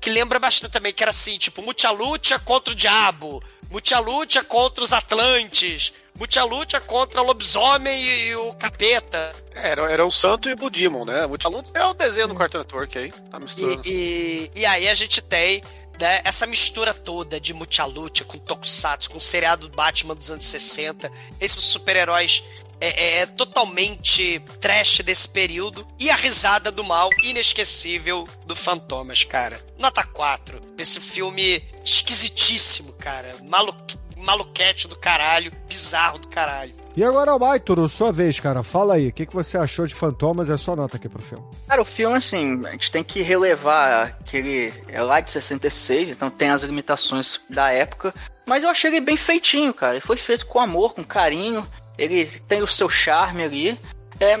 [0.00, 3.40] que lembra bastante também, que era assim, tipo, Mucha contra o Diabo,
[3.70, 9.34] Mucha contra os Atlantes, Mucha Lucha contra o lobisomem e o capeta.
[9.54, 11.24] É, era, era o Santo e o Blue Demon, né?
[11.24, 13.12] Luta é o desenho do Cartoon Network aí.
[13.30, 13.82] Tá misturando.
[13.86, 15.62] E, e, e aí a gente tem
[16.00, 20.30] né, essa mistura toda de Mucha Lucha com Tokusatsu, com o seriado do Batman dos
[20.30, 22.42] anos 60, esses super-heróis
[22.80, 29.60] é, é, totalmente trash desse período, e a risada do mal inesquecível do Fantomas, cara.
[29.78, 30.60] Nota 4.
[30.78, 33.36] Esse filme esquisitíssimo, cara.
[33.44, 33.74] Malu
[34.18, 36.74] maluquete do caralho, bizarro do caralho.
[36.96, 38.62] E agora, Maituro, sua vez, cara.
[38.62, 41.22] Fala aí, o que, que você achou de Fantomas e a sua nota aqui pro
[41.22, 41.44] filme?
[41.68, 46.08] Cara, o filme, assim, a gente tem que relevar que ele é lá de 66,
[46.08, 48.12] então tem as limitações da época.
[48.44, 49.94] Mas eu achei ele bem feitinho, cara.
[49.94, 51.64] Ele foi feito com amor, com carinho.
[51.96, 53.80] Ele tem o seu charme ali.
[54.18, 54.34] É,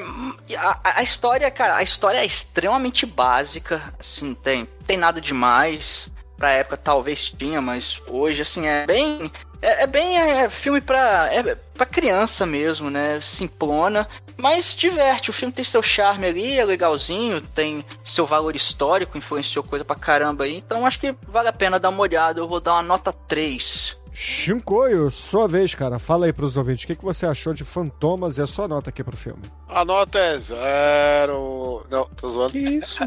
[0.56, 6.10] a, a história, cara, a história é extremamente básica, assim, tem, tem nada demais.
[6.36, 9.30] Pra época talvez tinha, mas hoje, assim, é bem.
[9.60, 13.20] É, é bem é, filme pra, é, pra criança mesmo, né?
[13.20, 14.08] Simplona.
[14.36, 15.30] Mas diverte.
[15.30, 19.96] O filme tem seu charme ali, é legalzinho, tem seu valor histórico, influenciou coisa pra
[19.96, 20.56] caramba aí.
[20.56, 22.40] Então acho que vale a pena dar uma olhada.
[22.40, 23.98] Eu vou dar uma nota 3.
[24.20, 25.96] Shinkoio, sua vez, cara.
[25.98, 28.90] Fala aí pros ouvintes, o que, que você achou de Fantomas e a sua nota
[28.90, 29.42] aqui pro filme?
[29.68, 31.86] A nota é zero.
[31.88, 32.52] Não, tô zoando.
[32.52, 32.98] Que isso?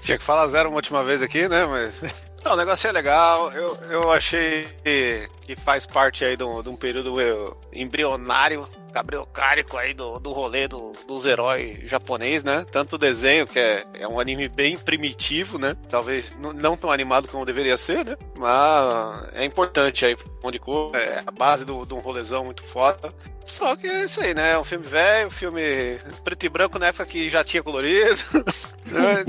[0.00, 1.66] Tinha que falar zero uma última vez aqui, né?
[1.66, 2.00] Mas.
[2.44, 3.52] Não, o negócio é legal.
[3.52, 7.56] Eu, eu achei que, faz parte aí de um, de um período meio
[8.90, 12.64] embrionário, cabriocárico aí do, do rolê do, dos heróis japonês, né?
[12.70, 15.76] Tanto o desenho, que é, é um anime bem primitivo, né?
[15.88, 18.16] Talvez não tão animado como deveria ser, né?
[18.36, 23.12] Mas é importante aí, onde cor, é a base de um rolezão muito foda.
[23.46, 24.52] Só que é isso aí, né?
[24.52, 28.20] É um filme velho, um filme preto e branco na época que já tinha colorido.
[28.86, 29.24] né?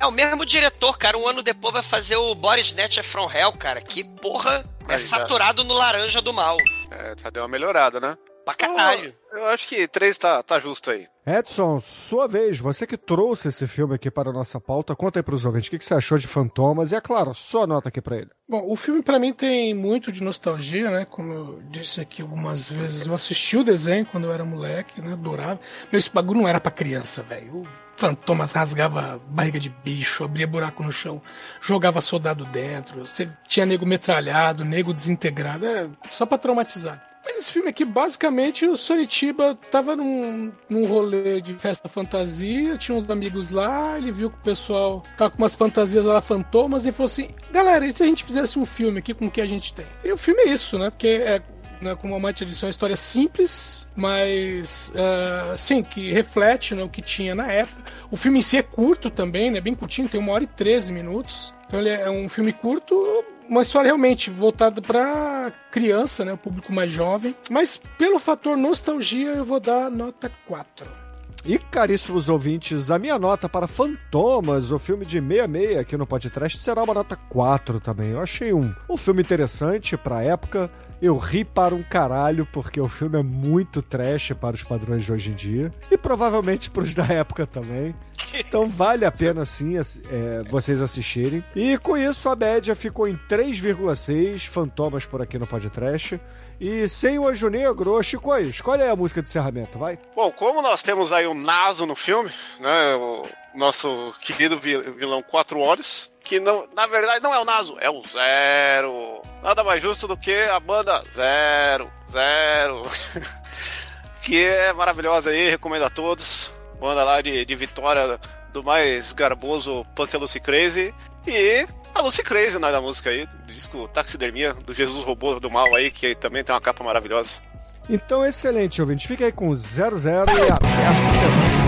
[0.00, 1.18] É o mesmo diretor, cara.
[1.18, 3.80] Um ano depois vai fazer o Boris Snatcher from Hell, cara.
[3.80, 5.18] Que porra é Aí já.
[5.18, 6.56] saturado no laranja do mal.
[6.90, 8.16] É, já deu uma melhorada, né?
[8.48, 9.14] Pra caralho.
[9.30, 11.06] Eu acho que três tá, tá justo aí.
[11.26, 12.58] Edson, sua vez.
[12.58, 15.70] Você que trouxe esse filme aqui para a nossa pauta, conta aí pros ouvintes o
[15.72, 18.30] que, que você achou de Fantomas e, é claro, sua nota aqui pra ele.
[18.48, 21.04] Bom, o filme pra mim tem muito de nostalgia, né?
[21.04, 25.12] Como eu disse aqui algumas vezes, eu assisti o desenho quando eu era moleque, né?
[25.12, 25.60] Adorava.
[25.92, 27.54] Meu, esse bagulho não era pra criança, velho.
[27.54, 27.68] O
[27.98, 31.20] Fantomas rasgava barriga de bicho, abria buraco no chão,
[31.60, 33.04] jogava soldado dentro.
[33.04, 37.07] Você tinha nego metralhado, nego desintegrado, é só pra traumatizar.
[37.28, 42.96] Mas esse filme aqui, basicamente, o Sonitiba tava num, num rolê de festa fantasia, tinha
[42.96, 46.92] uns amigos lá, ele viu que o pessoal tava com umas fantasias lá, fantomas, e
[46.92, 49.46] falou assim: galera, e se a gente fizesse um filme aqui com o que a
[49.46, 49.84] gente tem?
[50.02, 50.88] E o filme é isso, né?
[50.88, 51.42] Porque é.
[51.80, 56.82] Né, como a Mate disse, é uma história simples, mas ah, sim, que reflete né,
[56.82, 57.84] o que tinha na época.
[58.10, 59.60] O filme em si é curto também, né?
[59.60, 61.54] Bem curtinho, tem uma hora e 13 minutos.
[61.68, 66.72] Então ele é um filme curto, uma história realmente voltada para criança, né, o público
[66.72, 67.34] mais jovem.
[67.50, 71.08] Mas pelo fator nostalgia eu vou dar nota 4.
[71.44, 76.58] E, caríssimos ouvintes, a minha nota para Fantomas, o filme de 66 aqui no podcast,
[76.58, 78.10] será uma nota 4 também.
[78.10, 80.70] Eu achei um, um filme interessante pra época.
[81.00, 85.12] Eu ri para um caralho, porque o filme é muito trash para os padrões de
[85.12, 85.72] hoje em dia.
[85.90, 87.94] E provavelmente para os da época também.
[88.34, 91.44] Então vale a pena sim é, vocês assistirem.
[91.54, 96.20] E com isso a média ficou em 3,6 Fantomas por aqui no podcast.
[96.60, 99.98] E sem o Anjo Negro, Chico, escolhe aí a música de encerramento, vai.
[100.16, 102.94] Bom, como nós temos aí o Naso no filme, né?
[102.96, 103.24] O
[103.54, 107.88] nosso querido vi- vilão Quatro Olhos, que não, na verdade não é o Naso, é
[107.88, 109.22] o Zero.
[109.40, 112.82] Nada mais justo do que a banda Zero, Zero.
[114.22, 116.50] que é maravilhosa aí, recomendo a todos.
[116.80, 118.18] Banda lá de, de Vitória
[118.52, 120.94] do mais garboso Punk a Lucy Crazy.
[121.26, 125.50] E a Lucy Crazy, né, da música aí, do disco Taxidermia, do Jesus Robô do
[125.50, 127.42] Mal aí, que também tem uma capa maravilhosa.
[127.88, 129.08] Então, excelente, ouvinte.
[129.08, 131.58] Fica aí com 00 e até a semana.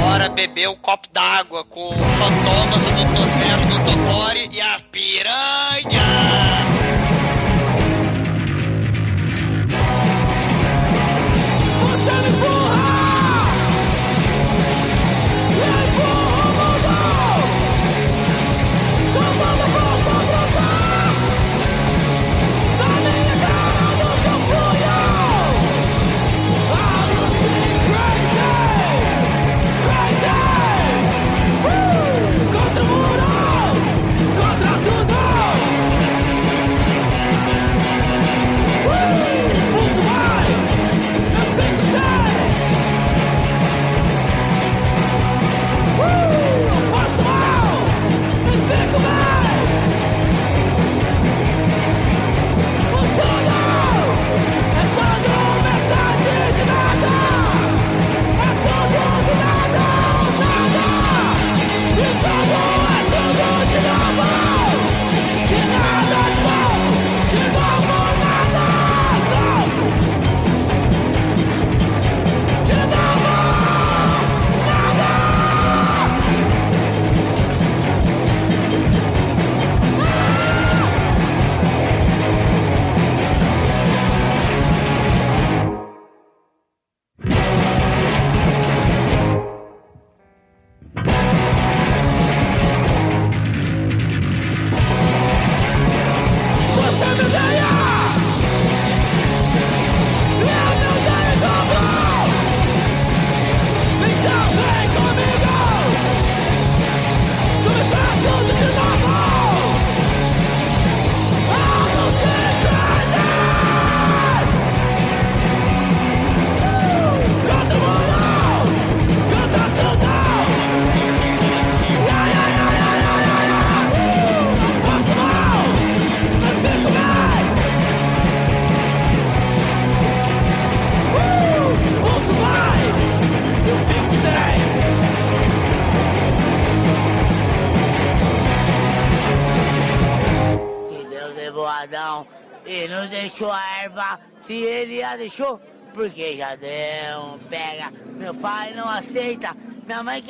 [0.00, 3.28] Bora beber um copo d'água com o Fantomas, o Dr.
[3.28, 3.96] Zero, o Dr.
[4.12, 6.75] Bore e a piranha!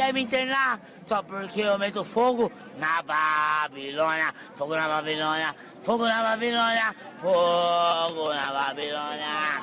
[0.07, 6.23] Quer me internar, só porque eu meto fogo na Babilônia, fogo na Babilônia, fogo na
[6.23, 9.63] Babilônia, fogo na Babilônia.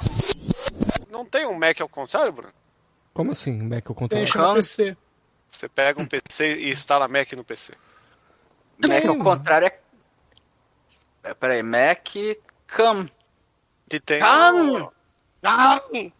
[1.09, 2.53] Não tem um Mac ao contrário, Bruno?
[3.13, 4.27] Como assim, Mac ao Tem, contrário?
[4.27, 4.97] chama PC.
[5.47, 7.73] Você pega um PC e instala Mac no PC.
[8.79, 9.79] Mac ao contrário é.
[11.23, 12.09] é peraí, Mac
[12.67, 13.05] Cam.
[13.87, 14.19] Que tem.
[14.19, 14.91] Cam!
[15.41, 16.11] Cam!